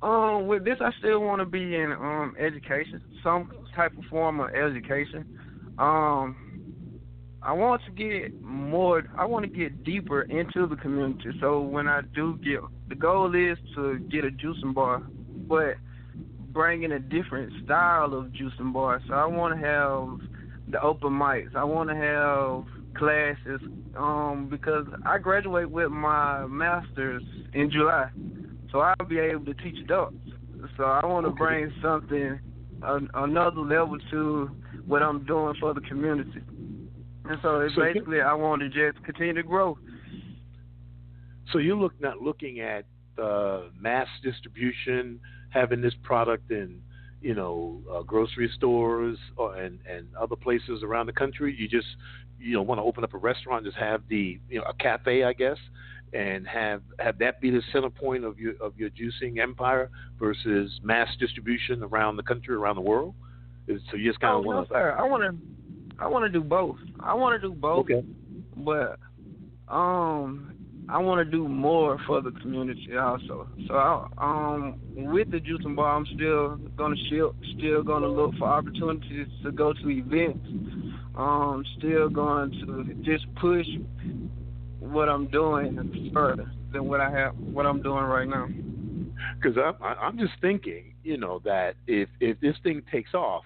Um, 0.00 0.46
with 0.46 0.64
this, 0.64 0.76
I 0.80 0.90
still 0.98 1.20
want 1.20 1.40
to 1.40 1.46
be 1.46 1.74
in 1.74 1.92
um 1.92 2.34
education, 2.38 3.02
some 3.22 3.50
type 3.74 3.96
of 3.98 4.04
form 4.04 4.40
of 4.40 4.50
education. 4.50 5.24
Um, 5.78 6.36
I 7.42 7.52
want 7.52 7.82
to 7.86 7.90
get 7.92 8.40
more. 8.42 9.04
I 9.16 9.24
want 9.24 9.44
to 9.44 9.50
get 9.50 9.84
deeper 9.84 10.22
into 10.22 10.66
the 10.66 10.76
community. 10.76 11.30
So 11.40 11.60
when 11.60 11.88
I 11.88 12.02
do 12.14 12.38
get, 12.38 12.60
the 12.88 12.94
goal 12.94 13.34
is 13.34 13.58
to 13.74 13.98
get 14.10 14.24
a 14.24 14.30
juicing 14.30 14.74
bar 14.74 15.02
but 15.48 15.76
bringing 16.52 16.92
a 16.92 16.98
different 16.98 17.52
style 17.64 18.14
of 18.14 18.26
juicing 18.26 18.72
bar. 18.72 19.00
So 19.08 19.14
I 19.14 19.26
want 19.26 19.58
to 19.58 19.66
have 19.66 20.18
the 20.70 20.80
open 20.82 21.10
mics. 21.10 21.56
I 21.56 21.64
want 21.64 21.88
to 21.88 21.96
have 21.96 22.64
classes 22.96 23.60
um, 23.96 24.48
because 24.50 24.86
I 25.06 25.18
graduate 25.18 25.70
with 25.70 25.90
my 25.90 26.46
master's 26.46 27.22
in 27.54 27.70
July, 27.70 28.10
so 28.70 28.80
I'll 28.80 29.06
be 29.06 29.18
able 29.18 29.44
to 29.46 29.54
teach 29.54 29.78
adults. 29.82 30.16
So 30.76 30.84
I 30.84 31.04
want 31.06 31.24
to 31.24 31.30
okay. 31.30 31.38
bring 31.38 31.72
something 31.82 32.40
another 32.82 33.60
level 33.60 33.98
to 34.10 34.50
what 34.86 35.02
I'm 35.02 35.24
doing 35.24 35.54
for 35.60 35.74
the 35.74 35.80
community. 35.82 36.42
And 37.24 37.38
so 37.42 37.60
it's 37.60 37.74
so 37.74 37.82
basically 37.82 38.20
I 38.20 38.32
want 38.34 38.62
to 38.62 38.68
just 38.68 39.04
continue 39.04 39.34
to 39.34 39.42
grow. 39.42 39.78
So 41.52 41.58
you're 41.58 41.76
look, 41.76 41.98
not 42.00 42.20
looking 42.20 42.60
at 42.60 42.84
uh, 43.20 43.64
mass 43.78 44.06
distribution, 44.22 45.20
having 45.50 45.80
this 45.80 45.94
product 46.02 46.50
in 46.50 46.80
you 47.20 47.34
know 47.34 47.80
uh, 47.92 48.02
grocery 48.02 48.50
stores 48.54 49.18
or, 49.36 49.56
and 49.56 49.78
and 49.90 50.06
other 50.16 50.36
places 50.36 50.82
around 50.82 51.06
the 51.06 51.12
country. 51.12 51.54
You 51.58 51.68
just 51.68 51.88
you 52.38 52.54
know 52.54 52.62
want 52.62 52.78
to 52.78 52.82
open 52.82 53.04
up 53.04 53.14
a 53.14 53.18
restaurant, 53.18 53.64
just 53.64 53.76
have 53.76 54.02
the 54.08 54.40
you 54.48 54.58
know 54.58 54.64
a 54.64 54.74
cafe, 54.74 55.24
I 55.24 55.32
guess, 55.32 55.58
and 56.12 56.46
have 56.46 56.82
have 56.98 57.18
that 57.18 57.40
be 57.40 57.50
the 57.50 57.62
center 57.72 57.90
point 57.90 58.24
of 58.24 58.38
your 58.38 58.54
of 58.60 58.78
your 58.78 58.90
juicing 58.90 59.38
empire 59.38 59.90
versus 60.18 60.80
mass 60.82 61.08
distribution 61.18 61.82
around 61.82 62.16
the 62.16 62.22
country, 62.22 62.54
around 62.54 62.76
the 62.76 62.82
world. 62.82 63.14
So 63.66 63.96
you 63.96 64.08
just 64.08 64.20
kind 64.20 64.34
oh, 64.34 64.38
of 64.38 64.44
want 64.44 64.68
to. 64.68 64.74
No, 64.74 64.78
sir. 64.80 64.96
I 64.98 65.02
want 65.02 65.22
to. 65.22 66.02
I 66.02 66.06
want 66.06 66.24
to 66.24 66.30
do 66.30 66.42
both. 66.42 66.76
I 67.00 67.14
want 67.14 67.40
to 67.40 67.48
do 67.48 67.54
both. 67.54 67.80
Okay. 67.90 68.02
But 68.56 68.98
um, 69.68 70.54
I 70.88 70.98
want 70.98 71.24
to 71.24 71.30
do 71.30 71.46
more 71.46 71.98
for 72.06 72.22
the 72.22 72.30
community 72.30 72.96
also. 72.96 73.46
So, 73.66 73.74
I, 73.74 74.08
um, 74.16 74.80
with 74.94 75.30
the 75.30 75.38
juicing 75.38 75.76
bar, 75.76 75.94
I'm 75.94 76.06
still 76.14 76.56
gonna 76.76 76.96
ship, 77.10 77.32
still 77.58 77.82
gonna 77.82 78.08
look 78.08 78.34
for 78.38 78.48
opportunities 78.48 79.26
to 79.42 79.52
go 79.52 79.74
to 79.74 79.90
events. 79.90 80.48
Um, 81.14 81.64
still 81.78 82.08
going 82.08 82.52
to 82.52 82.94
just 83.02 83.26
push 83.34 83.66
what 84.92 85.08
I'm 85.08 85.28
doing 85.28 86.10
further 86.12 86.50
than 86.72 86.88
what 86.88 87.00
I 87.00 87.10
have, 87.10 87.36
what 87.36 87.66
I'm 87.66 87.82
doing 87.82 88.04
right 88.04 88.28
now. 88.28 88.48
Because 89.40 89.56
I'm, 89.56 89.74
I'm 89.82 90.18
just 90.18 90.32
thinking, 90.40 90.94
you 91.02 91.16
know, 91.16 91.40
that 91.44 91.76
if 91.86 92.08
if 92.20 92.40
this 92.40 92.56
thing 92.62 92.82
takes 92.90 93.14
off, 93.14 93.44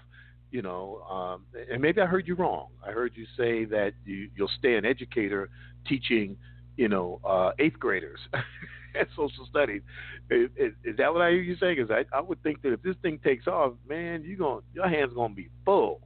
you 0.51 0.63
know, 0.63 1.03
um, 1.11 1.43
and 1.71 1.81
maybe 1.81 2.01
I 2.01 2.07
heard 2.07 2.27
you 2.27 2.35
wrong. 2.35 2.69
I 2.87 2.91
heard 2.91 3.13
you 3.15 3.25
say 3.37 3.65
that 3.67 3.93
you, 4.05 4.29
you'll 4.37 4.51
stay 4.59 4.75
an 4.77 4.85
educator 4.85 5.51
teaching 5.87 6.37
you 6.77 6.89
know, 6.89 7.21
uh, 7.25 7.53
eighth 7.59 7.79
graders 7.79 8.21
at 8.99 9.09
social 9.17 9.47
studies. 9.49 9.83
Is, 10.31 10.51
is, 10.57 10.73
is, 10.85 10.97
that 10.97 11.13
what 11.13 11.23
I 11.23 11.31
hear 11.31 11.41
you 11.41 11.57
saying? 11.57 11.77
Because 11.77 11.91
I, 11.91 12.17
I 12.17 12.21
would 12.21 12.43
think 12.43 12.63
that 12.63 12.73
if 12.73 12.83
this 12.83 12.97
thing 13.03 13.19
takes 13.23 13.47
off, 13.47 13.75
man, 13.89 14.23
you 14.25 14.37
going 14.37 14.63
your 14.75 14.89
hands 14.89 15.13
gonna 15.15 15.35
be 15.35 15.49
full. 15.65 16.01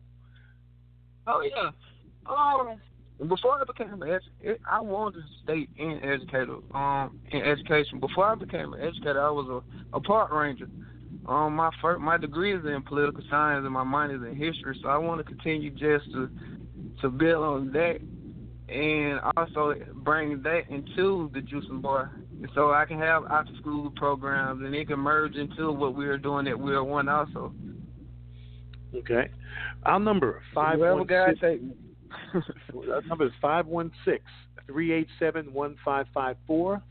Oh 1.26 1.42
yeah. 1.42 1.70
Um, 2.28 2.80
before 3.18 3.60
I 3.60 3.64
became 3.64 4.02
an 4.02 4.08
educator, 4.08 4.58
I 4.70 4.80
wanted 4.80 5.20
to 5.20 5.24
stay 5.42 5.68
in 5.78 6.00
educator, 6.02 6.56
um, 6.74 7.18
in 7.30 7.40
education. 7.40 7.98
Before 7.98 8.26
I 8.26 8.34
became 8.34 8.74
an 8.74 8.80
educator, 8.80 9.22
I 9.22 9.30
was 9.30 9.48
a, 9.48 9.96
a 9.96 10.00
park 10.00 10.32
ranger. 10.32 10.68
Um, 11.26 11.56
my 11.56 11.70
first, 11.80 12.00
my 12.00 12.18
degree 12.18 12.54
is 12.54 12.64
in 12.64 12.82
political 12.82 13.22
science 13.30 13.64
and 13.64 13.72
my 13.72 13.84
minor 13.84 14.16
is 14.16 14.22
in 14.22 14.36
history, 14.36 14.78
so 14.82 14.88
I 14.88 14.98
want 14.98 15.18
to 15.18 15.24
continue 15.24 15.70
just 15.70 16.10
to 16.12 16.28
to 17.00 17.08
build 17.08 17.42
on 17.42 17.72
that 17.72 18.00
and 18.68 19.20
also 19.36 19.74
bring 19.94 20.42
that 20.42 20.62
into 20.68 21.30
the 21.34 21.40
juicing 21.40 21.80
bar, 21.82 22.12
so 22.54 22.72
I 22.72 22.84
can 22.84 22.98
have 22.98 23.24
after 23.30 23.54
school 23.60 23.92
programs 23.96 24.62
and 24.62 24.74
it 24.74 24.88
can 24.88 24.98
merge 24.98 25.36
into 25.36 25.72
what 25.72 25.94
we 25.94 26.06
are 26.06 26.18
doing 26.18 26.46
at 26.48 26.58
We're 26.58 26.82
One 26.82 27.08
also. 27.08 27.52
Okay, 28.94 29.28
our 29.84 29.98
number 29.98 30.42
five 30.54 30.78
one 30.78 31.06
six. 31.40 31.60
Number 33.08 33.26
is 33.26 33.32
five 33.40 33.66
one 33.66 33.90
six 34.04 34.24
three 34.66 34.92
eight 34.92 35.08
seven 35.18 35.52
one 35.52 35.76
five 35.84 36.06
five 36.12 36.36
four. 36.46 36.82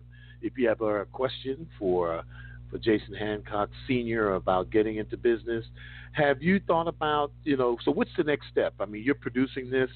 If 0.42 0.58
you 0.58 0.68
have 0.68 0.82
a 0.82 1.06
question 1.06 1.68
for 1.80 2.24
for 2.70 2.78
Jason 2.78 3.14
Hancock 3.14 3.70
Senior 3.88 4.36
about 4.36 4.72
getting 4.72 4.98
into 4.98 5.18
business, 5.18 5.66
have 6.14 6.42
you 6.42 6.60
thought 6.60 6.88
about 6.88 7.32
you 7.44 7.58
know? 7.58 7.78
So 7.84 7.92
what's 7.92 8.12
the 8.18 8.24
next 8.24 8.48
step? 8.52 8.74
I 8.80 8.86
mean, 8.86 9.04
you're 9.04 9.16
producing 9.16 9.70
this. 9.70 9.90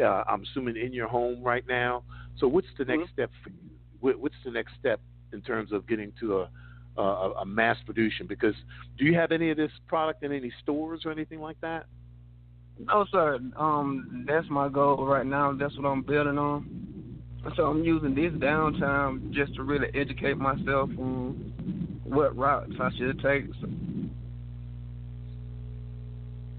Uh, 0.00 0.24
I'm 0.28 0.44
assuming 0.44 0.76
in 0.76 0.92
your 0.92 1.08
home 1.08 1.42
right 1.42 1.64
now. 1.68 2.04
So 2.38 2.46
what's 2.46 2.68
the 2.78 2.84
next 2.84 3.02
mm-hmm. 3.02 3.12
step 3.14 3.30
for 3.42 3.50
you? 3.50 4.18
What's 4.18 4.36
the 4.44 4.52
next 4.52 4.72
step 4.78 5.00
in 5.32 5.42
terms 5.42 5.72
of 5.72 5.88
getting 5.88 6.12
to 6.20 6.40
a 6.40 6.50
a, 6.98 7.32
a 7.40 7.46
mass 7.46 7.76
production? 7.86 8.26
Because 8.26 8.54
do 8.98 9.04
you 9.04 9.14
have 9.14 9.32
any 9.32 9.50
of 9.50 9.56
this 9.56 9.70
product 9.86 10.22
in 10.22 10.32
any 10.32 10.52
stores 10.62 11.02
or 11.04 11.12
anything 11.12 11.40
like 11.40 11.60
that? 11.60 11.86
No, 12.86 13.06
sir. 13.10 13.38
Um, 13.56 14.24
that's 14.26 14.48
my 14.48 14.68
goal 14.68 15.04
right 15.04 15.26
now. 15.26 15.52
That's 15.52 15.76
what 15.76 15.86
I'm 15.88 16.02
building 16.02 16.38
on. 16.38 17.22
So 17.56 17.66
I'm 17.66 17.82
using 17.84 18.14
this 18.14 18.32
downtime 18.32 19.30
just 19.32 19.54
to 19.54 19.62
really 19.62 19.88
educate 19.94 20.36
myself 20.36 20.90
on 20.98 22.00
what 22.04 22.36
routes 22.36 22.72
I 22.80 22.90
should 22.96 23.20
take. 23.22 23.46
So, 23.60 23.68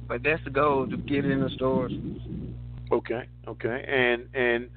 but 0.08 0.24
that's 0.24 0.44
the 0.44 0.50
goal 0.50 0.88
to 0.88 0.98
get 0.98 1.26
in 1.26 1.42
the 1.42 1.50
stores. 1.52 1.92
Okay, 2.92 3.28
okay, 3.48 3.86
and 3.88 4.28
and 4.34 4.70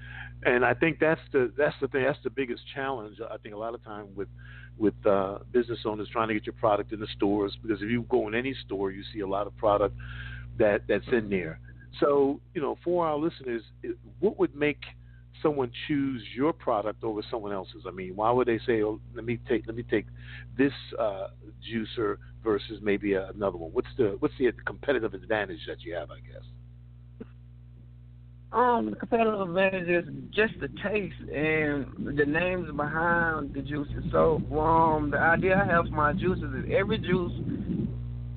and 0.45 0.64
I 0.64 0.74
think 0.74 0.99
that's 0.99 1.20
the 1.32 1.53
that's 1.57 1.76
the 1.80 1.88
thing 1.88 2.05
that's 2.05 2.18
the 2.24 2.30
biggest 2.30 2.62
challenge. 2.74 3.18
I 3.30 3.36
think 3.38 3.55
a 3.55 3.59
lot 3.59 3.74
of 3.74 3.82
time 3.84 4.09
with 4.14 4.28
with 4.76 4.95
uh, 5.07 5.38
business 5.53 5.80
owners 5.84 6.09
trying 6.12 6.28
to 6.28 6.34
get 6.34 6.47
your 6.47 6.55
product 6.55 6.93
in 6.93 7.01
the 7.01 7.07
stores 7.16 7.57
because 7.62 7.80
if 7.80 7.88
you 7.88 8.05
go 8.09 8.28
in 8.28 8.34
any 8.34 8.55
store, 8.66 8.90
you 8.90 9.03
see 9.14 9.20
a 9.20 9.26
lot 9.26 9.47
of 9.47 9.57
product 9.57 9.95
that 10.59 10.82
that's 10.88 11.07
in 11.12 11.30
there. 11.30 11.61
So 12.00 12.40
you 12.55 12.61
know, 12.61 12.78
for 12.84 13.07
our 13.07 13.16
listeners, 13.16 13.62
what 14.20 14.38
would 14.38 14.55
make 14.55 14.80
someone 15.42 15.70
choose 15.88 16.22
your 16.34 16.53
product 16.53 17.05
over 17.05 17.22
someone 17.30 17.53
else's? 17.53 17.84
I 17.86 17.90
mean, 17.90 18.16
why 18.16 18.30
would 18.30 18.48
they 18.48 18.59
say, 18.66 18.82
"Oh, 18.82 19.00
let 19.14 19.24
me 19.24 19.38
take 19.48 19.66
let 19.66 19.76
me 19.76 19.82
take 19.82 20.07
this 20.57 20.72
uh, 20.98 21.28
juicer 21.62 22.16
versus 22.42 22.80
maybe 22.82 23.14
another 23.14 23.57
one"? 23.57 23.70
What's 23.72 23.88
the 23.96 24.16
what's 24.20 24.34
the 24.38 24.53
competitive 24.66 25.14
advantage 25.14 25.61
that 25.66 25.80
you 25.82 25.94
have? 25.94 26.11
I 26.11 26.20
guess. 26.20 26.44
Um, 28.53 28.90
the 28.90 28.96
competitive 28.96 29.40
advantage 29.40 29.88
is 29.88 30.14
just 30.30 30.53
the 30.61 30.68
taste 30.82 31.14
and 31.34 32.18
the 32.18 32.26
names 32.26 32.70
behind 32.76 33.55
the 33.55 33.62
juices. 33.62 34.05
So, 34.12 34.42
um, 34.61 35.11
the 35.11 35.18
idea 35.18 35.59
I 35.59 35.64
have 35.64 35.86
for 35.86 35.92
my 35.92 36.12
juices 36.12 36.53
is 36.55 36.70
every 36.70 36.98
juice 36.98 37.32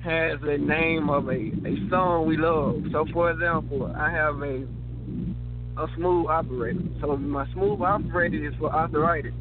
has 0.06 0.38
a 0.42 0.56
name 0.56 1.10
of 1.10 1.28
a, 1.28 1.50
a 1.66 1.88
song 1.90 2.26
we 2.26 2.36
love. 2.36 2.82
So, 2.92 3.06
for 3.12 3.30
example, 3.30 3.92
I 3.96 4.10
have 4.10 4.40
a 4.40 4.64
a 5.78 5.86
smooth 5.96 6.26
operator. 6.28 6.80
So 7.00 7.16
my 7.16 7.46
smooth 7.52 7.80
operator 7.82 8.48
is 8.48 8.54
for 8.58 8.72
arthritis. 8.72 9.34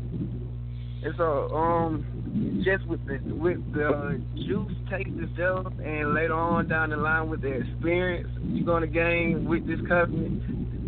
And 1.03 1.13
so, 1.17 1.49
um, 1.55 2.61
just 2.65 2.85
with 2.87 3.05
the 3.05 3.19
with 3.33 3.59
the 3.73 4.21
juice 4.35 4.73
taste 4.89 5.09
itself, 5.13 5.67
and 5.83 6.13
later 6.13 6.33
on 6.33 6.67
down 6.67 6.89
the 6.89 6.97
line 6.97 7.29
with 7.29 7.41
the 7.41 7.53
experience 7.53 8.27
you're 8.43 8.65
gonna 8.65 8.87
gain 8.87 9.45
with 9.45 9.67
this 9.67 9.79
company, 9.87 10.41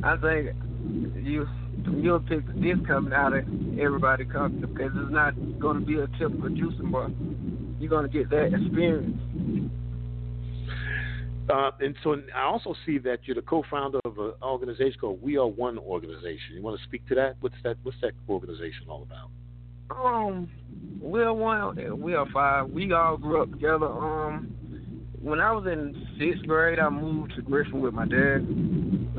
I 0.04 0.18
think 0.18 0.56
you 1.24 1.48
you'll 1.96 2.20
pick 2.20 2.46
this 2.56 2.78
company 2.88 3.16
out 3.16 3.34
of 3.34 3.46
everybody 3.80 4.26
company 4.26 4.66
because 4.66 4.92
it's 4.96 5.12
not 5.12 5.34
gonna 5.60 5.82
be 5.82 6.00
a 6.00 6.08
typical 6.20 6.50
juicing 6.50 6.92
bar. 6.92 7.10
You're 7.80 7.90
gonna 7.90 8.10
get 8.10 8.30
that 8.32 8.54
experience. 8.54 9.22
Uh, 11.50 11.72
and 11.80 11.96
so 12.04 12.22
I 12.36 12.44
also 12.44 12.76
see 12.86 12.98
that 13.00 13.20
you're 13.24 13.36
the 13.36 13.42
co-founder 13.42 14.00
of 14.04 14.18
an 14.18 14.34
organization 14.42 15.00
called 15.00 15.22
We 15.22 15.38
Are 15.38 15.48
One 15.48 15.78
Organization. 15.78 16.56
You 16.56 16.62
want 16.62 16.78
to 16.78 16.84
speak 16.86 17.08
to 17.08 17.16
that? 17.16 17.38
What's 17.40 17.56
that? 17.64 17.78
What's 17.84 17.98
that 18.02 18.12
organization 18.28 18.88
all 18.90 19.04
about? 19.04 19.30
Um, 19.90 20.50
We 21.02 21.22
Are 21.22 21.34
One. 21.34 22.02
We 22.02 22.16
are 22.16 22.28
five. 22.34 22.70
We 22.70 22.92
all 22.92 23.16
grew 23.18 23.42
up 23.42 23.52
together. 23.52 23.88
Um, 23.88 24.54
when 25.22 25.40
I 25.40 25.52
was 25.52 25.66
in 25.66 26.08
sixth 26.20 26.46
grade, 26.46 26.80
I 26.80 26.90
moved 26.90 27.34
to 27.36 27.42
Griffin 27.42 27.82
with 27.82 27.94
my 27.94 28.06
dad. 28.06 28.46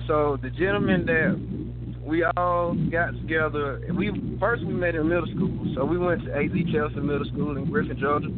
So 0.06 0.38
the 0.40 0.50
gentleman 0.50 1.06
that 1.06 2.02
we 2.08 2.24
all 2.36 2.74
got 2.90 3.12
together, 3.12 3.80
we 3.94 4.36
first 4.38 4.64
we 4.64 4.74
met 4.74 4.94
in 4.94 5.08
middle 5.08 5.26
school. 5.26 5.72
So 5.74 5.84
we 5.84 5.98
went 5.98 6.24
to 6.24 6.34
AZ 6.34 6.50
Kelsey 6.72 7.00
Middle 7.00 7.26
School 7.26 7.56
in 7.56 7.70
Griffin, 7.70 7.98
Georgia. 7.98 8.28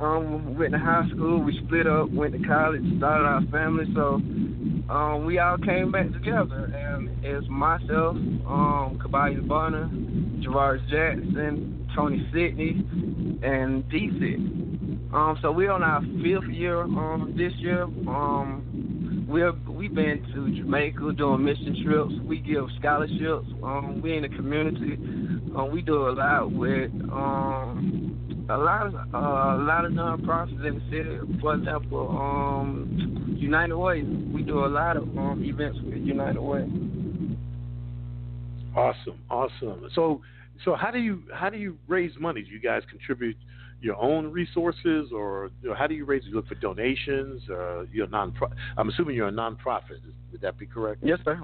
Um, 0.00 0.56
went 0.58 0.72
to 0.72 0.78
high 0.78 1.08
school, 1.10 1.40
we 1.42 1.56
split 1.64 1.86
up, 1.86 2.10
went 2.10 2.32
to 2.32 2.46
college, 2.46 2.82
started 2.98 3.24
our 3.24 3.42
family, 3.52 3.84
so 3.94 4.14
um, 4.92 5.24
we 5.24 5.38
all 5.38 5.58
came 5.58 5.92
back 5.92 6.10
together. 6.12 6.72
And 6.74 7.24
it's 7.24 7.46
myself, 7.48 8.16
um, 8.16 8.98
Kabaya 9.02 9.46
Bonner, 9.46 9.88
Gerard 10.40 10.82
Jackson, 10.90 11.88
Tony 11.94 12.28
Sidney, 12.32 12.84
and 13.42 13.84
DC. 13.84 15.12
Um, 15.14 15.38
so 15.42 15.52
we're 15.52 15.70
on 15.70 15.82
our 15.82 16.00
fifth 16.00 16.50
year 16.50 16.80
um, 16.80 17.34
this 17.36 17.52
year. 17.58 17.82
Um, 17.82 19.26
we're 19.28 19.52
we've 19.68 19.94
been 19.94 20.22
to 20.34 20.56
Jamaica 20.56 21.12
doing 21.16 21.44
mission 21.44 21.82
trips. 21.84 22.12
We 22.24 22.38
give 22.38 22.64
scholarships. 22.78 23.46
Um, 23.62 24.00
we 24.02 24.16
in 24.16 24.22
the 24.22 24.28
community. 24.28 24.94
Um, 25.56 25.70
we 25.70 25.82
do 25.82 26.08
a 26.08 26.12
lot 26.12 26.50
with 26.50 26.90
um, 27.10 28.11
a 28.52 28.58
lot 28.58 28.86
of 28.86 28.94
uh, 28.94 28.98
a 29.16 29.64
lot 29.64 29.84
of 29.84 29.92
nonprofits 29.92 30.66
in 30.66 30.74
the 30.74 30.82
city. 30.90 31.40
For 31.40 31.54
example, 31.54 32.10
um, 32.10 33.36
United 33.38 33.76
Way. 33.76 34.02
We 34.02 34.42
do 34.42 34.64
a 34.64 34.66
lot 34.66 34.96
of 34.96 35.04
um, 35.16 35.42
events 35.44 35.78
with 35.84 35.96
United 35.96 36.40
Way. 36.40 36.68
Awesome, 38.76 39.18
awesome. 39.30 39.88
So, 39.94 40.20
so 40.64 40.74
how 40.74 40.90
do 40.90 40.98
you 40.98 41.22
how 41.34 41.50
do 41.50 41.56
you 41.56 41.78
raise 41.88 42.12
money? 42.20 42.42
Do 42.42 42.50
you 42.50 42.60
guys 42.60 42.82
contribute 42.90 43.36
your 43.80 43.96
own 43.96 44.30
resources, 44.30 45.10
or 45.12 45.50
you 45.62 45.70
know, 45.70 45.74
how 45.74 45.86
do 45.86 45.94
you 45.94 46.04
raise? 46.04 46.22
You 46.26 46.34
look 46.34 46.48
for 46.48 46.54
donations. 46.56 47.42
Uh, 47.48 47.84
you're 47.92 48.08
non. 48.08 48.34
I'm 48.76 48.88
assuming 48.90 49.16
you're 49.16 49.28
a 49.28 49.32
nonprofit. 49.32 50.00
Would 50.30 50.40
that 50.42 50.58
be 50.58 50.66
correct? 50.66 51.00
Yes, 51.02 51.18
sir. 51.24 51.40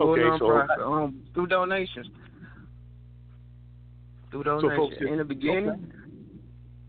okay, 0.00 0.38
so 0.38 0.50
um, 0.84 1.22
through 1.32 1.46
donations. 1.46 2.06
Through 4.30 4.44
donations. 4.44 4.94
So 5.00 5.06
in 5.06 5.18
the 5.18 5.24
beginning. 5.24 5.70
Okay 5.70 6.03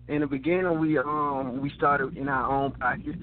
in 0.08 0.22
the 0.22 0.28
beginning 0.28 0.80
we 0.80 0.98
um 0.98 1.62
we 1.62 1.70
started 1.78 2.18
in 2.18 2.30
our 2.30 2.52
own 2.52 2.72
pockets 2.72 3.22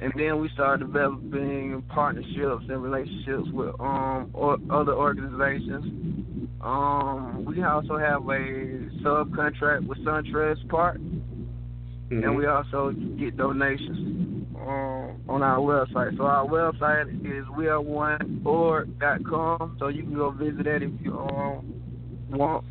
and 0.00 0.12
then 0.16 0.40
we 0.40 0.48
started 0.52 0.86
developing 0.86 1.82
partnerships 1.88 2.64
and 2.68 2.82
relationships 2.82 3.48
with 3.52 3.74
um 3.80 4.30
or 4.32 4.58
other 4.70 4.92
organizations. 4.92 6.46
Um 6.60 7.44
we 7.44 7.62
also 7.62 7.96
have 7.96 8.22
a 8.22 8.88
subcontract 9.02 9.86
with 9.86 9.98
SunTrust 9.98 10.68
Park 10.68 10.98
mm-hmm. 10.98 12.24
and 12.24 12.36
we 12.36 12.46
also 12.46 12.90
get 13.18 13.36
donations 13.36 14.46
um, 14.56 15.22
on 15.28 15.42
our 15.42 15.60
website. 15.60 16.16
So 16.16 16.24
our 16.24 16.46
website 16.46 17.08
is 17.24 17.44
weareoneorg.com 17.56 19.76
so 19.78 19.88
you 19.88 20.02
can 20.02 20.14
go 20.14 20.30
visit 20.32 20.64
that 20.64 20.82
if 20.82 20.90
you 21.00 21.16
um 21.16 21.72
want. 22.30 22.64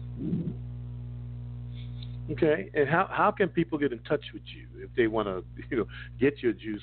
Okay, 2.31 2.71
and 2.73 2.89
how 2.89 3.07
how 3.11 3.31
can 3.31 3.49
people 3.49 3.77
get 3.77 3.91
in 3.91 3.99
touch 3.99 4.23
with 4.33 4.41
you 4.45 4.83
if 4.83 4.89
they 4.95 5.07
want 5.07 5.27
to 5.27 5.43
you 5.69 5.77
know 5.77 5.87
get 6.19 6.41
your 6.41 6.53
juice 6.53 6.81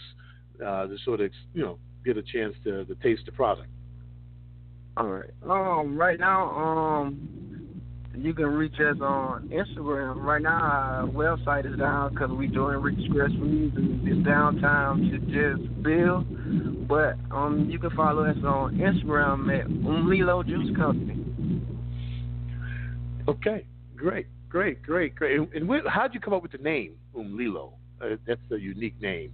uh, 0.65 0.87
to 0.87 0.97
sort 1.05 1.21
of 1.21 1.31
you 1.55 1.63
know 1.63 1.79
get 2.05 2.17
a 2.17 2.23
chance 2.23 2.55
to, 2.65 2.85
to 2.85 2.95
taste 2.97 3.23
the 3.27 3.33
product? 3.33 3.69
All 4.97 5.07
right. 5.07 5.31
Um, 5.49 5.97
right 5.97 6.21
now, 6.21 6.51
um, 6.51 7.73
you 8.15 8.35
can 8.35 8.47
reach 8.47 8.75
us 8.75 9.01
on 9.01 9.49
Instagram. 9.49 10.23
Right 10.23 10.43
now, 10.43 10.61
our 10.61 11.07
website 11.07 11.71
is 11.71 11.79
down 11.79 12.13
because 12.13 12.31
we're 12.31 12.51
doing 12.51 12.77
Ricky 12.77 13.09
Scratch 13.09 13.33
Music. 13.33 13.79
It's 14.05 14.27
downtime 14.27 15.11
to 15.11 15.19
just 15.19 15.83
build. 15.83 16.87
But 16.87 17.17
um, 17.35 17.69
you 17.71 17.79
can 17.79 17.91
follow 17.97 18.25
us 18.25 18.37
on 18.45 18.77
Instagram 18.77 19.59
at 19.59 19.67
Umlilo 19.67 20.47
Juice 20.47 20.77
Company. 20.77 21.25
Okay, 23.29 23.65
great. 23.97 24.27
Great, 24.53 24.83
great, 24.83 25.15
great. 25.15 25.39
And, 25.39 25.51
and 25.55 25.67
where, 25.67 25.89
how'd 25.89 26.13
you 26.13 26.21
come 26.21 26.35
up 26.35 26.43
with 26.43 26.53
the 26.53 26.59
name 26.59 26.97
Umlilo? 27.17 27.73
Uh, 28.03 28.17
that's 28.27 28.39
a 28.51 28.57
unique 28.59 29.01
name. 29.01 29.33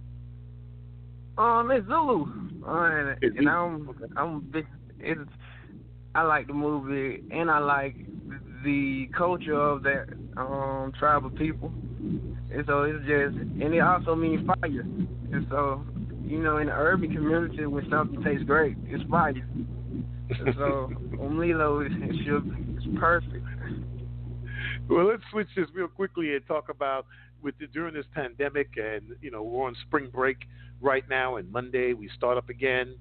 Um, 1.37 1.69
it's 1.71 1.85
Zulu, 1.87 2.23
uh, 2.65 3.15
and, 3.21 3.37
and 3.37 3.49
I'm 3.49 3.89
okay. 3.89 4.05
I'm. 4.15 4.49
It's 5.01 5.19
I 6.15 6.21
like 6.21 6.47
the 6.47 6.53
movie, 6.53 7.21
and 7.31 7.51
I 7.51 7.59
like 7.59 7.97
the 8.63 9.09
culture 9.17 9.59
of 9.59 9.83
that 9.83 10.05
um 10.37 10.93
tribe 10.97 11.25
of 11.25 11.35
people. 11.35 11.73
And 12.51 12.63
so 12.65 12.83
it's 12.83 12.99
just, 13.05 13.35
and 13.35 13.73
it 13.73 13.81
also 13.81 14.15
means 14.15 14.47
fire. 14.47 14.81
And 14.81 15.45
so, 15.49 15.83
you 16.23 16.41
know, 16.41 16.57
in 16.57 16.67
the 16.67 16.73
urban 16.73 17.13
community, 17.13 17.65
when 17.65 17.89
something 17.89 18.23
tastes 18.23 18.45
great, 18.45 18.77
it's 18.85 19.03
fire. 19.09 19.33
And 19.33 20.55
so, 20.55 20.91
Umlilo 21.19 21.85
is 21.85 21.91
it's 21.93 22.99
perfect. 22.99 23.45
Well, 24.89 25.05
let's 25.05 25.21
switch 25.31 25.47
this 25.55 25.67
real 25.73 25.87
quickly 25.87 26.35
and 26.35 26.45
talk 26.47 26.69
about 26.69 27.05
with 27.41 27.57
the, 27.59 27.67
during 27.67 27.93
this 27.93 28.05
pandemic, 28.13 28.69
and 28.77 29.15
you 29.21 29.31
know, 29.31 29.43
we're 29.43 29.67
on 29.67 29.75
spring 29.87 30.09
break 30.11 30.37
right 30.81 31.07
now, 31.09 31.35
and 31.35 31.51
Monday 31.51 31.93
we 31.93 32.09
start 32.17 32.37
up 32.37 32.49
again. 32.49 32.95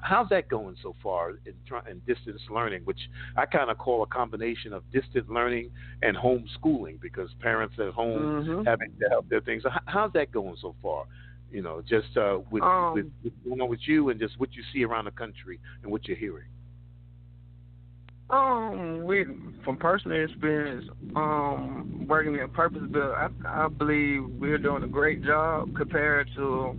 How's 0.00 0.28
that 0.30 0.48
going 0.48 0.76
so 0.82 0.94
far 1.02 1.32
in, 1.44 1.52
in 1.90 2.00
distance 2.06 2.40
learning, 2.48 2.82
which 2.84 3.00
I 3.36 3.44
kind 3.44 3.70
of 3.70 3.76
call 3.76 4.02
a 4.02 4.06
combination 4.06 4.72
of 4.72 4.90
distant 4.90 5.28
learning 5.28 5.70
and 6.02 6.16
homeschooling 6.16 6.98
because 7.00 7.28
parents 7.40 7.74
at 7.78 7.92
home 7.92 8.22
mm-hmm. 8.22 8.64
having 8.64 8.92
to 9.00 9.08
help 9.10 9.28
their 9.28 9.42
things. 9.42 9.64
How's 9.84 10.12
that 10.14 10.32
going 10.32 10.56
so 10.62 10.74
far? 10.80 11.04
You 11.52 11.60
know, 11.60 11.82
just 11.86 12.16
uh, 12.16 12.38
with, 12.50 12.62
um, 12.62 12.94
with 12.94 13.06
what's 13.22 13.36
going 13.46 13.60
on 13.60 13.68
with 13.68 13.80
you 13.86 14.08
and 14.08 14.18
just 14.18 14.40
what 14.40 14.54
you 14.54 14.62
see 14.72 14.82
around 14.84 15.04
the 15.04 15.10
country 15.10 15.60
and 15.82 15.92
what 15.92 16.08
you're 16.08 16.16
hearing. 16.16 16.46
Um, 18.28 19.04
we 19.04 19.24
from 19.64 19.76
personal 19.76 20.24
experience, 20.24 20.88
um, 21.14 22.06
working 22.08 22.34
in 22.34 22.48
purpose 22.50 22.82
built, 22.90 23.12
I, 23.14 23.28
I 23.46 23.68
believe 23.68 24.24
we're 24.40 24.58
doing 24.58 24.82
a 24.82 24.88
great 24.88 25.24
job 25.24 25.76
compared 25.76 26.28
to 26.36 26.76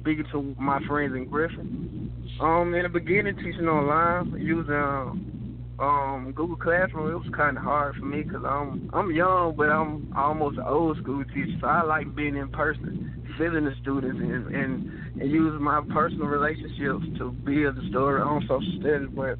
speaking 0.00 0.26
to 0.32 0.54
my 0.58 0.80
friends 0.86 1.14
in 1.14 1.28
Griffin. 1.28 2.10
Um, 2.40 2.74
in 2.74 2.82
the 2.82 2.88
beginning, 2.88 3.36
teaching 3.36 3.68
online 3.68 4.38
using 4.38 5.32
um 5.78 6.32
Google 6.36 6.56
Classroom, 6.56 7.10
it 7.10 7.14
was 7.14 7.34
kind 7.34 7.56
of 7.56 7.62
hard 7.62 7.96
for 7.96 8.04
me 8.04 8.22
because 8.22 8.44
I'm 8.46 8.90
I'm 8.92 9.10
young, 9.12 9.54
but 9.56 9.70
I'm 9.70 10.12
almost 10.14 10.58
an 10.58 10.64
old 10.64 10.98
school 10.98 11.24
teacher, 11.24 11.56
so 11.60 11.66
I 11.68 11.82
like 11.82 12.14
being 12.14 12.36
in 12.36 12.48
person, 12.48 13.24
feeling 13.38 13.64
the 13.64 13.74
students, 13.80 14.18
and 14.20 14.54
and, 14.54 15.22
and 15.22 15.30
use 15.30 15.58
my 15.58 15.80
personal 15.90 16.26
relationships 16.26 17.18
to 17.18 17.32
build 17.44 17.76
the 17.76 17.88
story 17.88 18.20
on 18.20 18.42
social 18.42 18.78
studies. 18.80 19.08
But 19.14 19.38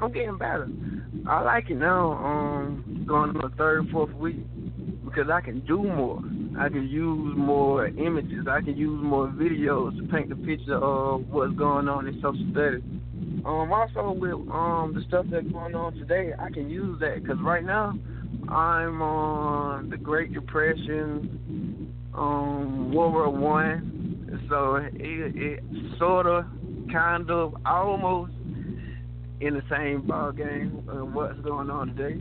I'm 0.00 0.12
getting 0.12 0.38
better. 0.38 0.68
I 1.28 1.42
like 1.42 1.70
it 1.70 1.76
now. 1.76 2.12
Um, 2.12 3.04
going 3.06 3.32
to 3.32 3.38
the 3.38 3.54
third, 3.56 3.88
fourth 3.90 4.12
week 4.14 4.36
because 5.04 5.30
I 5.30 5.40
can 5.40 5.60
do 5.66 5.82
more. 5.82 6.20
I 6.58 6.68
can 6.68 6.88
use 6.88 7.34
more 7.36 7.86
images. 7.86 8.46
I 8.48 8.60
can 8.60 8.76
use 8.76 9.02
more 9.02 9.28
videos 9.28 9.96
to 9.98 10.06
paint 10.12 10.28
the 10.28 10.36
picture 10.36 10.76
of 10.76 11.28
what's 11.28 11.54
going 11.54 11.88
on 11.88 12.06
in 12.06 12.14
social 12.16 12.46
studies. 12.52 12.82
Um, 13.44 13.72
also 13.72 14.12
with 14.12 14.34
um 14.50 14.92
the 14.94 15.02
stuff 15.08 15.26
that's 15.30 15.46
going 15.48 15.74
on 15.74 15.94
today, 15.94 16.32
I 16.38 16.50
can 16.50 16.68
use 16.68 17.00
that 17.00 17.22
because 17.22 17.38
right 17.40 17.64
now 17.64 17.94
I'm 18.48 19.02
on 19.02 19.90
the 19.90 19.96
Great 19.96 20.32
Depression, 20.32 21.94
um, 22.14 22.92
World 22.92 23.12
War 23.12 23.30
One, 23.30 24.46
so 24.48 24.76
it, 24.76 24.92
it 24.94 25.98
sort 25.98 26.26
of, 26.26 26.44
kind 26.92 27.30
of, 27.30 27.54
almost 27.66 28.32
in 29.40 29.54
the 29.54 29.62
same 29.70 30.06
ball 30.06 30.32
game 30.32 30.82
what's 31.12 31.40
going 31.40 31.70
on 31.70 31.94
today. 31.94 32.20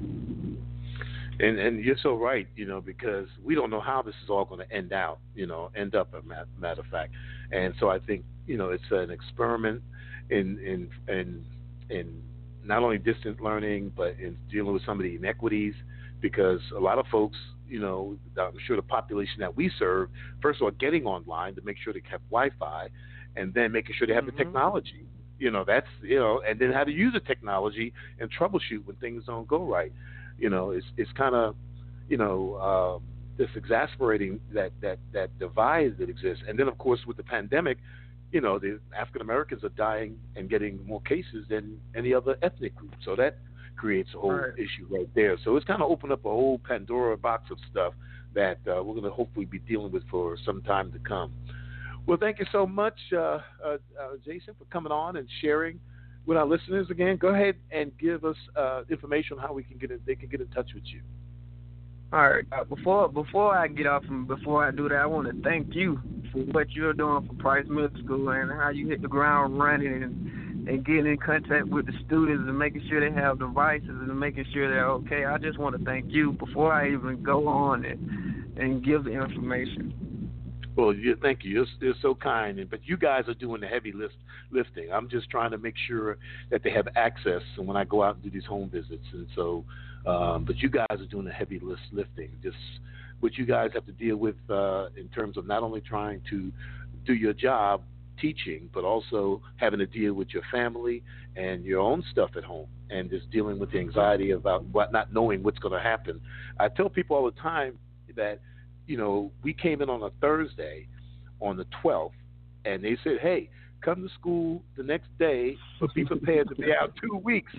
And 1.39 1.59
and 1.59 1.83
you're 1.83 1.97
so 2.01 2.15
right, 2.15 2.47
you 2.55 2.65
know, 2.65 2.81
because 2.81 3.27
we 3.43 3.53
don't 3.53 3.69
know 3.69 3.81
how 3.81 4.01
this 4.01 4.15
is 4.23 4.29
all 4.29 4.45
going 4.45 4.67
to 4.67 4.75
end 4.75 4.91
out, 4.91 5.19
you 5.35 5.45
know, 5.45 5.69
end 5.75 5.93
up 5.93 6.13
a 6.13 6.21
matter 6.59 6.81
of 6.81 6.87
fact. 6.87 7.13
And 7.51 7.73
so 7.79 7.89
I 7.89 7.99
think 7.99 8.23
you 8.47 8.57
know 8.57 8.69
it's 8.69 8.83
an 8.89 9.11
experiment 9.11 9.81
in 10.29 10.57
in 10.59 10.89
in 11.13 11.45
in 11.89 12.21
not 12.63 12.83
only 12.83 12.97
distant 12.97 13.39
learning 13.41 13.91
but 13.95 14.15
in 14.19 14.37
dealing 14.51 14.73
with 14.73 14.85
some 14.85 14.99
of 14.99 15.03
the 15.03 15.15
inequities 15.15 15.73
because 16.21 16.59
a 16.75 16.79
lot 16.79 16.97
of 16.97 17.05
folks 17.07 17.37
you 17.69 17.79
know 17.79 18.17
I'm 18.37 18.53
sure 18.65 18.75
the 18.75 18.81
population 18.81 19.39
that 19.39 19.55
we 19.55 19.71
serve 19.77 20.09
first 20.41 20.59
of 20.59 20.65
all 20.65 20.71
getting 20.71 21.05
online 21.05 21.55
to 21.55 21.61
make 21.61 21.77
sure 21.81 21.93
they 21.93 22.01
have 22.09 22.21
Wi-Fi 22.29 22.87
and 23.35 23.53
then 23.53 23.71
making 23.71 23.95
sure 23.97 24.07
they 24.07 24.13
have 24.13 24.25
mm-hmm. 24.25 24.37
the 24.37 24.43
technology 24.43 25.06
you 25.39 25.51
know 25.51 25.63
that's 25.65 25.87
you 26.01 26.17
know 26.17 26.41
and 26.47 26.59
then 26.59 26.71
how 26.71 26.83
to 26.83 26.91
use 26.91 27.13
the 27.13 27.19
technology 27.19 27.93
and 28.19 28.29
troubleshoot 28.31 28.85
when 28.85 28.95
things 28.97 29.23
don't 29.25 29.47
go 29.47 29.63
right 29.63 29.91
you 30.37 30.49
know, 30.49 30.71
it's 30.71 30.85
it's 30.97 31.11
kind 31.13 31.35
of, 31.35 31.55
you 32.09 32.17
know, 32.17 32.53
uh, 32.55 32.99
this 33.37 33.49
exasperating 33.55 34.39
that 34.53 34.71
that 34.81 34.99
that 35.13 35.37
divide 35.39 35.97
that 35.99 36.09
exists. 36.09 36.43
And 36.47 36.57
then 36.57 36.67
of 36.67 36.77
course 36.77 36.99
with 37.07 37.17
the 37.17 37.23
pandemic, 37.23 37.77
you 38.31 38.41
know, 38.41 38.59
the 38.59 38.79
African 38.97 39.21
Americans 39.21 39.63
are 39.63 39.69
dying 39.69 40.17
and 40.35 40.49
getting 40.49 40.85
more 40.85 41.01
cases 41.01 41.45
than 41.49 41.79
any 41.95 42.13
other 42.13 42.37
ethnic 42.41 42.75
group. 42.75 42.93
So 43.03 43.15
that 43.15 43.37
creates 43.75 44.09
a 44.15 44.19
whole 44.19 44.31
right. 44.31 44.53
issue 44.53 44.87
right 44.89 45.09
there. 45.15 45.37
So 45.43 45.55
it's 45.55 45.65
kind 45.65 45.81
of 45.81 45.89
opened 45.89 46.11
up 46.11 46.25
a 46.25 46.29
whole 46.29 46.59
Pandora 46.59 47.17
box 47.17 47.51
of 47.51 47.57
stuff 47.71 47.93
that 48.33 48.57
uh, 48.67 48.83
we're 48.83 48.93
going 48.93 49.03
to 49.03 49.09
hopefully 49.09 49.45
be 49.45 49.59
dealing 49.59 49.91
with 49.91 50.03
for 50.09 50.37
some 50.45 50.61
time 50.61 50.91
to 50.91 50.99
come. 50.99 51.31
Well, 52.07 52.17
thank 52.17 52.39
you 52.39 52.45
so 52.53 52.65
much, 52.65 52.97
uh, 53.13 53.17
uh, 53.17 53.39
uh 53.63 53.77
Jason, 54.25 54.55
for 54.57 54.65
coming 54.71 54.93
on 54.93 55.17
and 55.17 55.27
sharing 55.41 55.79
with 56.25 56.37
our 56.37 56.45
listeners 56.45 56.87
again, 56.89 57.17
go 57.17 57.29
ahead 57.29 57.55
and 57.71 57.91
give 57.97 58.25
us 58.25 58.35
uh, 58.55 58.83
information 58.89 59.37
on 59.37 59.47
how 59.47 59.53
we 59.53 59.63
can 59.63 59.77
get 59.77 59.91
in, 59.91 59.99
they 60.05 60.15
can 60.15 60.29
get 60.29 60.41
in 60.41 60.47
touch 60.47 60.69
with 60.73 60.83
you. 60.85 61.01
All 62.13 62.29
right. 62.29 62.45
Uh, 62.51 62.63
before 62.63 63.09
before 63.09 63.55
I 63.55 63.67
get 63.67 63.87
off 63.87 64.03
and 64.07 64.27
before 64.27 64.65
I 64.65 64.71
do 64.71 64.87
that, 64.87 64.95
I 64.95 65.05
want 65.05 65.27
to 65.27 65.41
thank 65.41 65.75
you 65.75 65.99
for 66.31 66.39
what 66.39 66.71
you're 66.71 66.93
doing 66.93 67.27
for 67.27 67.33
Price 67.35 67.65
Middle 67.67 67.89
School 68.03 68.29
and 68.29 68.49
how 68.51 68.69
you 68.69 68.87
hit 68.87 69.01
the 69.01 69.09
ground 69.09 69.59
running 69.59 70.03
and 70.03 70.69
and 70.69 70.85
getting 70.85 71.07
in 71.07 71.17
contact 71.17 71.67
with 71.67 71.85
the 71.85 71.93
students 72.05 72.43
and 72.47 72.57
making 72.57 72.85
sure 72.89 72.99
they 72.99 73.13
have 73.13 73.39
devices 73.39 73.89
and 73.89 74.17
making 74.19 74.45
sure 74.53 74.69
they're 74.69 74.89
okay. 74.89 75.25
I 75.25 75.37
just 75.37 75.57
want 75.57 75.77
to 75.77 75.83
thank 75.83 76.05
you 76.09 76.33
before 76.33 76.71
I 76.71 76.91
even 76.91 77.23
go 77.23 77.47
on 77.47 77.83
and 77.83 78.57
and 78.57 78.83
give 78.83 79.03
the 79.03 79.11
information. 79.11 80.06
Well, 80.77 80.93
you, 80.93 81.17
thank 81.19 81.43
you. 81.43 81.51
You're, 81.51 81.65
you're 81.81 81.95
so 82.03 82.13
kind, 82.13 82.63
but 82.69 82.81
you 82.83 82.97
guys 82.97 83.23
are 83.27 83.33
doing 83.33 83.61
the 83.61 83.67
heavy 83.67 83.91
lift, 83.91 84.13
lifting. 84.51 84.91
I'm 84.93 85.09
just 85.09 85.27
trying 85.31 85.49
to 85.49 85.57
make 85.57 85.73
sure 85.87 86.19
that 86.51 86.61
they 86.63 86.69
have 86.69 86.87
access, 86.95 87.41
and 87.57 87.65
when 87.65 87.75
I 87.75 87.83
go 87.83 88.03
out 88.03 88.15
and 88.15 88.23
do 88.23 88.29
these 88.29 88.45
home 88.45 88.69
visits, 88.69 89.03
and 89.11 89.25
so, 89.35 89.65
um, 90.05 90.45
but 90.45 90.57
you 90.57 90.69
guys 90.69 90.85
are 90.91 91.07
doing 91.09 91.25
the 91.25 91.31
heavy 91.31 91.59
lift, 91.59 91.81
lifting. 91.91 92.29
Just 92.43 92.57
what 93.21 93.37
you 93.39 93.45
guys 93.47 93.71
have 93.73 93.87
to 93.87 93.91
deal 93.91 94.17
with 94.17 94.35
uh, 94.51 94.89
in 94.95 95.07
terms 95.07 95.35
of 95.35 95.47
not 95.47 95.63
only 95.63 95.81
trying 95.81 96.21
to 96.29 96.51
do 97.07 97.13
your 97.13 97.33
job 97.33 97.81
teaching, 98.21 98.69
but 98.71 98.83
also 98.83 99.41
having 99.55 99.79
to 99.79 99.87
deal 99.87 100.13
with 100.13 100.27
your 100.29 100.43
family 100.51 101.01
and 101.35 101.65
your 101.65 101.79
own 101.79 102.03
stuff 102.11 102.29
at 102.37 102.43
home, 102.43 102.67
and 102.91 103.09
just 103.09 103.27
dealing 103.31 103.57
with 103.57 103.71
the 103.71 103.79
anxiety 103.79 104.29
about 104.29 104.63
what 104.65 104.91
not 104.91 105.11
knowing 105.11 105.41
what's 105.41 105.57
going 105.57 105.73
to 105.73 105.79
happen. 105.79 106.21
I 106.59 106.67
tell 106.67 106.87
people 106.87 107.17
all 107.17 107.25
the 107.25 107.41
time 107.41 107.79
that 108.15 108.41
you 108.87 108.97
know, 108.97 109.31
we 109.43 109.53
came 109.53 109.81
in 109.81 109.89
on 109.89 110.03
a 110.03 110.09
Thursday 110.21 110.87
on 111.39 111.57
the 111.57 111.65
12th, 111.83 112.11
and 112.65 112.83
they 112.83 112.97
said, 113.03 113.17
hey, 113.21 113.49
come 113.81 114.01
to 114.07 114.13
school 114.15 114.61
the 114.75 114.83
next 114.83 115.07
day, 115.19 115.55
but 115.79 115.93
be 115.93 116.03
prepared 116.03 116.49
to 116.49 116.55
be 116.55 116.73
out 116.73 116.93
two 117.01 117.17
weeks. 117.17 117.51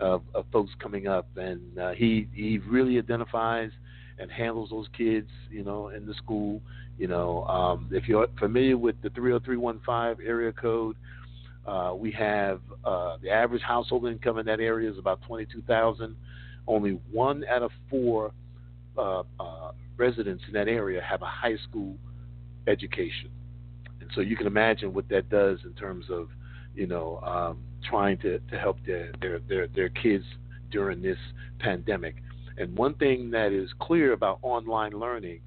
of, 0.00 0.22
of 0.34 0.44
folks 0.52 0.72
coming 0.78 1.06
up, 1.06 1.26
and 1.36 1.78
uh, 1.78 1.92
he 1.92 2.28
he 2.34 2.58
really 2.58 2.98
identifies 2.98 3.70
and 4.18 4.30
handles 4.30 4.70
those 4.70 4.86
kids, 4.96 5.28
you 5.50 5.64
know, 5.64 5.88
in 5.88 6.06
the 6.06 6.14
school. 6.14 6.60
You 6.98 7.06
know, 7.06 7.44
um, 7.44 7.88
if 7.92 8.08
you're 8.08 8.26
familiar 8.38 8.76
with 8.76 9.00
the 9.02 9.10
30315 9.10 10.26
area 10.26 10.52
code, 10.52 10.96
uh, 11.66 11.94
we 11.96 12.10
have 12.12 12.60
uh, 12.84 13.16
the 13.22 13.30
average 13.30 13.62
household 13.62 14.06
income 14.06 14.38
in 14.38 14.46
that 14.46 14.60
area 14.60 14.90
is 14.90 14.98
about 14.98 15.22
22,000. 15.22 16.16
Only 16.66 17.00
one 17.10 17.44
out 17.44 17.62
of 17.62 17.70
four 17.88 18.32
uh, 18.98 19.22
uh, 19.38 19.70
residents 19.96 20.42
in 20.46 20.52
that 20.54 20.68
area 20.68 21.00
have 21.00 21.22
a 21.22 21.26
high 21.26 21.56
school 21.68 21.96
education. 22.68 23.30
And 24.00 24.10
so 24.14 24.20
you 24.20 24.36
can 24.36 24.46
imagine 24.46 24.94
what 24.94 25.08
that 25.08 25.28
does 25.28 25.58
in 25.64 25.72
terms 25.72 26.06
of, 26.10 26.28
you 26.74 26.86
know, 26.86 27.20
um, 27.20 27.58
trying 27.88 28.18
to, 28.18 28.38
to 28.38 28.58
help 28.58 28.78
their, 28.86 29.12
their, 29.20 29.38
their, 29.48 29.66
their 29.68 29.88
kids 29.88 30.24
during 30.70 31.02
this 31.02 31.18
pandemic. 31.58 32.16
And 32.56 32.76
one 32.76 32.94
thing 32.94 33.30
that 33.30 33.52
is 33.52 33.70
clear 33.80 34.12
about 34.12 34.38
online 34.42 34.92
learning 34.92 35.40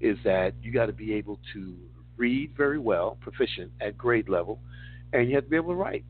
is 0.00 0.16
that 0.24 0.54
you 0.62 0.72
got 0.72 0.86
to 0.86 0.92
be 0.92 1.14
able 1.14 1.38
to 1.54 1.74
read 2.16 2.52
very 2.56 2.78
well, 2.78 3.18
proficient 3.20 3.70
at 3.80 3.96
grade 3.96 4.28
level, 4.28 4.58
and 5.12 5.28
you 5.28 5.34
have 5.34 5.44
to 5.44 5.50
be 5.50 5.56
able 5.56 5.70
to 5.70 5.76
write. 5.76 6.04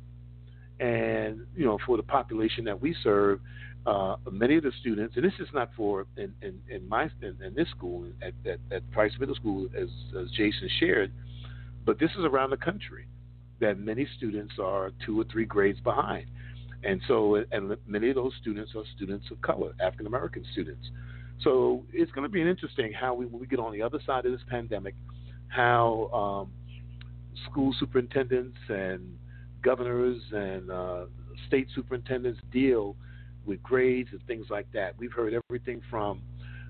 And, 0.78 1.46
you 1.56 1.64
know, 1.64 1.78
for 1.86 1.96
the 1.96 2.02
population 2.02 2.64
that 2.64 2.80
we 2.80 2.94
serve, 3.02 3.40
uh, 3.86 4.16
many 4.30 4.56
of 4.56 4.64
the 4.64 4.72
students, 4.80 5.14
and 5.16 5.24
this 5.24 5.32
is 5.38 5.48
not 5.54 5.70
for 5.76 6.06
in, 6.16 6.32
in, 6.42 6.60
in 6.68 6.88
my 6.88 7.04
in, 7.22 7.36
in 7.44 7.54
this 7.54 7.68
school 7.70 8.04
at, 8.20 8.34
at, 8.50 8.58
at 8.72 8.90
Price 8.90 9.12
Middle 9.18 9.36
School, 9.36 9.68
as, 9.78 9.88
as 10.20 10.28
Jason 10.32 10.68
shared, 10.80 11.12
but 11.84 11.98
this 11.98 12.10
is 12.18 12.24
around 12.24 12.50
the 12.50 12.56
country 12.56 13.06
that 13.60 13.78
many 13.78 14.06
students 14.16 14.54
are 14.60 14.90
two 15.04 15.18
or 15.20 15.24
three 15.30 15.44
grades 15.44 15.80
behind. 15.80 16.26
And 16.84 17.00
so, 17.08 17.42
and 17.52 17.76
many 17.86 18.10
of 18.10 18.16
those 18.16 18.32
students 18.40 18.72
are 18.76 18.82
students 18.94 19.26
of 19.30 19.40
color, 19.40 19.72
African 19.80 20.06
American 20.06 20.44
students. 20.52 20.90
So 21.42 21.84
it's 21.92 22.10
going 22.12 22.24
to 22.24 22.32
be 22.32 22.42
interesting 22.42 22.92
how 22.92 23.14
we, 23.14 23.26
when 23.26 23.40
we 23.40 23.46
get 23.46 23.58
on 23.58 23.72
the 23.72 23.82
other 23.82 24.00
side 24.04 24.26
of 24.26 24.32
this 24.32 24.40
pandemic, 24.48 24.94
how 25.48 26.10
um, 26.12 26.52
school 27.50 27.74
superintendents 27.78 28.58
and 28.68 29.16
governors 29.62 30.20
and 30.32 30.70
uh, 30.70 31.04
state 31.46 31.68
superintendents 31.74 32.40
deal 32.52 32.96
with 33.46 33.62
grades 33.62 34.10
and 34.12 34.22
things 34.26 34.46
like 34.50 34.66
that. 34.72 34.94
We've 34.98 35.12
heard 35.12 35.34
everything 35.48 35.80
from. 35.90 36.22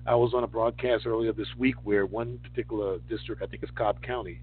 I 0.05 0.15
was 0.15 0.33
on 0.33 0.43
a 0.43 0.47
broadcast 0.47 1.05
earlier 1.05 1.33
this 1.33 1.47
week 1.57 1.75
where 1.83 2.05
one 2.05 2.39
particular 2.41 2.99
district, 3.09 3.41
I 3.41 3.47
think 3.47 3.63
it's 3.63 3.71
Cobb 3.75 4.01
County, 4.01 4.41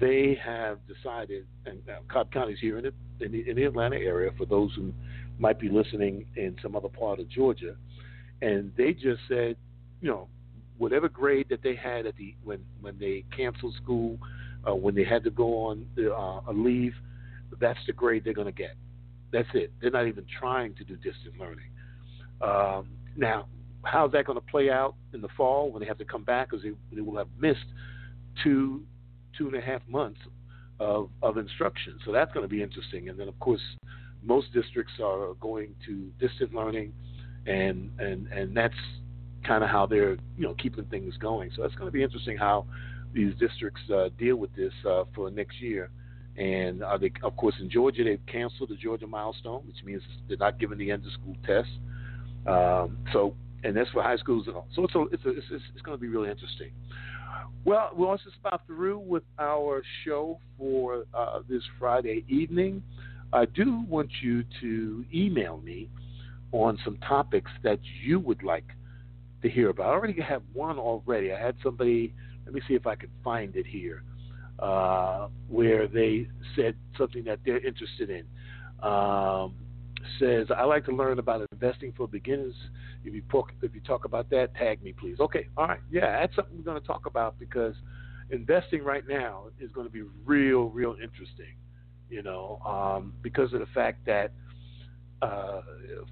they 0.00 0.36
have 0.44 0.78
decided, 0.88 1.46
and 1.66 1.78
uh, 1.88 2.00
Cobb 2.08 2.32
County 2.32 2.54
is 2.54 2.58
here 2.60 2.78
in 2.78 2.84
the, 2.84 3.24
in 3.24 3.30
the, 3.30 3.48
in 3.48 3.56
the 3.56 3.62
Atlanta 3.64 3.96
area 3.96 4.30
for 4.36 4.44
those 4.46 4.72
who 4.74 4.92
might 5.38 5.60
be 5.60 5.68
listening 5.68 6.26
in 6.36 6.56
some 6.60 6.74
other 6.74 6.88
part 6.88 7.20
of 7.20 7.28
Georgia, 7.28 7.76
and 8.40 8.72
they 8.76 8.92
just 8.92 9.20
said, 9.28 9.56
you 10.00 10.08
know, 10.10 10.26
whatever 10.78 11.08
grade 11.08 11.46
that 11.48 11.62
they 11.62 11.76
had 11.76 12.06
at 12.06 12.16
the 12.16 12.34
when 12.42 12.58
when 12.80 12.98
they 12.98 13.24
canceled 13.36 13.74
school, 13.80 14.18
uh, 14.68 14.74
when 14.74 14.94
they 14.96 15.04
had 15.04 15.22
to 15.22 15.30
go 15.30 15.66
on 15.66 15.86
uh, 15.96 16.50
a 16.50 16.52
leave, 16.52 16.94
that's 17.60 17.78
the 17.86 17.92
grade 17.92 18.24
they're 18.24 18.34
going 18.34 18.46
to 18.46 18.52
get. 18.52 18.74
That's 19.32 19.48
it. 19.54 19.72
They're 19.80 19.90
not 19.90 20.06
even 20.06 20.26
trying 20.38 20.74
to 20.74 20.84
do 20.84 20.96
distant 20.96 21.38
learning. 21.38 21.70
Um, 22.40 22.90
now, 23.16 23.46
how's 23.84 24.12
that 24.12 24.26
going 24.26 24.38
to 24.38 24.46
play 24.46 24.70
out 24.70 24.94
in 25.14 25.20
the 25.20 25.28
fall 25.36 25.70
when 25.70 25.80
they 25.80 25.86
have 25.86 25.98
to 25.98 26.04
come 26.04 26.24
back? 26.24 26.50
Because 26.50 26.62
they, 26.62 26.72
they 26.94 27.00
will 27.00 27.16
have 27.16 27.28
missed 27.38 27.66
two 28.42 28.82
two 29.36 29.46
and 29.46 29.56
a 29.56 29.60
half 29.60 29.80
months 29.88 30.20
of, 30.78 31.08
of 31.22 31.38
instruction. 31.38 31.98
So 32.04 32.12
that's 32.12 32.32
going 32.32 32.44
to 32.44 32.48
be 32.48 32.62
interesting. 32.62 33.08
And 33.08 33.18
then, 33.18 33.28
of 33.28 33.38
course, 33.40 33.62
most 34.22 34.52
districts 34.52 34.92
are 35.02 35.34
going 35.40 35.74
to 35.86 36.10
distant 36.20 36.54
learning, 36.54 36.92
and 37.46 37.90
and 37.98 38.26
and 38.28 38.56
that's 38.56 38.74
kind 39.46 39.64
of 39.64 39.70
how 39.70 39.86
they're 39.86 40.12
you 40.36 40.44
know 40.44 40.54
keeping 40.54 40.84
things 40.84 41.16
going. 41.16 41.50
So 41.56 41.62
that's 41.62 41.74
going 41.74 41.88
to 41.88 41.92
be 41.92 42.02
interesting 42.02 42.36
how 42.36 42.66
these 43.12 43.34
districts 43.38 43.82
uh, 43.92 44.08
deal 44.18 44.36
with 44.36 44.54
this 44.54 44.72
uh, 44.88 45.04
for 45.14 45.30
next 45.30 45.60
year. 45.60 45.90
And 46.36 46.82
are 46.82 46.98
they, 46.98 47.12
of 47.22 47.36
course, 47.36 47.54
in 47.60 47.68
Georgia, 47.68 48.04
they've 48.04 48.26
canceled 48.26 48.70
the 48.70 48.76
Georgia 48.76 49.06
milestone, 49.06 49.62
which 49.66 49.84
means 49.84 50.02
they're 50.28 50.38
not 50.38 50.58
giving 50.58 50.78
the 50.78 50.90
end 50.90 51.04
of 51.04 51.12
school 51.12 51.36
test. 51.46 51.68
Um, 52.46 52.98
so, 53.12 53.34
and 53.64 53.76
that's 53.76 53.90
for 53.90 54.02
high 54.02 54.16
schools 54.16 54.46
and 54.46 54.56
all. 54.56 54.66
So 54.74 54.84
it's 54.84 54.94
it's, 55.12 55.24
a, 55.24 55.28
it's, 55.30 55.64
it's 55.74 55.82
going 55.82 55.96
to 55.96 56.00
be 56.00 56.08
really 56.08 56.30
interesting. 56.30 56.70
Well, 57.64 57.90
we're 57.94 58.08
also 58.08 58.24
about 58.44 58.66
through 58.66 58.98
with 58.98 59.22
our 59.38 59.82
show 60.04 60.38
for 60.58 61.04
uh, 61.14 61.40
this 61.48 61.62
Friday 61.78 62.24
evening. 62.28 62.82
I 63.32 63.44
do 63.44 63.84
want 63.88 64.10
you 64.20 64.44
to 64.60 65.04
email 65.14 65.58
me 65.58 65.88
on 66.50 66.78
some 66.84 66.98
topics 66.98 67.50
that 67.62 67.78
you 68.04 68.18
would 68.18 68.42
like 68.42 68.66
to 69.42 69.48
hear 69.48 69.70
about. 69.70 69.86
I 69.86 69.90
already 69.90 70.20
have 70.20 70.42
one 70.52 70.78
already. 70.78 71.32
I 71.32 71.40
had 71.40 71.54
somebody, 71.62 72.12
let 72.44 72.54
me 72.54 72.60
see 72.66 72.74
if 72.74 72.86
I 72.86 72.94
can 72.94 73.10
find 73.22 73.54
it 73.56 73.66
here, 73.66 74.02
uh, 74.62 75.26
where 75.48 75.88
they 75.88 76.28
said 76.54 76.76
something 76.96 77.24
that 77.24 77.40
they're 77.44 77.64
interested 77.66 78.10
in. 78.10 78.24
Um, 78.88 79.54
says, 80.18 80.46
I 80.56 80.64
like 80.64 80.84
to 80.86 80.92
learn 80.92 81.18
about 81.18 81.46
investing 81.52 81.92
for 81.96 82.06
beginners. 82.08 82.54
If 83.04 83.12
you 83.14 83.22
talk, 83.30 83.52
if 83.62 83.74
you 83.74 83.80
talk 83.80 84.04
about 84.04 84.30
that, 84.30 84.54
tag 84.54 84.82
me, 84.82 84.92
please. 84.92 85.18
Okay, 85.20 85.48
all 85.56 85.66
right, 85.66 85.80
yeah, 85.90 86.20
that's 86.20 86.34
something 86.36 86.56
we're 86.56 86.64
going 86.64 86.80
to 86.80 86.86
talk 86.86 87.06
about 87.06 87.38
because 87.38 87.74
investing 88.30 88.82
right 88.84 89.06
now 89.08 89.44
is 89.60 89.70
going 89.72 89.86
to 89.86 89.92
be 89.92 90.02
real, 90.24 90.70
real 90.70 90.96
interesting. 91.02 91.56
You 92.08 92.22
know, 92.22 92.60
um, 92.64 93.14
because 93.22 93.52
of 93.54 93.60
the 93.60 93.66
fact 93.74 94.04
that 94.06 94.32
uh, 95.22 95.62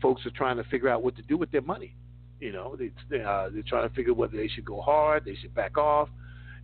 folks 0.01 0.25
are 0.27 0.31
trying 0.31 0.57
to 0.57 0.65
figure 0.65 0.89
out 0.89 1.03
what 1.03 1.15
to 1.17 1.23
do 1.23 1.37
with 1.37 1.51
their 1.51 1.63
money. 1.63 1.95
You 2.41 2.53
know, 2.53 2.75
they, 2.77 3.23
uh, 3.23 3.51
they're 3.53 3.63
trying 3.67 3.89
to 3.89 3.95
figure 3.95 4.15
whether 4.15 4.37
they 4.37 4.49
should 4.49 4.65
go 4.65 4.81
hard, 4.81 5.25
they 5.25 5.35
should 5.35 5.55
back 5.55 5.77
off. 5.77 6.09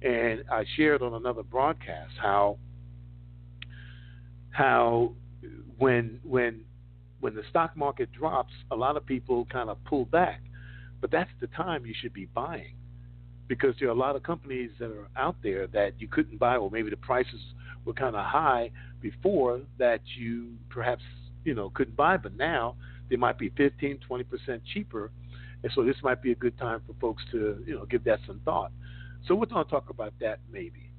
And 0.02 0.44
I 0.50 0.64
shared 0.76 1.02
on 1.02 1.14
another 1.14 1.42
broadcast 1.42 2.12
how 2.20 2.58
how 4.50 5.12
when 5.78 6.20
when 6.22 6.60
when 7.20 7.34
the 7.34 7.42
stock 7.50 7.76
market 7.76 8.12
drops, 8.12 8.52
a 8.70 8.76
lot 8.76 8.96
of 8.96 9.06
people 9.06 9.46
kind 9.46 9.70
of 9.70 9.82
pull 9.84 10.04
back. 10.04 10.42
But 11.00 11.10
that's 11.10 11.30
the 11.40 11.46
time 11.48 11.86
you 11.86 11.94
should 12.00 12.12
be 12.12 12.26
buying 12.26 12.74
because 13.48 13.74
there 13.78 13.88
are 13.88 13.92
a 13.92 13.94
lot 13.94 14.16
of 14.16 14.22
companies 14.22 14.70
that 14.78 14.90
are 14.90 15.08
out 15.16 15.36
there 15.42 15.66
that 15.68 15.92
you 15.98 16.08
couldn't 16.08 16.38
buy, 16.38 16.56
or 16.56 16.70
maybe 16.70 16.90
the 16.90 16.96
prices 16.96 17.40
were 17.84 17.92
kind 17.92 18.16
of 18.16 18.24
high 18.24 18.70
before 19.00 19.60
that 19.78 20.00
you 20.18 20.48
perhaps 20.68 21.02
you 21.44 21.54
know 21.54 21.70
couldn't 21.70 21.96
buy, 21.96 22.16
but 22.16 22.36
now 22.36 22.74
they 23.08 23.16
might 23.16 23.38
be 23.38 23.50
15, 23.56 23.98
20 24.06 24.24
percent 24.24 24.62
cheaper, 24.74 25.10
and 25.62 25.72
so 25.74 25.84
this 25.84 25.96
might 26.02 26.22
be 26.22 26.32
a 26.32 26.34
good 26.34 26.56
time 26.58 26.80
for 26.86 26.94
folks 27.00 27.22
to 27.30 27.62
you 27.66 27.74
know 27.74 27.84
give 27.86 28.04
that 28.04 28.18
some 28.26 28.40
thought. 28.44 28.72
So 29.26 29.34
we're 29.34 29.46
going 29.46 29.64
to 29.64 29.70
talk 29.70 29.90
about 29.90 30.14
that 30.20 30.40
maybe. 30.52 30.90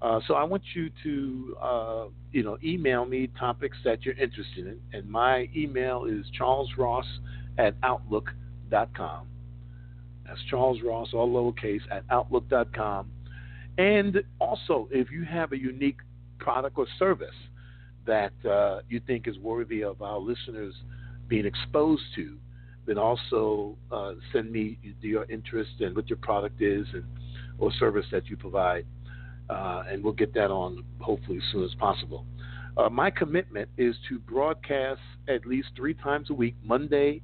Uh, 0.00 0.20
so 0.26 0.34
I 0.34 0.42
want 0.42 0.62
you 0.74 0.90
to, 1.04 1.56
uh, 1.62 2.04
you 2.32 2.42
know, 2.42 2.58
email 2.64 3.04
me 3.04 3.28
topics 3.38 3.76
that 3.84 4.04
you're 4.04 4.16
interested 4.16 4.66
in, 4.66 4.80
and 4.92 5.08
my 5.08 5.48
email 5.54 6.06
is 6.06 6.26
charlesross 6.38 7.04
at 7.56 7.76
outlook.com. 7.84 9.28
That's 10.26 10.40
Charles 10.50 10.78
Ross, 10.82 11.08
all 11.12 11.28
lowercase, 11.28 11.82
at 11.90 12.04
outlook.com. 12.10 13.10
And 13.78 14.22
also, 14.40 14.88
if 14.90 15.10
you 15.10 15.24
have 15.24 15.52
a 15.52 15.58
unique 15.58 15.98
product 16.38 16.78
or 16.78 16.86
service 16.98 17.28
that 18.06 18.32
uh, 18.48 18.80
you 18.88 19.00
think 19.06 19.28
is 19.28 19.38
worthy 19.38 19.84
of 19.84 20.02
our 20.02 20.18
listeners 20.18 20.74
being 21.28 21.46
exposed 21.46 22.02
to, 22.16 22.36
then 22.86 22.98
also 22.98 23.76
uh, 23.92 24.14
send 24.32 24.50
me 24.50 24.78
your 25.00 25.24
interest 25.30 25.70
and 25.80 25.94
what 25.94 26.10
your 26.10 26.18
product 26.18 26.60
is 26.60 26.86
and 26.92 27.04
or 27.58 27.72
service 27.78 28.06
that 28.10 28.28
you 28.28 28.36
provide 28.36 28.86
uh, 29.50 29.82
and 29.90 30.02
we'll 30.02 30.12
get 30.12 30.32
that 30.34 30.50
on 30.50 30.84
hopefully 31.00 31.38
as 31.38 31.42
soon 31.52 31.64
as 31.64 31.74
possible. 31.74 32.24
Uh, 32.76 32.88
my 32.88 33.10
commitment 33.10 33.68
is 33.76 33.94
to 34.08 34.18
broadcast 34.18 35.00
at 35.28 35.44
least 35.46 35.68
three 35.76 35.94
times 35.94 36.30
a 36.30 36.34
week 36.34 36.54
Monday, 36.64 37.20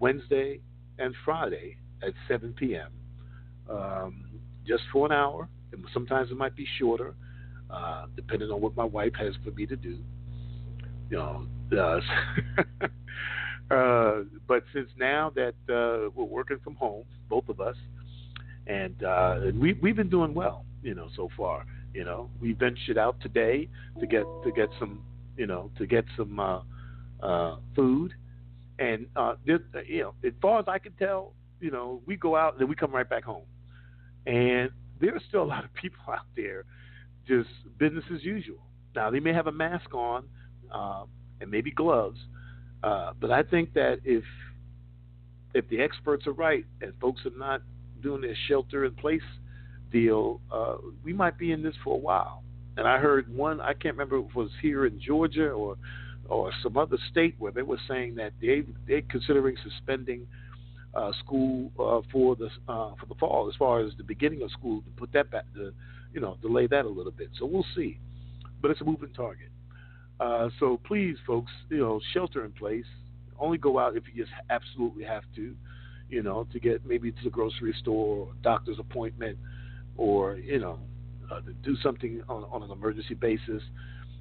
Wednesday, 0.00 0.60
and 0.98 1.14
Friday 1.24 1.76
at 2.02 2.12
7 2.26 2.52
p.m. 2.54 2.90
Um, 3.70 4.24
just 4.66 4.82
for 4.92 5.06
an 5.06 5.12
hour. 5.12 5.48
Sometimes 5.92 6.30
it 6.30 6.36
might 6.36 6.56
be 6.56 6.66
shorter, 6.78 7.14
uh, 7.70 8.06
depending 8.16 8.50
on 8.50 8.60
what 8.60 8.74
my 8.74 8.84
wife 8.84 9.12
has 9.18 9.34
for 9.44 9.50
me 9.52 9.66
to 9.66 9.76
do. 9.76 9.98
You 11.10 11.16
know, 11.16 11.46
uh, 13.70 14.24
but 14.48 14.64
since 14.74 14.88
now 14.98 15.32
that 15.36 15.54
uh, 15.68 16.10
we're 16.14 16.24
working 16.24 16.58
from 16.64 16.74
home, 16.74 17.04
both 17.28 17.48
of 17.48 17.60
us, 17.60 17.76
and 18.68 19.02
uh, 19.02 19.40
we 19.54 19.72
we've 19.74 19.96
been 19.96 20.10
doing 20.10 20.34
well, 20.34 20.64
you 20.82 20.94
know, 20.94 21.08
so 21.16 21.28
far. 21.36 21.64
You 21.94 22.04
know, 22.04 22.30
we 22.40 22.52
ventured 22.52 22.98
out 22.98 23.20
today 23.20 23.68
to 23.98 24.06
get 24.06 24.24
to 24.44 24.52
get 24.54 24.68
some, 24.78 25.02
you 25.36 25.46
know, 25.46 25.70
to 25.78 25.86
get 25.86 26.04
some 26.16 26.38
uh, 26.38 26.60
uh, 27.22 27.56
food, 27.74 28.12
and 28.78 29.06
uh, 29.16 29.34
this, 29.46 29.60
you 29.86 30.02
know, 30.02 30.14
as 30.24 30.32
far 30.40 30.60
as 30.60 30.66
I 30.68 30.78
can 30.78 30.92
tell, 30.92 31.32
you 31.60 31.70
know, 31.70 32.02
we 32.06 32.16
go 32.16 32.36
out 32.36 32.52
and 32.52 32.60
then 32.60 32.68
we 32.68 32.76
come 32.76 32.92
right 32.92 33.08
back 33.08 33.24
home, 33.24 33.46
and 34.26 34.70
there 35.00 35.14
are 35.14 35.22
still 35.28 35.42
a 35.42 35.44
lot 35.44 35.64
of 35.64 35.72
people 35.80 36.00
out 36.12 36.26
there, 36.36 36.64
just 37.26 37.48
business 37.78 38.04
as 38.14 38.22
usual. 38.22 38.58
Now 38.94 39.10
they 39.10 39.20
may 39.20 39.32
have 39.32 39.46
a 39.46 39.52
mask 39.52 39.94
on, 39.94 40.24
uh, 40.70 41.04
and 41.40 41.50
maybe 41.50 41.70
gloves, 41.70 42.18
uh, 42.82 43.12
but 43.18 43.30
I 43.30 43.42
think 43.42 43.72
that 43.74 44.00
if 44.04 44.24
if 45.54 45.66
the 45.70 45.80
experts 45.80 46.26
are 46.26 46.32
right 46.32 46.66
and 46.82 46.92
folks 47.00 47.22
are 47.24 47.36
not 47.36 47.62
doing 48.02 48.22
this 48.22 48.36
shelter 48.48 48.84
in 48.84 48.94
place 48.94 49.22
deal, 49.92 50.40
uh, 50.52 50.76
we 51.04 51.12
might 51.12 51.38
be 51.38 51.52
in 51.52 51.62
this 51.62 51.74
for 51.82 51.94
a 51.94 51.98
while. 51.98 52.42
And 52.76 52.86
I 52.86 52.98
heard 52.98 53.34
one, 53.34 53.60
I 53.60 53.72
can't 53.72 53.96
remember 53.96 54.18
if 54.18 54.26
it 54.26 54.34
was 54.36 54.50
here 54.62 54.86
in 54.86 55.00
Georgia 55.00 55.50
or 55.50 55.76
or 56.28 56.52
some 56.62 56.76
other 56.76 56.98
state 57.10 57.34
where 57.38 57.50
they 57.50 57.62
were 57.62 57.80
saying 57.88 58.14
that 58.16 58.32
they 58.40 58.62
they're 58.86 59.02
considering 59.10 59.56
suspending 59.64 60.26
uh, 60.94 61.12
school 61.24 61.70
uh, 61.78 62.06
for 62.12 62.36
the 62.36 62.46
uh, 62.68 62.92
for 62.98 63.06
the 63.08 63.14
fall 63.14 63.48
as 63.48 63.56
far 63.56 63.80
as 63.80 63.92
the 63.96 64.04
beginning 64.04 64.42
of 64.42 64.50
school 64.50 64.82
to 64.82 64.90
put 64.96 65.12
that 65.12 65.30
back 65.30 65.44
to 65.54 65.72
you 66.12 66.20
know 66.20 66.36
delay 66.42 66.66
that 66.66 66.84
a 66.84 66.88
little 66.88 67.12
bit. 67.12 67.30
So 67.38 67.46
we'll 67.46 67.66
see, 67.74 67.98
but 68.60 68.70
it's 68.70 68.80
a 68.80 68.84
moving 68.84 69.12
target. 69.14 69.48
Uh, 70.20 70.48
so 70.58 70.80
please, 70.84 71.16
folks, 71.26 71.52
you 71.68 71.78
know, 71.78 72.00
shelter 72.12 72.44
in 72.44 72.52
place. 72.52 72.86
Only 73.38 73.58
go 73.58 73.78
out 73.78 73.96
if 73.96 74.02
you 74.12 74.24
just 74.24 74.34
absolutely 74.50 75.04
have 75.04 75.22
to, 75.36 75.54
you 76.08 76.22
know, 76.22 76.46
to 76.52 76.58
get 76.58 76.86
maybe 76.86 77.12
to 77.12 77.24
the 77.24 77.30
grocery 77.30 77.74
store 77.80 78.26
or 78.26 78.28
doctor's 78.42 78.78
appointment 78.78 79.38
or 79.96 80.36
you 80.36 80.58
know 80.58 80.78
uh, 81.30 81.40
to 81.40 81.52
do 81.62 81.76
something 81.82 82.22
on, 82.28 82.44
on 82.44 82.62
an 82.62 82.70
emergency 82.70 83.14
basis. 83.14 83.62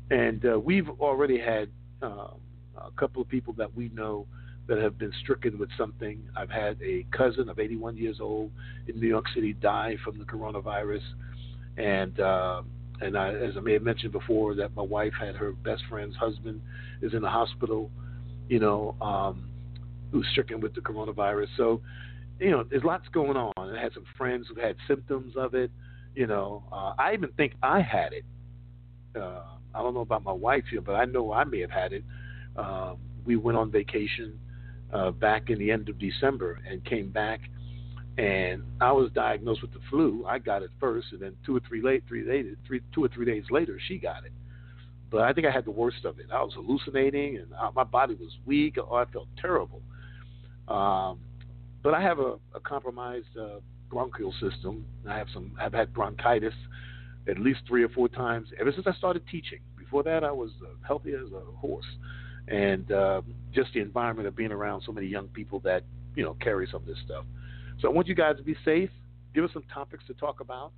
And 0.09 0.45
uh, 0.45 0.59
we've 0.59 0.89
already 0.99 1.39
had 1.39 1.69
uh, 2.01 2.29
a 2.77 2.91
couple 2.97 3.21
of 3.21 3.27
people 3.27 3.53
that 3.53 3.75
we 3.75 3.89
know 3.89 4.25
that 4.67 4.77
have 4.77 4.97
been 4.97 5.13
stricken 5.21 5.57
with 5.57 5.69
something. 5.77 6.21
I've 6.35 6.49
had 6.49 6.77
a 6.81 7.05
cousin 7.11 7.49
of 7.49 7.59
81 7.59 7.97
years 7.97 8.17
old 8.19 8.51
in 8.88 8.99
New 8.99 9.07
York 9.07 9.25
City 9.33 9.53
die 9.53 9.95
from 10.03 10.19
the 10.19 10.25
coronavirus, 10.25 11.03
and 11.77 12.19
uh, 12.19 12.61
and 12.99 13.17
I, 13.17 13.33
as 13.33 13.55
I 13.55 13.59
may 13.59 13.73
have 13.73 13.83
mentioned 13.83 14.11
before, 14.11 14.55
that 14.55 14.75
my 14.75 14.81
wife 14.81 15.13
had 15.19 15.35
her 15.35 15.51
best 15.51 15.83
friend's 15.89 16.15
husband 16.15 16.61
is 17.01 17.13
in 17.13 17.21
the 17.21 17.29
hospital, 17.29 17.91
you 18.49 18.59
know, 18.59 18.95
um, 19.01 19.46
who's 20.11 20.27
stricken 20.31 20.59
with 20.59 20.73
the 20.73 20.81
coronavirus. 20.81 21.47
So 21.57 21.81
you 22.39 22.51
know, 22.51 22.63
there's 22.63 22.83
lots 22.83 23.07
going 23.09 23.35
on. 23.35 23.53
I 23.57 23.81
had 23.81 23.93
some 23.93 24.05
friends 24.17 24.47
who 24.53 24.59
had 24.61 24.75
symptoms 24.87 25.33
of 25.35 25.53
it. 25.55 25.71
You 26.15 26.27
know, 26.27 26.63
uh, 26.71 26.93
I 26.97 27.13
even 27.13 27.29
think 27.31 27.53
I 27.61 27.81
had 27.81 28.13
it. 28.13 28.25
Uh, 29.15 29.43
I 29.73 29.81
don't 29.81 29.93
know 29.93 30.01
about 30.01 30.23
my 30.23 30.31
wife 30.31 30.63
here, 30.69 30.81
but 30.81 30.93
I 30.93 31.05
know 31.05 31.33
I 31.33 31.43
may 31.43 31.59
have 31.61 31.71
had 31.71 31.93
it. 31.93 32.03
Um, 32.55 32.97
we 33.25 33.35
went 33.35 33.57
on 33.57 33.71
vacation 33.71 34.39
uh, 34.93 35.11
back 35.11 35.49
in 35.49 35.59
the 35.59 35.71
end 35.71 35.89
of 35.89 35.99
December 35.99 36.61
and 36.69 36.83
came 36.85 37.09
back, 37.09 37.41
and 38.17 38.63
I 38.81 38.91
was 38.91 39.11
diagnosed 39.11 39.61
with 39.61 39.73
the 39.73 39.79
flu. 39.89 40.25
I 40.27 40.39
got 40.39 40.63
it 40.63 40.71
first, 40.79 41.07
and 41.11 41.21
then 41.21 41.33
two 41.45 41.55
or 41.55 41.61
three 41.67 41.81
late, 41.81 42.03
three 42.07 42.27
later, 42.27 42.55
three, 42.65 42.81
two 42.93 43.03
or 43.03 43.09
three 43.09 43.25
days 43.25 43.43
later, 43.51 43.79
she 43.87 43.97
got 43.97 44.25
it. 44.25 44.31
But 45.09 45.21
I 45.21 45.33
think 45.33 45.47
I 45.47 45.51
had 45.51 45.65
the 45.65 45.71
worst 45.71 46.03
of 46.03 46.19
it. 46.19 46.27
I 46.33 46.41
was 46.41 46.53
hallucinating, 46.53 47.37
and 47.37 47.53
I, 47.53 47.69
my 47.75 47.83
body 47.83 48.15
was 48.15 48.31
weak. 48.45 48.77
Oh, 48.77 48.95
I 48.95 49.05
felt 49.05 49.27
terrible. 49.39 49.81
Um, 50.68 51.20
but 51.84 51.93
I 51.93 52.01
have 52.01 52.20
a, 52.20 52.36
a 52.53 52.59
compromised 52.63 53.38
uh, 53.39 53.59
bronchial 53.89 54.34
system. 54.41 54.86
I 55.07 55.18
have 55.18 55.28
some. 55.34 55.53
I've 55.59 55.74
had 55.74 55.93
bronchitis 55.93 56.53
at 57.30 57.39
least 57.39 57.59
three 57.68 57.84
or 57.84 57.89
four 57.89 58.07
times 58.07 58.47
ever 58.59 58.72
since 58.72 58.88
I 58.88 58.93
started 58.93 59.24
teaching. 59.30 59.59
Before 59.78 60.03
that, 60.03 60.24
I 60.24 60.32
was 60.32 60.51
uh, 60.63 60.70
healthy 60.86 61.13
as 61.13 61.32
a 61.32 61.57
horse, 61.57 61.86
and 62.47 62.91
uh, 62.91 63.22
just 63.53 63.74
the 63.74 63.80
environment 63.80 64.28
of 64.28 64.36
being 64.36 64.51
around 64.51 64.84
so 64.86 64.91
many 64.91 65.07
young 65.07 65.28
people 65.30 65.59
that 65.61 65.84
you 66.15 66.24
know 66.24 66.36
carry 66.41 66.68
some 66.72 66.82
of 66.82 66.88
this 66.88 66.97
stuff. 67.05 67.26
So 67.80 67.88
I 67.88 67.91
want 67.91 68.07
you 68.07 68.15
guys 68.15 68.38
to 68.38 68.43
be 68.43 68.55
safe. 68.65 68.89
Give 69.34 69.43
us 69.43 69.51
some 69.53 69.63
topics 69.74 70.03
to 70.07 70.13
talk 70.13 70.39
about, 70.39 70.72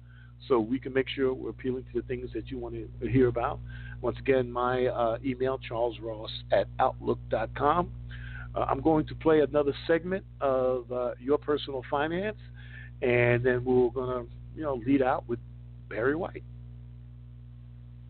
so 0.48 0.60
we 0.60 0.80
can 0.80 0.94
make 0.94 1.08
sure 1.08 1.34
we're 1.34 1.50
appealing 1.50 1.86
to 1.94 2.02
the 2.02 2.08
things 2.08 2.30
that 2.34 2.48
you 2.50 2.58
want 2.58 2.76
to 2.76 3.08
hear 3.08 3.28
about. 3.28 3.60
Once 4.02 4.18
again, 4.20 4.52
my 4.52 4.88
uh, 4.88 5.18
email 5.26 5.60
charlesross 5.70 6.30
at 6.52 6.68
outlook.com. 6.80 7.92
Uh, 8.60 8.66
I'm 8.68 8.82
going 8.82 9.06
to 9.08 9.16
play 9.16 9.40
another 9.40 9.74
segment 9.88 10.26
of 10.42 10.92
uh, 10.92 11.12
your 11.20 11.38
personal 11.38 11.82
finance, 11.90 12.38
and 13.02 13.44
then 13.44 13.64
we're 13.64 13.90
going 13.90 14.26
to, 14.26 14.32
you 14.54 14.64
know, 14.64 14.76
lead 14.86 15.02
out 15.02 15.28
with 15.30 15.40
Barry 15.88 16.16
White. 16.16 16.44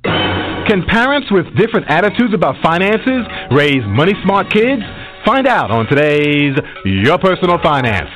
Can 0.03 0.85
parents 0.87 1.27
with 1.31 1.45
different 1.55 1.85
attitudes 1.89 2.33
about 2.33 2.55
finances 2.63 3.27
raise 3.51 3.83
money 3.85 4.13
smart 4.23 4.51
kids? 4.51 4.81
Find 5.23 5.45
out 5.45 5.69
on 5.69 5.85
today's 5.85 6.55
Your 6.83 7.19
Personal 7.19 7.59
Finance. 7.61 8.09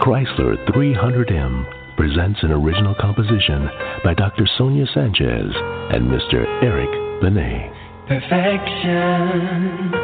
Chrysler 0.00 0.64
300M 0.68 1.96
presents 1.96 2.38
an 2.42 2.52
original 2.52 2.94
composition 3.00 3.68
by 4.04 4.14
Dr. 4.14 4.46
Sonia 4.58 4.86
Sanchez 4.94 5.52
and 5.90 6.08
Mr. 6.08 6.44
Eric 6.62 6.90
Benet. 7.20 7.83
Perfection 8.06 9.94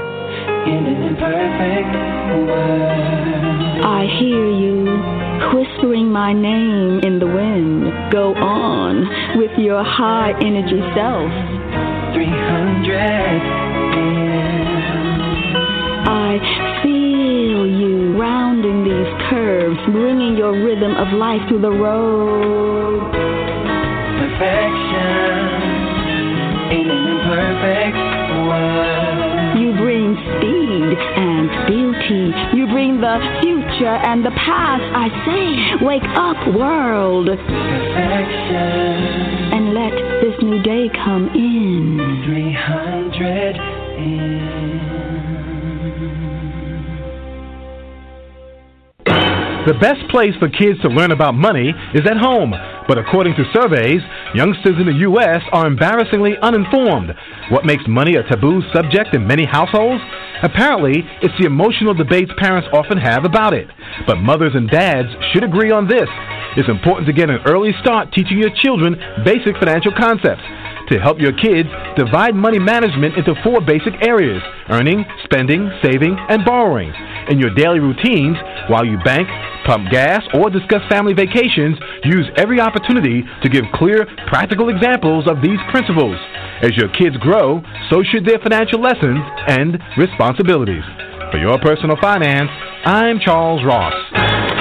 in 0.65 0.87
an 0.89 1.03
imperfect 1.05 1.93
world. 2.49 3.85
I 3.85 4.09
hear 4.19 4.51
you 4.51 4.87
whispering 5.53 6.11
my 6.11 6.33
name 6.33 7.01
in 7.01 7.19
the 7.19 7.27
wind. 7.27 7.93
Go 8.11 8.33
on 8.37 9.37
with 9.37 9.51
your 9.59 9.85
high 9.85 10.33
energy 10.41 10.81
self. 10.97 11.29
300 12.15 12.97
I 16.09 16.41
feel 16.83 17.67
you 17.67 18.19
rounding 18.19 18.83
these 18.83 19.13
curves, 19.29 19.79
bringing 19.93 20.39
your 20.39 20.53
rhythm 20.53 20.97
of 20.97 21.13
life 21.13 21.47
to 21.51 21.59
the 21.61 21.71
road. 21.71 23.13
Perfection 24.21 25.30
imperfect 27.61 27.97
world. 28.49 29.59
You 29.61 29.73
bring 29.77 30.17
speed 30.17 30.97
and 31.17 31.51
beauty. 31.67 32.33
You 32.57 32.67
bring 32.67 33.01
the 33.01 33.19
future 33.43 33.97
and 33.97 34.25
the 34.25 34.31
past. 34.31 34.83
I 34.95 35.09
say, 35.27 35.85
wake 35.85 36.05
up, 36.17 36.37
world. 36.55 37.27
Perfection 37.27 37.47
And 39.53 39.75
let 39.75 39.93
this 40.23 40.35
new 40.43 40.63
day 40.63 40.89
come 41.05 41.29
in. 41.35 42.23
300 42.27 43.57
in. 43.99 44.61
The 49.67 49.75
best 49.75 50.09
place 50.11 50.35
for 50.39 50.49
kids 50.49 50.81
to 50.81 50.89
learn 50.89 51.13
about 51.13 51.35
money 51.35 51.75
is 51.95 52.07
at 52.07 52.17
home. 52.17 52.55
But 52.91 52.99
according 52.99 53.37
to 53.37 53.45
surveys, 53.55 54.03
youngsters 54.35 54.75
in 54.75 54.85
the 54.85 55.07
U.S. 55.07 55.43
are 55.53 55.69
embarrassingly 55.69 56.35
uninformed. 56.43 57.15
What 57.53 57.65
makes 57.65 57.85
money 57.87 58.17
a 58.17 58.25
taboo 58.25 58.63
subject 58.75 59.15
in 59.15 59.29
many 59.29 59.47
households? 59.47 60.03
Apparently, 60.43 61.07
it's 61.23 61.35
the 61.39 61.47
emotional 61.47 61.95
debates 61.95 62.33
parents 62.37 62.67
often 62.73 62.99
have 62.99 63.25
about 63.25 63.55
it. 63.55 63.69
But 64.09 64.19
mothers 64.19 64.57
and 64.57 64.69
dads 64.69 65.07
should 65.31 65.45
agree 65.45 65.71
on 65.71 65.87
this. 65.87 66.11
It's 66.57 66.69
important 66.69 67.07
to 67.07 67.13
get 67.13 67.31
an 67.31 67.39
early 67.47 67.71
start 67.79 68.11
teaching 68.11 68.39
your 68.39 68.51
children 68.59 68.99
basic 69.25 69.55
financial 69.63 69.93
concepts. 69.95 70.43
To 70.91 70.99
help 70.99 71.21
your 71.21 71.33
kids, 71.33 71.69
divide 71.97 72.35
money 72.35 72.59
management 72.59 73.15
into 73.17 73.35
four 73.45 73.61
basic 73.61 73.95
areas 74.03 74.43
earning, 74.71 75.05
spending, 75.23 75.71
saving, 75.83 76.17
and 76.29 76.45
borrowing. 76.45 76.93
In 77.29 77.39
your 77.39 77.55
daily 77.55 77.79
routines, 77.79 78.37
while 78.69 78.85
you 78.85 78.99
bank, 79.05 79.29
pump 79.67 79.91
gas, 79.91 80.23
or 80.35 80.51
discuss 80.51 80.83
family 80.89 81.15
vacations, 81.15 81.79
use 82.05 82.27
every 82.37 82.61
opportunity 82.61 83.23
to 83.43 83.49
give 83.49 83.65
clear, 83.75 84.07
practical 84.27 84.69
examples 84.69 85.29
of 85.29 85.41
these 85.43 85.59
principles. 85.71 86.17
As 86.63 86.77
your 86.77 86.89
kids 86.89 87.17
grow, 87.19 87.63
so 87.89 88.03
should 88.03 88.25
their 88.25 88.39
financial 88.39 88.81
lessons 88.81 89.23
and 89.47 89.79
responsibilities. 89.97 90.85
For 91.31 91.39
your 91.39 91.59
personal 91.61 91.97
finance, 92.01 92.51
I'm 92.85 93.21
Charles 93.21 93.65
Ross. 93.65 94.60